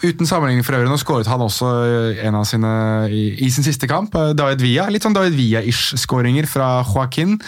Uten 0.06 0.26
sammenligning 0.30 0.62
for 0.66 0.78
øvrig, 0.78 0.88
nå 0.92 1.00
skåret 1.02 1.26
han 1.26 1.42
også 1.42 1.72
eh, 1.88 2.22
en 2.28 2.38
av 2.38 2.46
sine 2.46 2.70
i, 3.10 3.24
i 3.42 3.50
sin 3.50 3.66
siste 3.66 3.88
kamp. 3.90 4.14
eh, 4.14 4.32
David 4.38 4.62
Villa. 4.62 4.86
Litt 4.94 5.02
sånn 5.02 5.16
David 5.18 5.34
Villa-ish-skåringer 5.38 6.46
fra 6.46 6.84
Joaquin. 6.86 7.40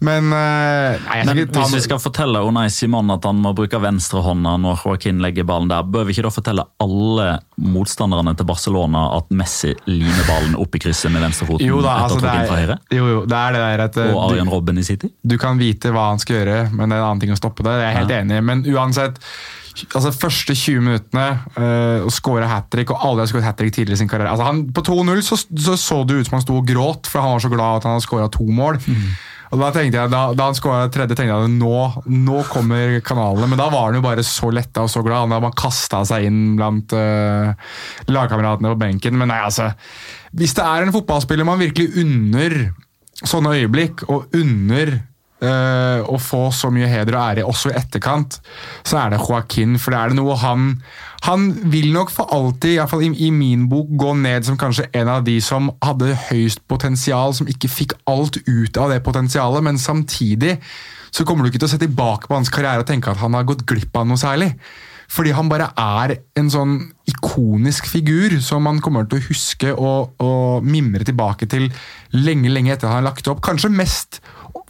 Men 0.00 0.32
eh, 0.32 0.96
nei, 1.04 1.16
jeg 1.20 1.26
Men 1.28 1.40
hvis 1.44 1.74
vi 1.74 1.82
skal 1.84 2.00
fortelle 2.00 2.40
Unai 2.48 2.70
Simon 2.72 3.12
at 3.12 3.26
han 3.28 3.40
må 3.44 3.52
bruke 3.56 3.76
venstrehånda 3.82 4.54
når 4.62 4.80
Joaquin 4.84 5.20
legger 5.20 5.44
ballen 5.48 5.68
der, 5.68 5.84
bør 5.84 6.06
vi 6.08 6.16
ikke 6.16 6.24
da 6.24 6.32
fortelle 6.32 6.64
alle 6.80 7.28
motstanderne 7.60 8.32
til 8.38 8.48
Barcelona 8.48 9.04
at 9.18 9.28
Messi 9.36 9.74
limer 9.90 10.24
ballen 10.24 10.56
opp 10.60 10.78
i 10.78 10.82
krysset 10.86 11.12
med 11.12 11.24
venstrefoten 11.26 11.68
Jo 11.68 11.82
da, 11.84 11.98
altså 12.06 12.20
det 12.24 12.32
er, 12.32 12.74
jo, 12.96 13.06
jo, 13.12 13.22
det 13.28 13.36
er 13.42 13.56
det 13.56 13.62
der 13.66 13.84
at 13.90 14.00
eh, 14.00 14.12
Og 14.14 14.24
Arjen 14.30 14.52
Robben 14.52 14.80
i 14.80 14.86
City? 14.86 15.12
du, 15.20 15.36
kan 15.40 15.60
vite 15.60 15.92
hva 15.92 16.10
han 16.14 16.20
skal 16.22 16.40
gjøre, 16.40 16.58
men 16.72 16.88
det 16.88 16.96
er 16.96 17.02
en 17.02 17.08
annen 17.10 17.20
ting 17.22 17.32
å 17.34 17.38
stoppe 17.38 17.64
det. 17.66 17.76
Jeg 17.80 17.88
er 17.90 17.98
helt 18.00 18.12
enig, 18.16 18.40
men 18.44 18.64
uansett 18.72 19.20
altså 19.94 20.10
Første 20.12 20.54
20 20.56 20.82
minuttene 20.84 21.26
øh, 21.56 22.06
å 22.08 22.12
skåre 22.12 22.48
hat 22.50 22.68
trick, 22.72 22.90
og 22.92 23.04
alle 23.06 23.22
har 23.22 23.30
skåret 23.30 23.46
hat 23.46 23.58
trick 23.60 23.72
tidligere 23.76 23.98
i 23.98 24.02
sin 24.02 24.10
karriere. 24.10 24.32
Altså 24.32 24.48
han, 24.48 24.64
på 24.74 24.82
2-0 24.84 25.22
så, 25.24 25.38
så 25.38 25.76
så 25.80 26.00
det 26.04 26.18
ut 26.18 26.28
som 26.28 26.36
han 26.38 26.44
sto 26.44 26.58
og 26.58 26.68
gråt, 26.68 27.08
for 27.10 27.22
han 27.22 27.36
var 27.36 27.44
så 27.44 27.52
glad 27.52 27.80
at 27.80 27.88
han 27.88 27.96
hadde 27.96 28.06
skåra 28.06 28.30
to 28.32 28.46
mål. 28.50 28.80
Og 29.50 29.58
da 29.58 29.70
tenkte 29.74 29.98
jeg, 29.98 30.10
da, 30.12 30.20
da 30.36 30.46
han 30.46 30.56
skåra 30.56 30.86
tredje, 30.94 31.16
tenkte 31.18 31.34
jeg 31.34 31.48
at 31.48 31.54
nå, 31.58 31.78
nå 32.06 32.42
kommer 32.50 33.00
kanalene. 33.06 33.48
Men 33.50 33.58
da 33.58 33.66
var 33.72 33.88
han 33.88 33.98
jo 33.98 34.04
bare 34.04 34.24
så 34.26 34.52
letta 34.54 34.84
og 34.86 34.92
så 34.92 35.02
glad. 35.02 35.24
Han 35.24 35.34
hadde 35.34 35.46
bare 35.48 35.58
kasta 35.58 36.04
seg 36.06 36.28
inn 36.28 36.40
blant 36.58 36.94
uh, 36.94 37.50
lagkameratene 38.10 38.70
på 38.70 38.80
benken. 38.84 39.18
Men 39.18 39.32
nei, 39.32 39.40
altså 39.42 39.72
Hvis 40.38 40.54
det 40.58 40.66
er 40.66 40.86
en 40.86 40.94
fotballspiller 40.94 41.48
man 41.48 41.62
virkelig 41.62 41.90
unner 42.04 42.60
sånne 43.20 43.56
øyeblikk, 43.58 44.06
og 44.08 44.30
unner 44.38 44.94
eh, 45.44 46.00
å 46.04 46.18
få 46.20 46.48
så 46.54 46.70
mye 46.72 46.88
heder 46.90 47.16
og 47.16 47.22
ære 47.22 47.46
også 47.48 47.72
i 47.72 47.78
etterkant, 47.78 48.38
så 48.86 49.00
er 49.02 49.14
det 49.14 49.22
Joaquin. 49.22 49.78
For 49.80 49.94
det 49.94 50.00
er 50.00 50.12
det 50.12 50.20
noe 50.20 50.36
han 50.40 50.74
Han 51.20 51.50
vil 51.68 51.90
nok 51.92 52.08
for 52.08 52.32
alltid, 52.32 52.70
i, 52.70 52.76
hvert 52.78 52.88
fall 52.88 53.02
i, 53.04 53.10
i 53.26 53.30
min 53.30 53.66
bok, 53.68 53.90
gå 53.92 54.14
ned 54.16 54.46
som 54.46 54.56
kanskje 54.56 54.86
en 54.96 55.10
av 55.12 55.26
de 55.26 55.34
som 55.44 55.68
hadde 55.84 56.14
høyst 56.30 56.62
potensial, 56.64 57.34
som 57.36 57.50
ikke 57.50 57.68
fikk 57.68 57.92
alt 58.08 58.38
ut 58.46 58.80
av 58.80 58.88
det 58.88 59.02
potensialet, 59.04 59.60
men 59.66 59.76
samtidig 59.76 60.54
så 61.12 61.26
kommer 61.28 61.44
du 61.44 61.50
ikke 61.50 61.60
til 61.60 61.68
å 61.68 61.72
se 61.74 61.82
tilbake 61.82 62.30
på 62.30 62.38
hans 62.38 62.48
karriere 62.48 62.80
og 62.80 62.88
tenke 62.88 63.12
at 63.12 63.20
han 63.20 63.36
har 63.36 63.44
gått 63.44 63.66
glipp 63.68 64.00
av 64.00 64.08
noe 64.08 64.16
særlig. 64.16 64.54
Fordi 65.10 65.32
han 65.34 65.48
bare 65.50 65.72
er 65.74 66.14
en 66.38 66.50
sånn 66.52 66.76
ikonisk 67.10 67.88
figur 67.90 68.36
som 68.44 68.62
man 68.62 68.78
kommer 68.82 69.08
til 69.10 69.18
å 69.18 69.26
huske 69.26 69.72
og, 69.74 70.12
og 70.22 70.66
mimre 70.66 71.06
tilbake 71.06 71.48
til 71.50 71.66
lenge 72.14 72.52
lenge 72.52 72.76
etter 72.76 72.90
han 72.90 73.00
har 73.00 73.08
lagt 73.10 73.26
opp. 73.30 73.42
Kanskje 73.42 73.72
mest 73.74 74.20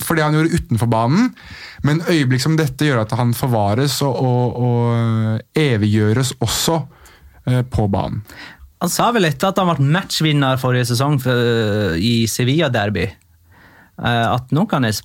for 0.05 0.19
det 0.19 0.27
han 0.27 0.37
gjorde 0.37 0.57
utenfor 0.59 0.91
banen, 0.91 1.33
men 1.87 2.03
øyeblikk 2.11 2.45
som 2.45 2.57
dette 2.59 2.89
gjør 2.89 3.05
at 3.05 3.15
han 3.19 3.35
forvares 3.37 4.01
og, 4.07 4.17
og, 4.17 4.61
og 4.61 5.59
eviggjøres 5.59 6.35
også 6.41 6.81
eh, 7.49 7.63
på 7.69 7.89
banen. 7.93 8.25
Han 8.81 8.93
sa 8.93 9.11
vel 9.13 9.29
etter 9.29 9.51
at 9.51 9.59
han 9.61 9.69
ble 9.69 9.91
matchvinner 9.93 10.61
forrige 10.61 10.89
sesong 10.95 11.19
for, 11.21 11.97
i 12.01 12.25
Sevilla-derby, 12.31 13.09
eh, 13.09 14.27
at 14.29 14.55
nå 14.57 14.65
kan 14.71 14.87
jeg 14.89 15.03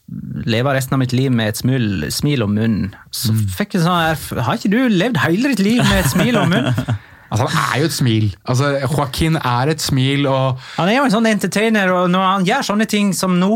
leve 0.48 0.76
resten 0.76 0.96
av 0.96 1.04
mitt 1.04 1.16
liv 1.16 1.34
med 1.34 1.52
et 1.52 1.60
smil, 1.60 2.08
smil 2.14 2.46
om 2.48 2.56
munnen. 2.56 2.94
Så 3.12 3.36
fikk 3.58 3.76
jeg 3.76 3.84
sånn 3.88 4.00
her, 4.00 4.46
Har 4.48 4.60
ikke 4.60 4.72
du 4.72 4.80
levd 4.92 5.20
hele 5.26 5.52
ditt 5.52 5.66
liv 5.66 5.84
med 5.84 6.00
et 6.04 6.14
smil 6.14 6.40
om 6.40 6.56
munnen? 6.56 6.96
Altså, 7.36 7.50
Han 7.52 7.74
er 7.76 7.82
jo 7.84 7.90
et 7.92 7.98
smil. 8.00 8.30
Altså, 8.48 8.70
Joaquin 8.86 9.36
er 9.42 9.74
et 9.76 9.84
smil, 9.84 10.26
og 10.32 10.62
Han 10.78 10.90
er 10.92 10.98
jo 11.02 11.10
en 11.10 11.14
sånn 11.20 11.28
entertainer, 11.30 11.92
og 11.92 12.08
når 12.14 12.32
han 12.32 12.48
gjør 12.48 12.66
sånne 12.72 12.88
ting 12.90 13.12
som 13.18 13.36
nå, 13.40 13.50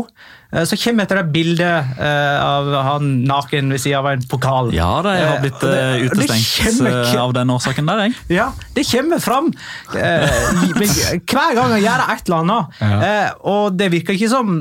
eh, 0.52 0.64
så 0.68 0.76
kommer 0.82 1.06
etter 1.06 1.20
det 1.20 1.32
bildet 1.32 1.96
eh, 1.98 2.36
av 2.44 2.68
han 2.86 3.10
naken 3.28 3.70
ved 3.72 3.80
siden 3.82 4.00
av 4.02 4.08
en 4.12 4.24
pokal. 4.30 4.70
Ja 4.76 4.90
da, 5.04 5.14
jeg 5.16 5.28
har 5.28 5.36
Eh, 5.38 5.44
blitt 5.46 5.60
det 5.64 6.10
utestengt 6.10 7.14
av 7.22 7.32
den 7.36 7.52
årsaken 7.54 7.88
der, 7.88 8.02
jeg. 8.06 8.16
Ja, 8.36 8.48
det 8.76 8.84
kommer 8.90 9.22
fram 9.22 9.52
hver 9.92 11.54
gang 11.56 11.72
han 11.74 11.80
gjør 11.82 12.04
et 12.14 12.28
eller 12.28 12.42
annet. 12.44 12.80
Ja. 12.80 13.14
og 13.48 13.78
det 13.78 13.90
virker 13.94 14.16
ikke 14.16 14.30
som 14.32 14.58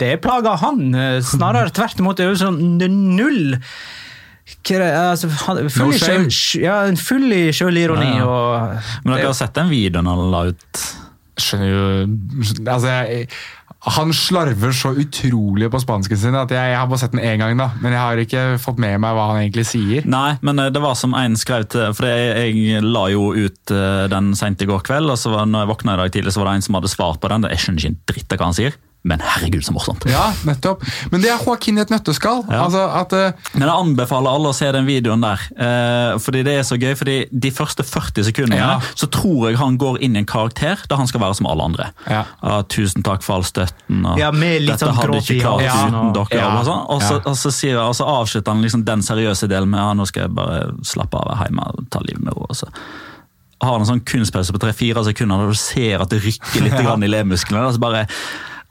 det 0.00 0.12
plager 0.24 0.60
han. 0.60 0.84
Snarere 1.24 1.72
tvert 1.74 2.00
imot. 2.02 2.18
Det 2.18 2.26
er 2.26 2.34
jo 2.34 2.40
sånn 2.44 2.60
null 3.16 3.56
altså, 4.70 5.28
han- 5.46 5.70
full, 5.70 5.90
No 5.90 5.92
i 5.92 6.62
ja, 6.62 6.80
full 6.96 7.32
i 7.32 7.44
sjølironi. 7.52 8.10
Ja, 8.16 8.24
ja. 8.24 8.26
og 8.26 9.04
Men 9.04 9.16
dere 9.16 9.30
har 9.30 9.38
sett 9.38 9.54
den 9.54 9.70
videoen 9.72 10.10
han 10.10 10.26
la 10.32 10.44
ut? 10.50 10.84
skjønner 11.40 11.70
jo 11.72 11.84
altså, 12.68 12.90
jeg, 12.90 13.28
Han 13.96 14.10
slarver 14.12 14.74
så 14.76 14.90
utrolig 15.00 15.70
på 15.72 15.80
spansken 15.80 16.18
sin 16.20 16.36
at 16.36 16.50
jeg, 16.52 16.72
jeg 16.74 16.76
har 16.76 16.88
bare 16.90 17.00
sett 17.00 17.14
den 17.14 17.22
én 17.24 17.40
gang, 17.40 17.56
da. 17.56 17.70
Men 17.80 17.94
jeg 17.96 18.02
har 18.02 18.20
ikke 18.20 18.42
fått 18.60 18.80
med 18.82 18.98
meg 19.00 19.16
hva 19.16 19.30
han 19.30 19.40
egentlig 19.40 19.64
sier. 19.70 20.04
Nei, 20.04 20.34
men 20.44 20.60
eh, 20.60 20.68
det 20.74 20.82
var 20.84 20.98
som 21.00 21.16
en 21.16 21.38
skrev 21.40 21.64
til 21.72 21.94
For 21.96 22.04
jeg, 22.10 22.52
jeg 22.74 22.84
la 22.84 23.06
jo 23.14 23.30
ut 23.32 23.72
eh, 23.72 24.04
den 24.12 24.34
sent 24.36 24.60
i 24.60 24.68
går 24.68 24.84
kveld, 24.84 25.08
og 25.14 25.16
så 25.20 25.32
var, 25.32 25.48
når 25.48 25.64
jeg 25.64 25.72
våkna 25.72 25.96
i 25.96 26.02
dag 26.02 26.12
tidlig, 26.12 26.34
så 26.36 26.42
var 26.44 26.50
det 26.50 26.60
en 26.60 26.68
som 26.68 26.76
hadde 26.76 26.92
svart 26.92 27.22
på 27.24 27.32
den. 27.32 27.48
Jeg 27.54 27.64
skjønner 27.64 27.80
ikke 27.86 27.94
en 27.94 28.00
dritt 28.12 28.36
av 28.36 28.42
hva 28.42 28.50
han 28.50 28.58
sier, 28.60 28.76
men 29.02 29.22
herregud, 29.24 29.62
så 29.64 29.72
morsomt. 29.72 30.04
Ja, 30.10 30.26
nettopp. 30.44 30.82
Men 31.10 31.22
det 31.22 31.30
er 31.32 31.38
Joaquin 31.40 31.78
i 31.78 31.80
et 31.80 31.92
nøtteskall. 31.92 32.42
Ja. 32.50 32.66
Altså 32.66 32.82
at 32.98 33.14
uh... 33.16 33.46
Men 33.54 33.64
jeg 33.64 33.72
anbefaler 33.72 34.28
alle 34.36 34.50
å 34.52 34.56
se 34.56 34.68
den 34.76 34.84
videoen 34.84 35.24
der. 35.24 35.44
Uh, 35.56 36.18
fordi 36.20 36.42
det 36.44 36.58
er 36.60 36.66
så 36.68 36.76
gøy, 36.76 36.92
fordi 37.00 37.14
De 37.32 37.52
første 37.54 37.86
40 37.86 38.28
sekundene 38.28 38.58
Ja. 38.60 38.74
så 38.94 39.08
tror 39.08 39.48
jeg 39.48 39.58
han 39.60 39.78
går 39.80 40.02
inn 40.04 40.18
i 40.18 40.20
en 40.20 40.28
karakter 40.28 40.84
der 40.90 41.00
han 41.00 41.08
skal 41.08 41.24
være 41.24 41.38
som 41.40 41.48
alle 41.48 41.64
andre. 41.70 41.88
Ja. 42.04 42.26
Uh, 42.44 42.60
'Tusen 42.68 43.04
takk 43.06 43.24
for 43.24 43.38
all 43.40 43.46
støtten', 43.48 44.04
og 44.04 44.20
Ja, 44.20 44.30
med 44.36 44.66
litt 44.66 44.76
'dette 44.76 44.90
sånn 44.90 44.98
hadde 45.00 45.22
ikke 45.22 45.40
klart 45.40 45.64
uten 45.64 46.12
dere'. 46.18 46.36
Ja. 46.36 46.50
Og, 46.58 46.64
sånn. 46.68 46.82
og, 46.84 47.00
så, 47.02 47.14
Ja. 47.14 47.22
og, 47.24 47.36
så 47.40 47.54
sier, 47.56 47.80
og 47.80 47.94
så 47.96 48.04
avslutter 48.04 48.52
han 48.52 48.60
liksom 48.62 48.84
den 48.84 49.00
seriøse 49.06 49.48
delen 49.48 49.70
med 49.72 49.80
ja, 49.80 49.94
'nå 49.96 50.06
skal 50.12 50.26
jeg 50.28 50.34
bare 50.36 50.74
slappe 50.84 51.16
av 51.16 51.40
hjemme 51.46 51.64
og 51.72 51.88
ta 51.88 52.04
livet 52.04 52.20
med 52.20 52.34
ro'. 52.36 52.50
og 52.50 52.56
så 52.56 52.68
har 53.60 53.72
han 53.76 53.82
en 53.82 53.90
sånn 53.90 54.04
kunstpause 54.08 54.52
på 54.52 54.60
tre-fire 54.62 55.02
sekunder 55.04 55.42
der 55.42 55.50
du 55.52 55.58
ser 55.60 56.00
at 56.00 56.08
det 56.12 56.22
rykker 56.24 56.64
litt 56.64 56.78
grann 56.84 57.02
i 57.04 57.10
lemusklene. 57.12 57.66
Og 57.68 57.74
så 57.76 57.82
bare 57.82 58.06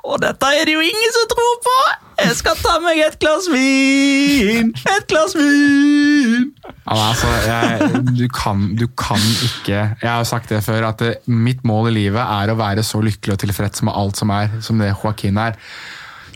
og 0.08 0.22
dette 0.24 0.52
er 0.56 0.68
det 0.68 0.76
jo 0.78 0.84
ingen 0.84 1.12
som 1.16 1.28
tror 1.34 1.58
på! 1.66 1.76
Jeg 2.20 2.36
skal 2.36 2.58
ta 2.60 2.74
meg 2.84 3.00
et 3.04 3.16
glass 3.22 3.48
vin! 3.52 4.72
Et 4.76 5.06
glass 5.12 5.36
vin! 5.38 6.50
Altså, 6.90 7.30
jeg, 7.46 8.02
du, 8.18 8.26
kan, 8.34 8.66
du 8.80 8.88
kan 8.98 9.22
ikke 9.46 9.78
Jeg 9.78 10.04
har 10.04 10.20
jo 10.24 10.28
sagt 10.28 10.52
det 10.52 10.64
før, 10.66 10.90
at 10.90 11.04
det, 11.04 11.14
mitt 11.28 11.64
mål 11.68 11.92
i 11.92 11.96
livet 12.00 12.22
er 12.24 12.52
å 12.52 12.58
være 12.60 12.84
så 12.86 13.02
lykkelig 13.04 13.36
og 13.36 13.42
tilfreds 13.46 13.86
med 13.88 13.96
alt 13.96 14.20
som 14.20 14.34
er, 14.36 14.60
som 14.66 14.82
det 14.82 14.92
Joaquin 14.92 15.40
er. 15.40 15.60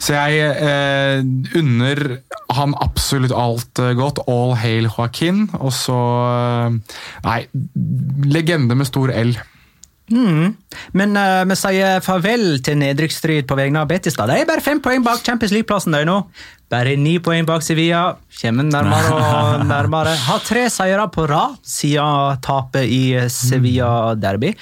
Så 0.03 0.17
jeg 0.17 0.51
eh, 0.59 1.23
unner 1.55 2.01
han 2.51 2.75
absolutt 2.83 3.31
alt 3.35 3.79
eh, 3.79 3.93
godt. 3.95 4.19
All 4.27 4.51
hail 4.59 4.89
Joaquin. 4.89 5.45
Og 5.61 5.71
så 5.75 5.99
eh, 6.27 6.97
Nei, 7.23 7.39
legende 8.27 8.75
med 8.75 8.89
stor 8.89 9.13
L. 9.15 9.35
Men 10.11 11.15
uh, 11.15 11.43
vi 11.47 11.55
sier 11.57 12.01
farvel 12.03 12.57
til 12.65 12.75
nedrykksstrid 12.81 13.47
på 13.47 13.55
vegne 13.55 13.83
av 13.83 13.87
Betis. 13.87 14.17
da. 14.19 14.27
De 14.27 14.41
er 14.41 14.49
bare 14.49 14.63
fem 14.63 14.81
poeng 14.83 15.03
bak 15.05 15.23
Champions 15.23 15.53
League-plassen 15.55 15.95
nå. 16.07 16.17
Bare 16.73 16.95
ni 16.97 17.19
poeng 17.21 17.45
bak 17.45 17.63
Sevilla. 17.63 18.15
Kommer 18.39 18.65
nærmere 18.65 19.13
og 19.13 19.65
nærmere. 19.69 20.15
Har 20.25 20.41
tre 20.43 20.65
seire 20.73 21.05
på 21.13 21.27
rad 21.29 21.59
siden 21.61 22.41
tapet 22.43 22.89
i 22.89 23.03
Sevilla-derby. 23.29 24.53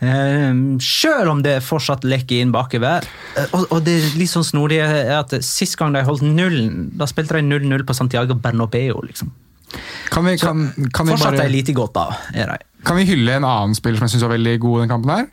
Eh, 0.00 0.62
selv 0.80 1.34
om 1.34 1.44
det 1.44 1.58
fortsatt 1.66 2.06
lekker 2.08 2.40
inn 2.40 2.54
bakover. 2.54 3.04
Eh, 3.36 3.52
og, 3.52 3.68
og 3.68 3.84
det 3.86 3.98
litt 4.16 4.32
sånn 4.32 4.46
snodige 4.48 4.88
er 4.88 5.18
at 5.20 5.36
sist 5.44 5.76
gang 5.80 5.94
de 5.94 6.02
holdt 6.06 6.24
nullen, 6.24 6.88
da 6.96 7.08
spilte 7.10 7.36
de 7.36 7.44
0-0 7.46 7.86
på 7.86 7.98
Santiago 7.98 8.38
Bernabeu. 8.40 9.04
liksom. 9.06 9.30
Kan 10.10 10.26
vi, 10.26 10.34
kan, 10.40 10.70
kan 10.90 11.06
vi 11.06 11.14
Fortsatt 11.14 11.36
bare 11.36 11.46
er 11.46 11.52
lite 11.52 11.76
godt, 11.76 11.94
da. 11.94 12.08
er 12.34 12.54
de. 12.56 12.69
Kan 12.86 12.96
vi 12.96 13.06
hylle 13.10 13.36
en 13.36 13.44
annen 13.44 13.76
spiller 13.76 14.00
som 14.00 14.06
jeg 14.06 14.14
synes 14.14 14.24
var 14.24 14.34
veldig 14.34 14.54
god 14.62 14.76
i 14.78 14.82
den 14.82 14.92
kampen? 14.92 15.12
her? 15.12 15.26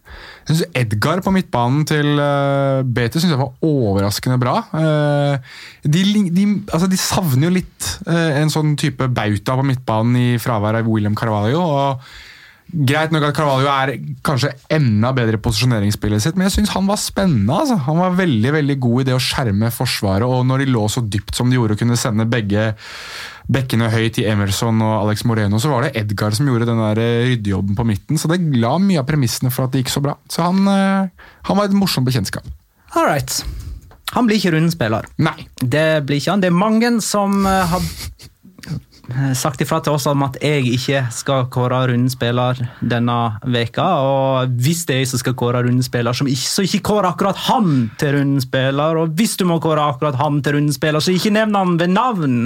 Jeg 0.48 0.56
synes 0.56 0.78
Edgar 0.82 1.22
på 1.24 1.34
midtbanen 1.36 1.86
til 1.88 2.20
uh, 2.20 2.84
BT 2.84 3.20
synes 3.20 3.34
jeg 3.34 3.40
var 3.40 3.66
overraskende 3.66 4.40
bra. 4.42 4.56
Uh, 4.74 5.36
de, 5.84 6.04
de, 6.28 6.48
altså 6.68 6.90
de 6.92 7.00
savner 7.00 7.48
jo 7.48 7.56
litt 7.60 7.92
uh, 8.08 8.40
en 8.42 8.52
sånn 8.52 8.76
type 8.80 9.08
bauta 9.08 9.58
på 9.60 9.68
midtbanen 9.68 10.20
i 10.20 10.30
fravær 10.42 10.82
av 10.82 10.90
William 10.92 11.16
Carvalho. 11.18 11.64
og 11.64 12.27
Greit 12.68 13.14
nok 13.16 13.24
at 13.30 13.38
Carvalho 13.38 13.70
er 13.72 13.94
kanskje 14.28 14.50
enda 14.76 15.14
bedre 15.16 15.40
i 15.40 15.42
posisjoneringsspillet 15.44 16.24
sitt, 16.24 16.36
men 16.36 16.50
jeg 16.50 16.58
syns 16.58 16.74
han 16.76 16.90
var 16.90 17.00
spennende. 17.00 17.56
Altså. 17.56 17.78
Han 17.86 18.02
var 18.02 18.18
veldig 18.18 18.52
veldig 18.58 18.78
god 18.84 19.02
i 19.02 19.06
det 19.08 19.16
å 19.16 19.22
skjerme 19.24 19.72
forsvaret, 19.72 20.28
og 20.28 20.44
når 20.50 20.66
de 20.66 20.70
lå 20.74 20.84
så 20.92 21.04
dypt 21.06 21.38
som 21.38 21.48
de 21.48 21.56
gjorde, 21.56 21.78
og 21.78 21.82
kunne 21.82 22.00
sende 22.00 22.28
begge 22.28 22.74
bekkene 23.48 23.88
høyt 23.94 24.20
i 24.20 24.26
Emerson 24.28 24.84
og 24.84 24.96
Alex 25.06 25.24
Moreno, 25.30 25.62
så 25.64 25.72
var 25.72 25.86
det 25.86 25.94
Edgar 26.02 26.36
som 26.36 26.50
gjorde 26.50 26.68
den 26.68 26.82
der 26.84 27.00
eh, 27.00 27.30
ryddejobben 27.30 27.78
på 27.78 27.88
midten. 27.88 28.20
Så 28.20 28.28
det 28.32 28.42
la 28.60 28.74
mye 28.84 29.00
av 29.00 29.08
premissene 29.08 29.54
for 29.54 29.68
at 29.68 29.74
det 29.76 29.86
gikk 29.86 29.94
så 29.96 30.04
bra. 30.04 30.18
Så 30.28 30.44
han, 30.44 30.60
eh, 30.68 31.32
han 31.48 31.60
var 31.60 31.70
et 31.70 31.78
morsomt 31.78 32.08
bekjentskap. 32.10 32.48
All 32.96 33.08
right. 33.08 33.40
Han 34.16 34.28
blir 34.28 34.40
ikke 34.40 34.56
rundspiller. 34.56 35.08
Nei. 35.24 35.38
Det 35.60 36.04
blir 36.08 36.20
ikke 36.20 36.36
han. 36.36 36.44
Det 36.44 36.52
er 36.52 36.60
mange 36.60 36.92
som 37.04 37.40
eh, 37.48 37.72
har 37.72 37.88
sagt 39.40 39.62
ifra 39.64 39.80
til 39.84 39.96
oss 39.96 40.06
om 40.10 40.26
at 40.26 40.36
jeg 40.44 40.66
ikke 40.76 41.02
skal 41.16 41.46
kåre 41.54 41.80
rundspiller 41.92 42.60
denne 42.82 43.18
veka, 43.48 43.86
og 44.04 44.58
hvis 44.60 44.84
det 44.88 44.98
er 44.98 45.02
jeg 45.04 45.12
som 45.14 45.22
skal 45.22 45.38
kåre 45.40 45.64
rundspiller, 45.64 46.18
som 46.18 46.28
ikke, 46.28 46.50
så 46.52 46.66
ikke 46.68 46.84
kåre 46.90 47.14
akkurat 47.14 47.40
han 47.48 47.88
til 48.02 48.18
rundspiller, 48.18 49.00
og 49.00 49.16
hvis 49.18 49.38
du 49.40 49.46
må 49.48 49.62
kåre 49.64 49.86
akkurat 49.94 50.20
han 50.20 50.42
til 50.44 50.58
rundspiller, 50.58 51.04
så 51.04 51.16
ikke 51.16 51.34
nevn 51.38 51.56
han 51.56 51.78
ved 51.80 51.94
navn. 51.96 52.38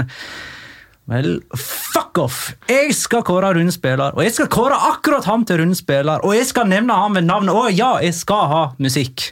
Vel, 1.12 1.40
fuck 1.58 2.22
off! 2.22 2.42
Jeg 2.70 2.94
skal 2.96 3.26
kåre 3.28 3.52
rundspiller, 3.58 4.14
og 4.16 4.24
jeg 4.24 4.36
skal 4.38 4.52
kåre 4.54 4.78
akkurat 4.94 5.26
han 5.28 5.44
til 5.50 5.64
rundspiller, 5.64 6.24
og 6.24 6.38
jeg 6.38 6.48
skal 6.54 6.70
nevne 6.72 6.96
han 6.96 7.18
ved 7.18 7.26
navn, 7.28 7.50
og 7.52 7.72
ja, 7.74 7.96
jeg 8.06 8.16
skal 8.16 8.46
ha 8.52 8.66
musikk. 8.80 9.32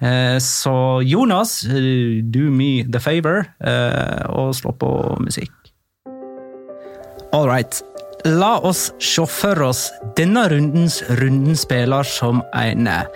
Eh, 0.00 0.38
Så 0.38 1.02
Jonas, 1.04 1.64
eh, 1.64 2.22
do 2.24 2.50
me 2.50 2.84
the 2.84 3.00
favor 3.00 3.44
eh, 3.60 4.22
og 4.28 4.54
slå 4.56 4.72
på 4.72 4.92
musikk. 5.20 5.52
All 7.32 7.46
right. 7.48 7.82
La 8.24 8.58
oss 8.58 8.90
se 8.98 9.24
for 9.26 9.62
oss 9.62 9.86
denne 10.16 10.48
rundens 10.50 11.00
rundenspiller 11.08 12.04
som 12.04 12.42
en 12.52 12.86
eh, 12.90 13.06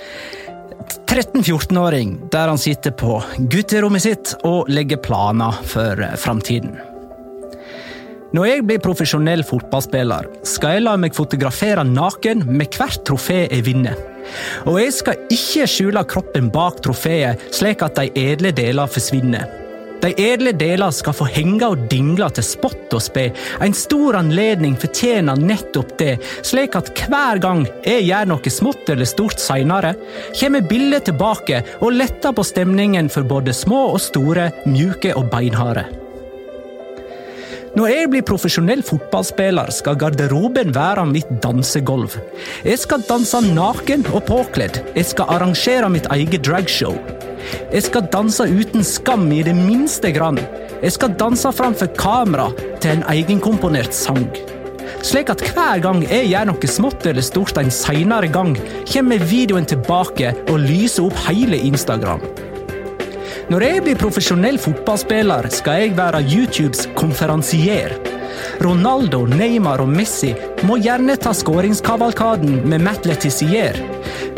13-14-åring 1.07 2.17
der 2.33 2.49
han 2.49 2.61
sitter 2.61 2.95
på 2.97 3.19
gutterommet 3.53 4.05
sitt 4.05 4.35
og 4.47 4.71
legger 4.73 5.03
planer 5.05 5.59
for 5.69 6.01
eh, 6.01 6.17
framtiden. 6.21 6.77
Når 8.35 8.49
jeg 8.49 8.63
blir 8.67 8.81
profesjonell 8.83 9.45
fotballspiller, 9.47 10.27
skal 10.43 10.79
jeg 10.79 10.87
la 10.87 10.97
meg 10.99 11.15
fotografere 11.15 11.85
naken 11.87 12.43
med 12.49 12.75
hvert 12.75 13.05
trofé 13.07 13.45
jeg 13.45 13.63
vinner. 13.69 13.99
Og 14.67 14.81
jeg 14.81 14.95
skal 14.97 15.29
ikke 15.31 15.69
skjule 15.71 16.03
kroppen 16.11 16.49
bak 16.55 16.81
trofeet 16.83 17.45
slik 17.55 17.85
at 17.87 18.01
de 18.01 18.11
edle 18.25 18.51
deler 18.57 18.91
forsvinner. 18.91 19.64
De 20.03 20.11
edle 20.21 20.53
deler 20.59 20.93
skal 20.95 21.17
få 21.17 21.29
henge 21.33 21.67
og 21.67 21.87
dingle 21.91 22.29
til 22.35 22.47
spott 22.47 22.95
og 22.97 23.03
spe. 23.03 23.29
En 23.65 23.77
stor 23.77 24.19
anledning 24.21 24.77
fortjener 24.81 25.41
nettopp 25.41 25.97
det, 26.01 26.15
slik 26.45 26.77
at 26.79 26.93
hver 26.99 27.41
gang 27.43 27.65
jeg 27.87 28.07
gjør 28.11 28.31
noe 28.35 28.53
smått 28.53 28.95
eller 28.95 29.09
stort 29.09 29.43
seinere, 29.43 29.95
kommer 30.39 30.67
bildet 30.69 31.09
tilbake 31.09 31.65
og 31.81 31.97
letter 31.97 32.37
på 32.37 32.47
stemningen 32.47 33.11
for 33.13 33.27
både 33.29 33.57
små 33.57 33.87
og 33.95 34.01
store, 34.03 34.51
mjuke 34.69 35.15
og 35.17 35.31
beinharde. 35.33 36.04
Når 37.75 37.89
jeg 37.91 38.09
blir 38.13 38.23
profesjonell 38.23 38.85
fotballspiller, 38.87 39.73
skal 39.75 39.97
garderoben 39.99 40.69
være 40.77 41.03
mitt 41.11 41.31
dansegulv. 41.43 42.13
Jeg 42.63 42.79
skal 42.79 43.03
danse 43.09 43.41
naken 43.49 44.05
og 44.13 44.23
påkledd. 44.29 44.79
Jeg 44.95 45.09
skal 45.11 45.33
arrangere 45.35 45.89
mitt 45.91 46.07
eget 46.15 46.45
dragshow. 46.47 46.95
Jeg 47.73 47.83
skal 47.89 48.07
danse 48.13 48.47
uten 48.47 48.87
skam 48.87 49.27
i 49.35 49.43
det 49.43 49.57
minste 49.59 50.15
grann. 50.15 50.39
Jeg 50.85 50.95
skal 50.95 51.19
danse 51.19 51.51
framfor 51.51 51.91
kamera 51.99 52.47
til 52.79 52.95
en 52.95 53.05
egenkomponert 53.11 53.91
sang. 53.91 54.31
Slik 55.03 55.35
at 55.35 55.43
hver 55.43 55.83
gang 55.83 56.07
jeg 56.07 56.31
gjør 56.31 56.53
noe 56.53 56.71
smått 56.71 57.11
eller 57.11 57.27
stort 57.27 57.59
en 57.59 57.75
seinere 57.75 58.31
gang, 58.31 58.55
kommer 58.87 59.31
videoen 59.35 59.67
tilbake 59.67 60.31
og 60.47 60.63
lyser 60.63 61.11
opp 61.11 61.27
hele 61.27 61.59
Instagram. 61.59 62.23
Når 63.53 63.61
jeg 63.61 63.81
blir 63.85 63.99
profesjonell 64.01 64.57
fotballspiller, 64.57 65.51
skal 65.53 65.83
jeg 65.83 65.97
være 65.99 66.23
YouTubes 66.25 66.87
konferansier. 66.97 67.93
Ronaldo, 68.65 69.27
Neymar 69.29 69.83
og 69.85 69.91
Messi 69.93 70.31
må 70.65 70.79
gjerne 70.81 71.19
ta 71.21 71.35
skåringskavalkaden 71.37 72.63
med 72.65 72.85
Matt 72.87 73.05
Letizier. 73.05 73.77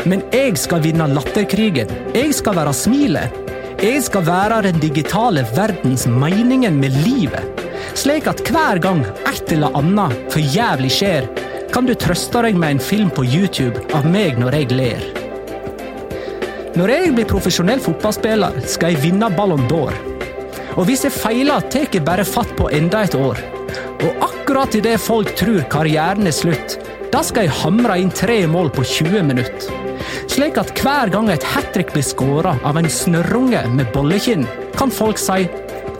Men 0.09 0.25
jeg 0.35 0.57
skal 0.59 0.83
vinne 0.83 1.07
latterkrigen. 1.13 1.93
Jeg 2.17 2.35
skal 2.35 2.57
være 2.59 2.73
smilet. 2.75 3.37
Jeg 3.79 4.01
skal 4.03 4.25
være 4.27 4.63
den 4.67 4.81
digitale 4.83 5.45
verdens 5.55 6.03
meningen 6.09 6.75
med 6.81 6.97
livet. 7.05 7.63
Slik 7.95 8.27
at 8.27 8.43
hver 8.51 8.81
gang 8.83 9.05
et 9.29 9.53
eller 9.55 9.77
annet 9.77 10.17
for 10.33 10.43
jævlig 10.43 10.91
skjer, 10.97 11.29
kan 11.71 11.87
du 11.87 11.95
trøste 11.95 12.43
deg 12.43 12.59
med 12.59 12.75
en 12.75 12.83
film 12.83 13.13
på 13.13 13.23
YouTube 13.23 13.87
av 13.95 14.03
meg 14.09 14.35
når 14.41 14.59
jeg 14.59 14.75
ler. 14.75 15.26
Når 16.77 16.91
jeg 16.93 17.13
blir 17.15 17.25
profesjonell 17.25 17.79
fotballspiller, 17.81 18.59
skal 18.69 18.91
jeg 18.93 19.01
vinne 19.01 19.31
Ballon 19.33 19.63
d'Or. 19.65 19.95
Og 20.77 20.85
hvis 20.85 21.07
jeg 21.07 21.15
feiler, 21.15 21.63
tar 21.73 21.87
jeg 21.89 22.03
bare 22.05 22.25
fatt 22.27 22.51
på 22.59 22.67
enda 22.69 22.99
et 23.07 23.15
år. 23.17 23.39
Og 24.05 24.19
akkurat 24.27 24.75
idet 24.77 24.99
folk 25.01 25.31
tror 25.39 25.63
karrieren 25.71 26.29
er 26.29 26.35
slutt, 26.37 26.75
da 27.09 27.23
skal 27.25 27.47
jeg 27.47 27.55
hamre 27.63 27.95
inn 27.97 28.11
tre 28.13 28.43
mål 28.51 28.69
på 28.75 28.85
20 28.85 29.25
minutter. 29.25 29.71
Slik 30.29 30.59
at 30.61 30.69
hver 30.77 31.09
gang 31.15 31.31
et 31.33 31.47
hat 31.55 31.71
trick 31.73 31.95
blir 31.95 32.05
skåra 32.05 32.53
av 32.61 32.77
en 32.77 32.89
snørrunge 32.93 33.63
med 33.73 33.89
bollekinn, 33.95 34.45
kan 34.77 34.93
folk 34.93 35.17
si 35.17 35.47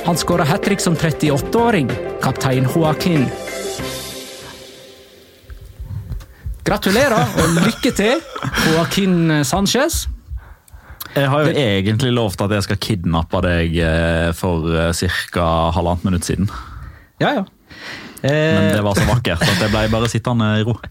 han 0.05 0.19
skåra 0.19 0.45
hat 0.45 0.61
trick 0.67 0.83
som 0.83 0.93
38-åring, 0.93 1.89
kaptein 2.21 2.69
Joaquin. 2.69 3.25
Gratulerer 6.67 7.41
og 7.41 7.57
lykke 7.63 7.95
til, 7.97 8.21
Joaquin 8.67 9.41
Sanchez. 9.47 10.05
Jeg 11.17 11.29
har 11.33 11.45
jo 11.47 11.53
egentlig 11.57 12.11
lovt 12.13 12.41
at 12.45 12.53
jeg 12.53 12.65
skal 12.67 12.81
kidnappe 12.83 13.41
deg 13.45 13.77
eh, 13.81 14.27
for 14.37 14.67
ca. 15.33 15.47
halvannet 15.75 16.05
minutt 16.05 16.27
siden. 16.27 16.49
Ja, 17.21 17.39
ja. 17.39 17.45
Men 18.21 18.71
det 18.73 18.81
var 18.81 18.97
så 18.97 19.05
vakkert 19.05 19.43
at 19.45 19.59
jeg 19.61 19.69
ble 19.73 19.83
bare 19.93 20.09
sittende 20.11 20.53
i 20.61 20.65
ro. 20.67 20.77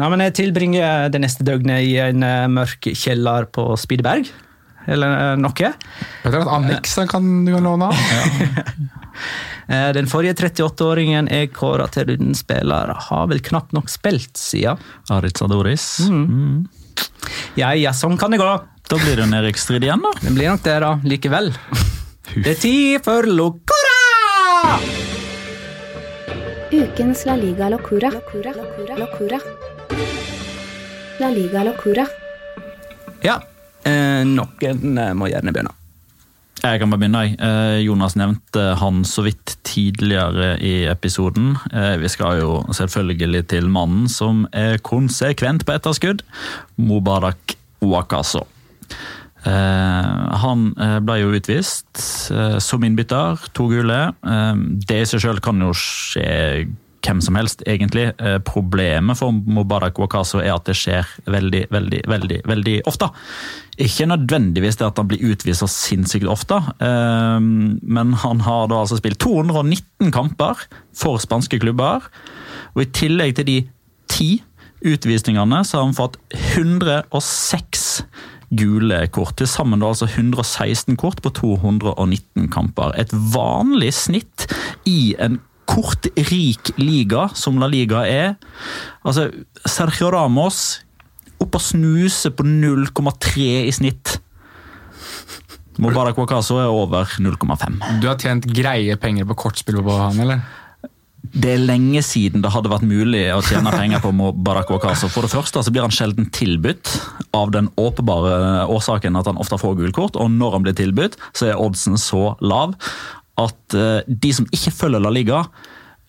Ja, 0.00 0.08
men 0.08 0.22
jeg 0.24 0.32
tilbringer 0.34 1.10
det 1.12 1.20
neste 1.20 1.44
døgnet 1.46 1.84
i 1.84 1.92
en 2.00 2.24
eh, 2.26 2.46
mørk 2.50 2.88
kjeller 2.96 3.44
på 3.52 3.66
Spydeberg. 3.78 4.30
Eller 4.90 5.12
eh, 5.14 5.34
noe. 5.38 5.52
Vet 6.24 6.32
du 6.32 6.38
at 6.40 6.50
anneks 6.50 6.96
kan 7.12 7.28
du 7.46 7.52
kan 7.54 7.68
låne? 7.68 7.92
Eh, 9.70 9.92
Den 9.94 10.08
forrige 10.10 10.34
38-åringen 10.34 11.28
jeg 11.30 11.52
kåra 11.54 11.84
til 11.92 12.08
rundens 12.08 12.40
spiller, 12.42 12.90
har 13.06 13.28
vel 13.30 13.38
knapt 13.46 13.70
nok 13.76 13.92
spilt 13.92 14.40
siden. 14.40 14.80
Aritz 15.14 15.44
Adoris. 15.44 15.84
Mm. 16.10 16.64
Ja, 17.60 17.70
ja, 17.78 17.92
sånn 17.94 18.18
kan 18.20 18.34
det 18.34 18.40
gå. 18.42 18.48
Da 18.92 18.98
blir 19.00 19.16
det 19.16 19.22
en 19.24 19.32
Erik 19.34 19.56
Strid 19.56 19.84
igjen, 19.86 20.02
da. 20.04 20.10
Det 20.20 20.30
blir 20.36 20.50
nok 20.52 20.62
det, 20.66 20.72
da. 20.84 20.88
Likevel. 21.08 21.46
Det 22.34 22.50
er 22.52 22.58
tid 22.60 23.00
for 23.06 23.24
Locora! 23.24 24.74
Ukens 26.72 27.24
La 27.24 27.38
Liga 27.40 27.70
Locura. 27.72 28.10
Locura. 28.12 28.52
Locura. 28.58 28.98
Locura. 29.00 29.40
La 31.24 31.30
Liga 31.32 31.64
Locura. 31.64 32.04
Ja, 33.24 33.38
eh, 33.88 34.20
noen 34.28 34.98
eh, 34.98 35.14
må 35.16 35.32
gjerne 35.32 35.56
begynne. 35.56 35.72
Jeg 36.60 36.78
kan 36.84 36.92
bare 36.92 37.00
begynne. 37.06 37.26
jeg. 37.30 37.40
Eh, 37.40 37.80
Jonas 37.86 38.20
nevnte 38.20 38.68
han 38.76 39.06
så 39.08 39.24
vidt 39.24 39.56
tidligere 39.64 40.58
i 40.60 40.82
episoden. 40.92 41.54
Eh, 41.72 41.96
Vi 41.96 42.12
skal 42.12 42.44
jo 42.44 42.58
selvfølgelig 42.68 43.46
til 43.56 43.72
mannen 43.72 44.04
som 44.12 44.44
er 44.52 44.76
konsekvent 44.84 45.64
på 45.64 45.80
etterskudd. 45.80 46.20
Mubarak 46.76 47.56
Wakaso. 47.80 48.44
Eh, 49.42 50.36
han 50.38 50.68
eh, 50.78 51.00
ble 51.02 51.16
jo 51.18 51.32
utvist 51.34 51.98
eh, 52.30 52.60
som 52.62 52.84
innbytter, 52.86 53.42
to 53.56 53.66
gule. 53.72 54.04
Det 54.22 55.02
i 55.02 55.08
seg 55.08 55.24
selv 55.24 55.42
kan 55.44 55.58
jo 55.62 55.72
skje 55.76 56.70
hvem 57.02 57.18
som 57.18 57.34
helst, 57.34 57.64
egentlig. 57.66 58.12
Problemet 58.46 59.18
for 59.18 59.34
Mubarak 59.34 59.96
Wakaso 59.98 60.38
er 60.38 60.52
at 60.54 60.68
det 60.68 60.76
skjer 60.78 61.08
veldig, 61.26 61.64
veldig, 61.74 62.02
veldig, 62.06 62.38
veldig 62.46 62.74
ofte. 62.86 63.08
Ikke 63.82 64.06
nødvendigvis 64.06 64.78
det 64.78 64.86
at 64.86 65.00
han 65.02 65.08
blir 65.10 65.24
utvist 65.32 65.64
så 65.64 65.66
sinnssykt 65.66 66.30
ofte, 66.30 66.60
men 66.78 68.14
han 68.22 68.44
har 68.46 68.70
da 68.70 68.84
altså 68.84 69.00
spilt 69.00 69.18
219 69.18 70.14
kamper 70.14 70.62
for 70.94 71.18
spanske 71.18 71.58
klubber. 71.64 72.06
Og 72.76 72.84
i 72.84 72.90
tillegg 72.94 73.34
til 73.40 73.50
de 73.50 73.58
ti 74.06 74.30
utvisningene, 74.86 75.64
så 75.66 75.80
har 75.80 75.88
han 75.88 75.98
fått 75.98 76.20
106 76.54 78.04
gule 78.52 79.00
kort. 79.14 79.36
Til 79.40 79.48
sammen 79.50 79.82
altså 79.84 80.08
116 80.10 80.96
kort 81.00 81.22
på 81.24 81.32
219 81.40 82.50
kamper. 82.52 82.94
Et 83.00 83.12
vanlig 83.34 83.92
snitt 83.96 84.46
i 84.88 85.14
en 85.22 85.40
kort, 85.68 86.08
rik 86.28 86.72
liga, 86.80 87.28
som 87.38 87.60
La 87.62 87.68
Liga 87.70 88.02
er. 88.08 88.34
Altså, 89.06 89.30
Sergio 89.64 90.10
Ramos 90.12 90.82
opp 91.42 91.56
og 91.58 91.64
snuse 91.64 92.32
på 92.34 92.44
0,3 92.46 93.46
i 93.66 93.72
snitt. 93.74 94.18
Mubarak 95.80 96.18
Wakaso 96.20 96.58
er 96.60 96.68
over 96.68 97.08
0,5. 97.18 97.78
Du 98.02 98.08
har 98.10 98.18
tjent 98.20 98.44
greie 98.52 98.96
penger 99.00 99.26
på 99.30 99.38
kortspill 99.46 99.80
på 99.82 99.96
han, 99.96 100.20
eller? 100.20 100.42
Det 101.22 101.52
er 101.54 101.62
lenge 101.62 102.02
siden 102.02 102.42
det 102.42 102.50
hadde 102.50 102.70
vært 102.72 102.84
mulig 102.84 103.22
å 103.30 103.42
tjene 103.46 103.70
penger 103.72 104.02
på 104.02 104.10
Mubarak 104.16 104.72
Wakaso. 104.74 105.06
For 105.12 105.24
det 105.24 105.30
første 105.32 105.62
så 105.62 105.72
blir 105.72 105.84
han 105.86 105.94
sjelden 105.94 106.26
tilbudt, 106.34 106.90
av 107.32 107.52
den 107.54 107.70
åpenbare 107.80 108.66
årsaken 108.68 109.16
at 109.16 109.30
han 109.30 109.38
ofte 109.40 109.56
får 109.60 109.78
gult 109.78 109.96
kort. 109.96 110.18
Og 110.18 110.32
når 110.34 110.56
han 110.56 110.66
blir 110.66 110.76
tilbudt, 110.76 111.16
så 111.38 111.52
er 111.52 111.62
oddsen 111.62 111.96
så 112.00 112.34
lav 112.42 112.74
at 113.40 113.76
eh, 113.78 114.02
de 114.06 114.32
som 114.34 114.48
ikke 114.52 114.74
følger 114.74 115.00
La 115.00 115.12
Liga, 115.14 115.44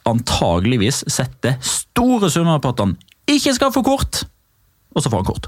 antageligvis 0.10 1.06
setter 1.12 1.56
store 1.64 2.28
summer 2.34 2.60
på 2.60 2.74
at 2.74 2.82
han 2.84 2.98
ikke 3.30 3.54
skal 3.56 3.72
få 3.72 3.86
kort, 3.86 4.26
og 4.92 5.04
så 5.04 5.12
får 5.12 5.22
han 5.22 5.30
kort. 5.30 5.48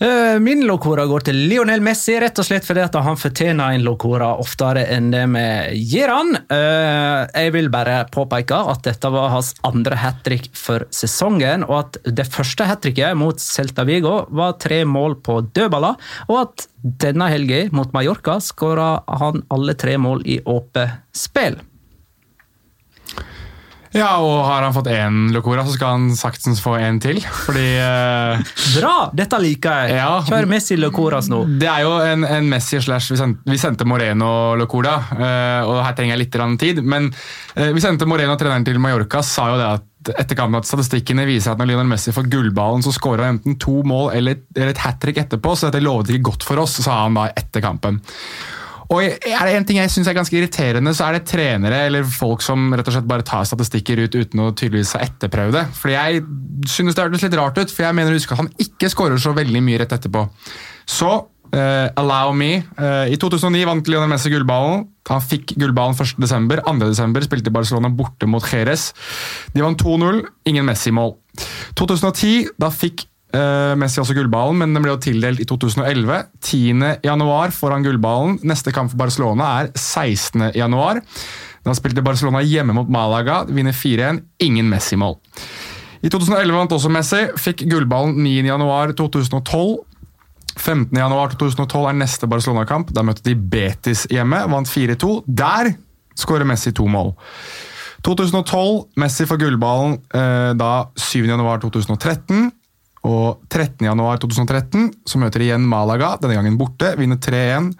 Eh, 0.00 0.38
Min 0.38 0.60
locora 0.66 1.06
går 1.10 1.24
til 1.26 1.38
Lionel 1.50 1.80
Messi, 1.82 2.14
rett 2.22 2.38
og 2.38 2.46
slett 2.46 2.66
fordi 2.66 2.84
at 2.84 2.94
han 3.02 3.16
fortjener 3.18 3.74
en 3.74 3.82
locora 3.82 4.28
oftere 4.38 4.84
enn 4.94 5.08
det 5.10 5.24
vi 5.32 5.80
gir 5.90 6.12
han. 6.12 6.36
Eh, 6.38 7.26
Jeg 7.34 7.52
vil 7.56 7.66
bare 7.68 8.04
påpeke 8.14 8.60
at 8.70 8.84
dette 8.86 9.10
var 9.10 9.32
hans 9.32 9.54
andre 9.66 9.98
hat 9.98 10.22
trick 10.22 10.46
for 10.54 10.86
sesongen, 10.94 11.64
og 11.66 11.78
at 11.80 11.98
det 12.14 12.28
første 12.30 12.68
hat 12.68 12.84
tricket 12.86 13.16
mot 13.18 13.42
Celta 13.42 13.82
Vigo 13.88 14.26
var 14.30 14.54
tre 14.62 14.84
mål 14.86 15.18
på 15.18 15.40
dødballer, 15.50 15.98
og 16.28 16.38
at 16.44 16.68
denne 16.84 17.26
helga 17.32 17.64
mot 17.74 17.90
Mallorca 17.92 18.38
skåra 18.38 19.02
han 19.18 19.42
alle 19.50 19.74
tre 19.74 19.98
mål 19.98 20.22
i 20.26 20.38
åpent 20.46 21.02
spill. 21.10 21.58
Ja, 23.96 24.18
og 24.20 24.42
har 24.44 24.64
han 24.66 24.74
fått 24.76 24.90
én 24.92 25.30
Locora, 25.32 25.64
så 25.64 25.72
skal 25.76 25.94
han 25.94 26.08
saktens 26.16 26.60
få 26.60 26.74
en 26.76 26.98
til. 27.00 27.20
Fordi 27.46 27.66
eh, 27.80 28.42
Bra! 28.76 28.94
Dette 29.16 29.40
liker 29.40 29.88
jeg. 29.88 29.98
Ja. 29.98 30.10
Kjør 30.28 30.48
Messi 30.50 30.76
locoras 30.78 31.30
nå. 31.32 31.44
det 31.60 31.70
er 31.70 31.86
jo 31.86 31.94
en, 32.04 32.26
en 32.28 32.50
Messi 32.50 32.80
slash 32.84 33.16
Vi 33.48 33.60
sendte, 33.60 33.86
Moreno 33.88 34.54
Locora, 34.60 34.98
eh, 35.16 35.68
og 35.68 35.80
her 35.86 35.96
trenger 35.96 36.16
jeg 36.16 36.24
litt 36.26 36.34
grann 36.34 36.58
tid. 36.60 36.82
Men 36.84 37.08
eh, 37.54 37.72
vi 37.72 37.84
sendte 37.84 38.08
Moreno, 38.08 38.36
treneren 38.40 38.66
til 38.66 38.80
Mallorca, 38.82 39.24
sa 39.24 39.48
jo 39.52 39.60
det 39.60 39.70
at 39.78 39.86
etter 40.08 40.38
kampen 40.38 40.60
at 40.60 40.68
statistikkene 40.68 41.24
viser 41.28 41.52
at 41.52 41.60
når 41.60 41.72
Lionel 41.72 41.88
Messi 41.90 42.14
får 42.14 42.28
gullballen, 42.32 42.84
så 42.84 42.92
skårer 42.94 43.24
han 43.26 43.38
enten 43.38 43.58
to 43.60 43.80
mål 43.86 44.12
eller, 44.16 44.38
eller 44.54 44.72
et 44.72 44.84
hat 44.84 45.00
trick 45.02 45.18
etterpå, 45.20 45.56
så 45.58 45.68
dette 45.68 45.82
lovet 45.84 46.12
ikke 46.14 46.30
godt 46.30 46.46
for 46.48 46.62
oss, 46.62 46.78
sa 46.84 47.02
han 47.02 47.18
da 47.18 47.26
etter 47.36 47.64
kampen. 47.64 47.98
Og 48.88 49.04
er 49.04 49.42
det 49.44 49.54
en 49.54 49.66
ting 49.68 49.78
jeg 49.82 49.92
synes 49.92 50.08
er 50.08 50.16
ganske 50.16 50.36
irriterende, 50.38 50.94
så 50.96 51.08
er 51.08 51.18
det 51.18 51.26
trenere 51.28 51.82
eller 51.90 52.06
folk 52.08 52.40
som 52.44 52.70
rett 52.72 52.88
og 52.88 52.94
slett 52.96 53.08
bare 53.10 53.26
tar 53.26 53.44
statistikker 53.48 54.00
ut 54.00 54.16
uten 54.16 54.44
å 54.44 54.52
tydeligvis 54.56 54.94
ha 54.96 55.02
etterprøvd 55.04 55.58
det. 55.58 55.64
Fordi 55.76 55.96
jeg 55.96 56.22
synes 56.72 56.96
det 56.96 57.04
hørtes 57.04 57.26
litt 57.26 57.36
rart 57.36 57.60
ut, 57.60 57.72
for 57.74 57.84
jeg 57.84 57.98
mener 57.98 58.14
å 58.14 58.20
huske 58.20 58.32
at 58.32 58.40
han 58.46 58.52
ikke 58.64 58.88
skårer 58.92 59.20
så 59.20 59.34
veldig 59.36 59.64
mye 59.64 59.82
rett 59.84 59.98
etterpå. 59.98 60.28
Så 60.88 61.18
Uh, 61.48 61.88
allow 61.96 62.34
me. 62.36 62.60
Uh, 62.76 63.08
I 63.08 63.16
2009 63.16 63.64
vant 63.64 63.88
Lionel 63.88 64.10
Messi 64.10 64.28
gullballen. 64.28 64.82
Han 65.08 65.22
fikk 65.24 65.54
gullballen 65.56 65.96
1.12. 65.96 66.60
2.12. 66.60 67.24
spilte 67.24 67.52
Barcelona 67.54 67.88
borte 67.88 68.28
mot 68.28 68.44
Jerez. 68.44 68.90
De 69.54 69.64
vant 69.64 69.80
2-0, 69.80 70.20
ingen 70.50 70.68
Messi-mål. 70.68 71.14
2010, 71.78 72.52
da 72.60 72.68
fikk 72.74 73.06
eh, 73.34 73.74
Messi 73.78 74.00
også 74.02 74.16
gullballen, 74.16 74.58
men 74.60 74.74
den 74.74 74.84
ble 74.84 74.94
jo 74.94 75.00
tildelt 75.02 75.42
i 75.42 75.46
2011. 75.48 76.20
10. 76.40 76.86
januar 77.04 77.54
får 77.54 77.76
han 77.76 77.86
gullballen. 77.86 78.38
Neste 78.48 78.74
kamp 78.74 78.92
for 78.92 79.00
Barcelona 79.00 79.50
er 79.62 79.72
16. 79.74 80.50
januar. 80.56 81.02
Da 81.66 81.74
spilte 81.76 82.04
Barcelona 82.04 82.42
hjemme 82.46 82.76
mot 82.76 82.88
Malaga, 82.88 83.42
vinner 83.48 83.76
4-1. 83.76 84.22
Ingen 84.46 84.70
Messi-mål. 84.70 85.18
I 86.02 86.10
2011 86.12 86.54
vant 86.54 86.74
også 86.76 86.90
Messi, 86.94 87.24
fikk 87.40 87.66
gullballen 87.70 88.16
9. 88.22 88.34
januar 88.46 88.94
2012. 88.96 89.78
15. 90.58 90.96
januar 90.98 91.34
2012 91.38 91.88
er 91.90 91.98
neste 91.98 92.28
Barcelona-kamp. 92.30 92.92
Da 92.94 93.04
møtte 93.06 93.24
de 93.26 93.34
Betis 93.38 94.06
hjemme, 94.10 94.40
vant 94.50 94.70
4-2. 94.70 95.20
Der 95.26 95.74
skårer 96.18 96.46
Messi 96.48 96.72
to 96.74 96.86
mål. 96.90 97.12
2012, 98.06 98.88
Messi 99.02 99.26
får 99.26 99.40
gullballen 99.42 99.98
eh, 100.14 100.52
da 100.58 100.72
7. 100.98 101.26
januar 103.08 103.38
2013. 103.38 103.38
Og 103.38 103.40
13. 103.48 103.86
januar 103.86 104.18
2013 104.20 104.90
så 105.08 105.20
møter 105.20 105.40
de 105.40 105.48
igjen 105.48 105.66
Malaga, 105.68 106.16
denne 106.20 106.36
gangen 106.36 106.58
borte. 106.60 106.94
Vinner 106.98 107.16
3-1, 107.16 107.72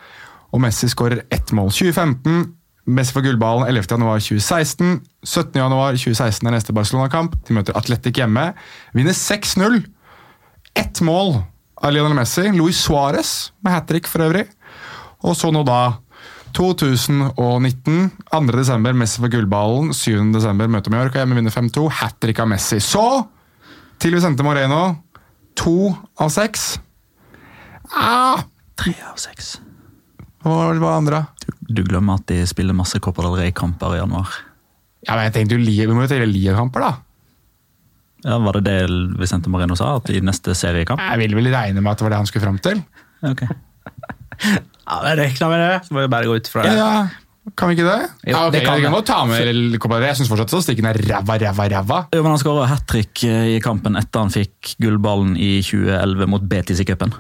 og 0.53 0.63
Messi 0.65 0.89
skårer 0.89 1.27
ett 1.35 1.53
mål. 1.53 1.71
2015, 1.75 2.55
Messi 2.89 3.13
får 3.13 3.27
gullballen 3.27 3.69
11. 3.69 3.85
januar 3.91 4.23
2016. 4.25 5.01
17. 5.27 5.61
januar 5.61 5.99
2016 5.99 6.49
er 6.49 6.57
neste 6.57 6.73
Barcelona-kamp. 6.77 7.37
De 7.45 7.57
møter 7.57 7.77
Atletic 7.77 8.17
hjemme. 8.17 8.53
Vinner 8.97 9.17
6-0. 9.17 9.83
Ett 10.79 11.03
mål 11.05 11.43
av 11.83 11.93
Lionel 11.93 12.17
Messi. 12.17 12.49
Luis 12.57 12.81
Suárez 12.81 13.53
med 13.61 13.75
hat 13.75 13.89
trick 13.91 14.09
for 14.09 14.25
øvrig. 14.25 14.47
Og 15.21 15.37
så 15.37 15.51
nå 15.53 15.67
da 15.69 15.99
2019. 16.57 18.09
2. 18.33 18.41
desember, 18.57 18.97
Messi 18.97 19.21
får 19.21 19.35
gullballen. 19.37 19.93
7. 19.93 20.33
desember 20.33 20.71
møter 20.73 20.95
Mallorca 20.95 21.21
hjemme, 21.21 21.37
vinner 21.37 21.53
5-2. 21.53 21.91
Hat 22.01 22.17
trick 22.23 22.41
av 22.41 22.49
Messi. 22.49 22.81
Så 22.81 23.05
til 24.01 24.15
Vicente 24.17 24.47
Moreno. 24.47 24.95
To 25.59 25.75
av 26.23 26.31
seks. 26.33 26.79
Ah, 27.97 28.45
Tre 28.79 28.95
av 29.11 29.17
seks. 29.19 29.57
hva 30.45 30.55
var 30.55 30.79
det 30.79 30.91
andre? 30.93 31.21
Du 31.69 31.83
glemmer 31.85 32.21
at 32.21 32.27
de 32.31 32.43
spiller 32.47 32.77
masse 32.77 33.01
Copper 33.03 33.27
del 33.27 33.37
Rey-kamper 33.41 33.97
i 33.97 33.99
januar. 34.01 34.29
Ja, 35.07 35.17
men 35.17 35.27
jeg 35.29 35.35
tenkte 35.35 35.57
jo 35.59 35.65
Vi 35.65 35.95
må 35.95 36.05
jo 36.05 36.11
telle 36.11 36.27
ligakamper, 36.29 36.85
da. 36.85 36.93
Ja, 38.25 38.39
Var 38.43 38.59
det 38.59 38.65
det 38.67 39.19
Vicente 39.19 39.51
Moreno 39.51 39.77
sa? 39.79 39.97
At 39.99 40.11
i 40.11 40.21
neste 40.21 40.55
seriekamp? 40.59 41.01
Jeg 41.01 41.19
ville 41.23 41.39
vel 41.39 41.51
regne 41.55 41.81
med 41.83 41.93
at 41.93 41.99
det 42.01 42.07
var 42.07 42.15
det 42.15 42.21
han 42.23 42.27
skulle 42.31 42.47
fram 42.47 42.59
til. 42.63 42.83
Ok. 43.23 43.45
Ja, 44.89 45.03
jeg 45.11 45.19
regner 45.19 45.49
med 45.51 45.59
det. 45.61 45.73
Så 45.85 45.93
må 45.93 46.01
vi 46.05 46.09
bare 46.13 46.29
gå 46.31 46.37
ut 46.39 46.47
fra 46.49 46.63
det. 46.65 46.71
Ja, 46.79 46.85
ja. 46.95 47.01
Kan 47.57 47.69
vi 47.71 47.77
ikke 47.79 47.87
det? 47.89 48.09
Jo, 48.27 48.33
ja, 48.35 48.41
okay, 48.47 48.53
det 48.59 48.61
kan 48.67 48.75
jeg 48.79 48.85
kan 48.85 48.93
godt 48.99 49.07
ta 49.07 49.19
med 49.29 49.79
Copa. 49.81 50.01
Jeg 50.03 50.17
syns 50.19 50.29
fortsatt 50.33 50.51
statistikken 50.53 50.89
er 50.91 50.99
ræva, 51.09 51.39
ræva, 51.41 51.69
ræva. 51.73 51.99
Jo, 52.15 52.23
men 52.23 52.33
Han 52.35 52.39
skåra 52.43 52.67
hat 52.69 52.87
trick 52.91 53.25
i 53.25 53.59
kampen 53.65 53.97
etter 53.97 54.21
han 54.27 54.31
fikk 54.35 54.75
gullballen 54.83 55.37
i 55.37 55.59
2011 55.63 56.27
mot 56.29 56.43
Betis 56.51 56.81
i 56.81 56.87
cupen. 56.89 57.15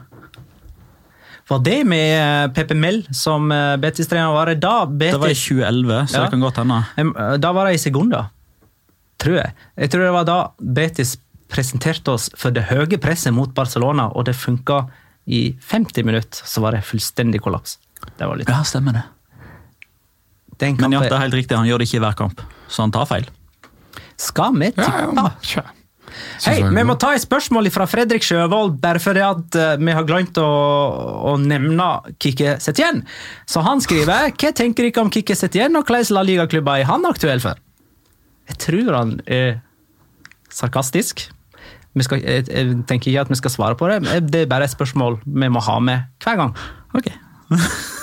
Var 1.48 1.62
det 1.64 1.78
med 1.88 2.10
eh, 2.20 2.48
Pepe 2.52 2.74
Mell 2.76 3.06
som 3.16 3.46
eh, 3.52 3.76
Betis-trener? 3.80 4.34
Var 4.36 4.50
det 4.52 4.58
da 4.60 4.74
Det 4.84 5.14
var 5.16 5.30
i 5.32 5.36
2011, 5.38 6.02
så 6.12 6.18
Ja. 6.18 6.24
det 6.26 6.30
kan 6.34 6.40
godt 6.44 6.60
hende. 6.60 7.38
Da 7.40 7.52
var 7.56 7.66
det 7.70 7.78
i 7.78 7.80
sekunder, 7.80 8.28
tror 9.18 9.38
jeg. 9.40 9.54
Jeg 9.80 9.90
tror 9.90 10.04
det 10.04 10.12
var 10.12 10.24
da 10.28 10.38
Betis 10.60 11.16
presenterte 11.48 12.12
oss 12.12 12.28
for 12.36 12.52
det 12.52 12.66
høye 12.68 12.98
presset 13.00 13.32
mot 13.32 13.54
Barcelona, 13.56 14.10
og 14.12 14.26
det 14.28 14.36
funka 14.36 14.82
i 15.26 15.56
50 15.70 16.04
minutter, 16.04 16.44
så 16.44 16.60
var 16.60 16.72
det 16.76 16.84
fullstendig 16.84 17.40
kollaps. 17.40 17.78
Det 18.18 18.28
var 18.28 18.36
litt 18.36 18.48
Ja, 18.48 18.60
stemmer 18.62 18.92
det. 18.92 19.02
Den 20.58 20.78
Men 20.80 20.96
ja, 20.96 21.02
det 21.06 21.14
er 21.14 21.26
helt 21.26 21.36
riktig, 21.38 21.56
han 21.56 21.68
gjør 21.68 21.82
det 21.82 21.88
ikke 21.88 22.00
i 22.00 22.04
hver 22.06 22.16
kamp, 22.18 22.40
så 22.68 22.84
han 22.86 22.94
tar 22.94 23.06
feil. 23.10 23.28
Skal 24.18 24.56
vi 24.58 24.72
tippe? 24.74 25.12
ja, 25.14 25.32
ja. 25.54 25.66
Hei, 26.46 26.62
vi 26.62 26.82
må 26.86 26.94
ta 26.98 27.12
et 27.14 27.22
spørsmål 27.22 27.68
fra 27.70 27.86
Fredrik 27.90 28.24
Sjøvold, 28.24 28.78
bare 28.82 29.00
fordi 29.02 29.22
at 29.22 29.58
eh, 29.58 29.74
vi 29.80 29.94
har 29.94 30.06
glemt 30.08 30.38
å, 30.40 30.48
å 31.30 31.34
nevne 31.42 31.88
Kikki 32.22 32.56
Setien. 32.62 33.02
Så 33.48 33.62
han 33.66 33.82
skriver 33.84 34.30
Hva 34.38 34.52
tenker 34.56 34.88
dere 34.88 35.04
om 35.04 35.12
Kikki 35.14 35.36
Setien, 35.38 35.76
og 35.78 35.88
hvilke 35.88 36.14
La 36.16 36.24
Liga-klubber 36.26 36.82
er 36.82 36.88
han 36.88 37.06
aktuell 37.08 37.42
for? 37.44 37.60
Jeg 38.48 38.60
tror 38.64 38.94
han 38.96 39.18
er 39.26 39.60
sarkastisk. 40.54 41.26
Vi 41.98 42.06
skal, 42.06 42.22
jeg, 42.22 42.48
jeg 42.48 42.80
tenker 42.88 43.12
ikke 43.12 43.26
at 43.26 43.32
vi 43.32 43.40
skal 43.40 43.52
svare 43.52 43.78
på 43.78 43.88
det, 43.90 44.00
det 44.30 44.44
er 44.44 44.50
bare 44.50 44.68
et 44.68 44.74
spørsmål 44.74 45.20
vi 45.26 45.52
må 45.52 45.62
ha 45.66 45.78
med 45.82 46.24
hver 46.24 46.40
gang. 46.40 46.58
Ok. 46.96 47.12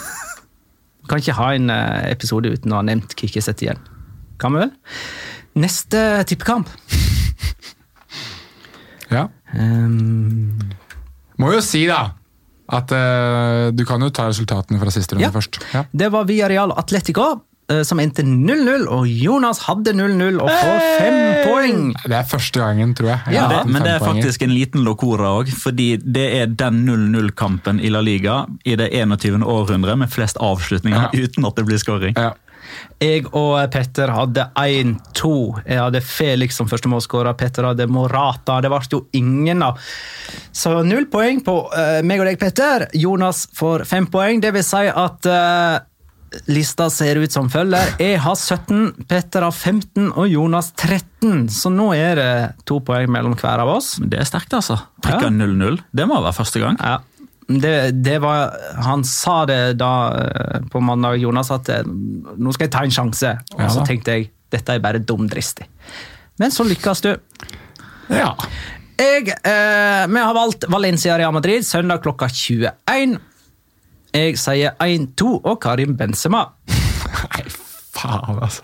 Vi 1.06 1.10
kan 1.12 1.22
ikke 1.22 1.36
ha 1.38 1.52
en 1.54 1.70
eh, 1.70 2.10
episode 2.10 2.50
uten 2.50 2.74
å 2.74 2.80
ha 2.80 2.86
nevnt 2.88 3.14
Kikkiset 3.14 3.62
igjen. 3.62 3.78
Kan 4.42 4.56
vi 4.56 4.64
vel? 4.66 4.72
Neste 5.62 6.02
tippekamp. 6.30 6.72
Ja. 9.14 9.28
Um, 9.54 10.58
Må 11.38 11.52
jo 11.54 11.60
si, 11.62 11.84
da, 11.86 12.16
at 12.74 12.90
uh, 12.90 13.68
du 13.70 13.84
kan 13.86 14.02
jo 14.02 14.10
ta 14.10 14.26
resultatene 14.32 14.80
fra 14.82 14.90
siste 14.92 15.14
runde 15.14 15.28
Ja. 15.28 15.30
først. 15.32 15.60
Ja. 15.76 15.84
Det 15.94 16.08
var 16.12 16.26
Villarreal 16.26 16.74
Atletico 16.74 17.28
eh, 17.30 17.44
som 17.84 18.00
endte 18.00 18.22
0-0, 18.22 18.86
og 18.94 19.08
Jonas 19.10 19.64
hadde 19.66 19.96
0-0 19.98 20.38
og 20.44 20.50
får 20.52 20.84
fem 21.00 21.18
poeng. 21.48 21.80
Det 22.06 22.14
er 22.20 22.28
første 22.30 22.62
gangen, 22.62 22.94
tror 22.98 23.10
jeg. 23.10 23.20
Jeg 23.32 23.40
ja, 23.40 23.48
det, 23.50 23.62
men 23.74 23.82
det 23.86 23.96
er 23.96 24.04
faktisk 24.06 24.40
poenger. 24.44 24.52
en 24.52 24.56
liten 24.60 24.86
locora 24.86 25.32
òg, 25.40 25.50
fordi 25.50 25.88
det 26.04 26.28
er 26.44 26.48
den 26.62 26.84
0-0-kampen 26.86 27.82
i 27.82 27.90
La 27.90 28.04
Liga 28.06 28.44
i 28.66 28.76
det 28.78 28.92
21. 28.94 29.42
århundret 29.42 29.98
med 29.98 30.14
flest 30.14 30.38
avslutninger 30.38 31.10
Ja. 31.10 31.10
uten 31.26 31.46
at 31.50 31.56
det 31.56 31.66
blir 31.66 31.82
scoring. 31.82 32.14
Ja. 32.18 32.34
Jeg 33.00 33.26
og 33.38 33.58
Petter 33.72 34.10
hadde 34.10 34.48
1-2. 34.58 35.32
Jeg 35.68 35.80
hadde 35.80 36.02
Felix 36.02 36.56
som 36.58 36.68
første 36.68 36.90
målskårer, 36.90 37.34
Petter 37.38 37.64
hadde 37.70 37.86
Morata. 37.88 38.60
Det 38.62 38.72
ble 38.72 38.80
jo 38.92 39.02
ingen 39.14 39.62
av. 39.64 39.78
Så 40.52 40.84
null 40.84 41.06
poeng 41.12 41.42
på 41.46 41.58
eh, 41.78 42.02
meg 42.04 42.22
og 42.24 42.30
deg, 42.30 42.40
Petter. 42.42 42.88
Jonas 42.98 43.46
får 43.56 43.86
fem 43.90 44.08
poeng. 44.12 44.42
Det 44.42 44.52
vil 44.56 44.66
si 44.66 44.86
at 44.90 45.30
eh, 45.30 45.78
lista 46.52 46.90
ser 46.94 47.20
ut 47.22 47.32
som 47.34 47.48
følger. 47.52 47.96
Jeg 48.02 48.20
har 48.24 48.36
17, 48.36 49.06
Petter 49.10 49.46
har 49.46 49.52
15 49.56 50.12
og 50.14 50.28
Jonas 50.30 50.72
13. 50.78 51.48
Så 51.52 51.72
nå 51.74 51.90
er 51.96 52.16
det 52.20 52.30
to 52.70 52.80
poeng 52.86 53.10
mellom 53.12 53.36
hver 53.40 53.64
av 53.64 53.72
oss. 53.78 53.96
Det 54.02 54.20
er 54.22 54.28
sterkt, 54.30 54.54
altså. 54.58 54.78
Prikka 55.04 55.30
Ja. 55.30 55.34
0-0. 55.34 55.80
Det 55.96 56.08
må 56.10 56.22
være 56.22 56.34
første 56.38 56.62
gang. 56.64 56.78
Ja. 56.82 57.00
Det, 57.48 57.74
det 58.02 58.16
var, 58.24 58.56
han 58.82 59.04
sa 59.06 59.44
det 59.46 59.76
da 59.78 59.92
eh, 60.18 60.62
på 60.74 60.82
mandag, 60.82 61.20
Jonas, 61.22 61.52
at 61.54 61.70
eh, 61.70 61.84
nå 61.86 62.54
skal 62.56 62.66
jeg 62.66 62.74
ta 62.74 62.82
en 62.88 62.96
sjanse. 62.96 63.36
Og 63.58 63.62
Ja 63.62 63.70
så 63.70 63.86
tenkte 63.86 64.16
jeg 64.18 64.32
dette 64.54 64.74
er 64.78 64.82
bare 64.82 65.02
dumdristig. 65.02 65.68
Men 66.42 66.52
så 66.52 66.66
lykkes 66.68 67.02
du. 67.06 67.12
ja. 68.14 68.32
Jeg, 68.96 69.28
eh, 69.44 70.04
vi 70.08 70.22
har 70.24 70.34
valgt 70.38 70.64
Valencia 70.72 71.18
Real 71.20 71.34
Madrid 71.36 71.66
søndag 71.68 72.00
klokka 72.06 72.30
21. 72.32 73.18
Jeg 74.16 74.38
sier 74.40 74.78
1-2 74.80 75.42
og 75.44 75.58
Karim 75.60 75.98
Benzema. 76.00 76.46
Nei, 77.34 77.42
faen, 77.96 78.38
altså. 78.40 78.64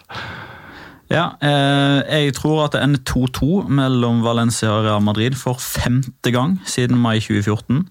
Ja, 1.11 1.25
eh, 1.43 1.97
jeg 2.07 2.35
tror 2.37 2.61
at 2.63 2.77
det 2.77 2.85
ender 2.85 3.01
2-2 3.03 3.65
mellom 3.67 4.21
Valencia 4.23 4.69
og 4.71 4.85
Real 4.85 5.03
Madrid 5.03 5.35
for 5.35 5.59
femte 5.59 6.31
gang 6.31 6.55
siden 6.63 6.95
mai 6.95 7.19
2014. 7.19 7.81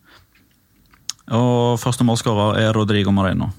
Og 1.37 1.77
første 1.83 2.07
målskårer 2.09 2.63
er 2.63 2.73
Rodrigo 2.73 3.13
Moreno. 3.13 3.51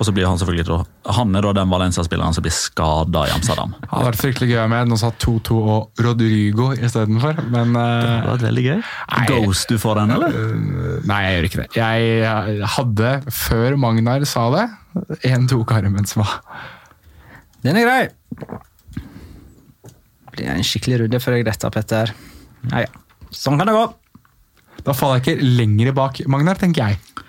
Og 0.00 0.06
så 0.08 0.14
blir 0.16 0.24
han 0.24 0.38
selvfølgelig 0.40 0.78
han 1.12 1.34
er 1.36 1.44
da 1.44 1.50
den 1.58 1.68
Valencia-spilleren 1.68 2.32
som 2.32 2.44
blir 2.44 2.54
skada 2.56 3.26
i 3.28 3.32
Amsterdam. 3.34 3.74
Det 3.76 3.90
hadde 3.90 4.06
vært 4.06 4.20
fryktelig 4.22 4.48
gøy 4.48 4.60
med 4.72 4.88
noen 4.88 5.00
som 5.00 5.10
sa 5.10 5.26
2-2 5.26 5.58
og 5.74 6.00
Rodrigo 6.06 6.70
istedenfor, 6.72 7.42
men 7.52 7.74
Det 7.76 7.82
eh, 7.84 8.06
hadde 8.08 8.30
vært 8.30 8.46
veldig 8.46 8.64
gøy. 8.64 8.78
Nei. 8.80 9.26
Ghost 9.28 9.68
du 9.68 9.76
får 9.82 10.00
den, 10.00 10.14
eller? 10.16 10.38
Nei, 11.10 11.20
jeg 11.26 11.36
gjør 11.36 11.48
ikke 11.50 11.60
det. 11.60 11.68
Jeg 11.76 12.64
hadde, 12.78 13.12
før 13.42 13.76
Magnar 13.84 14.24
sa 14.30 14.46
det, 14.56 14.66
en 15.28 15.48
tok 15.50 15.76
armen 15.76 16.08
som 16.08 16.24
var 16.24 16.40
Den 17.62 17.76
er 17.76 17.84
grei. 17.84 18.00
Det 20.24 20.32
blir 20.32 20.52
en 20.54 20.64
skikkelig 20.64 21.02
runde 21.04 21.20
for 21.20 21.36
deg, 21.36 21.44
dette, 21.44 21.74
Petter. 21.76 22.14
Ja, 22.70 22.86
ja. 22.86 22.92
Sånn 23.30 23.60
kan 23.60 23.68
det 23.68 23.76
gå. 23.76 23.84
Da 24.86 24.94
faller 24.96 25.20
jeg 25.20 25.26
ikke 25.26 25.50
lenger 25.60 25.92
bak 25.96 26.22
Magnar, 26.30 26.56
tenker 26.58 26.88
jeg. 26.88 27.26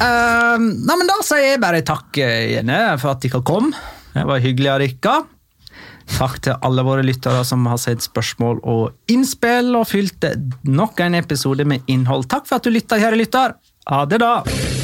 Eh, 0.00 0.56
nei, 0.58 0.96
men 0.96 1.10
Da 1.10 1.20
sier 1.26 1.54
jeg 1.54 1.62
bare 1.62 1.82
takk 1.86 2.20
igjen 2.22 2.72
for 3.02 3.14
at 3.14 3.24
dere 3.24 3.42
kom. 3.46 3.72
Det 4.14 4.26
var 4.28 4.42
hyggelig 4.42 4.70
av 4.74 4.84
dere. 4.84 5.16
Takk 6.14 6.38
til 6.44 6.58
alle 6.62 6.84
våre 6.84 7.04
lyttere 7.06 7.40
som 7.48 7.64
har 7.66 7.80
sendt 7.80 8.04
spørsmål 8.04 8.60
og 8.62 9.10
innspill, 9.10 9.72
og 9.78 9.88
fylte 9.88 10.34
nok 10.68 11.00
en 11.00 11.16
episode 11.18 11.64
med 11.68 11.86
innhold. 11.90 12.28
Takk 12.28 12.46
for 12.50 12.60
at 12.60 12.68
du 12.68 12.74
lytta, 12.74 13.00
kjære 13.00 13.22
lytter. 13.24 13.56
Ha 13.88 14.04
det, 14.08 14.20
da. 14.20 14.83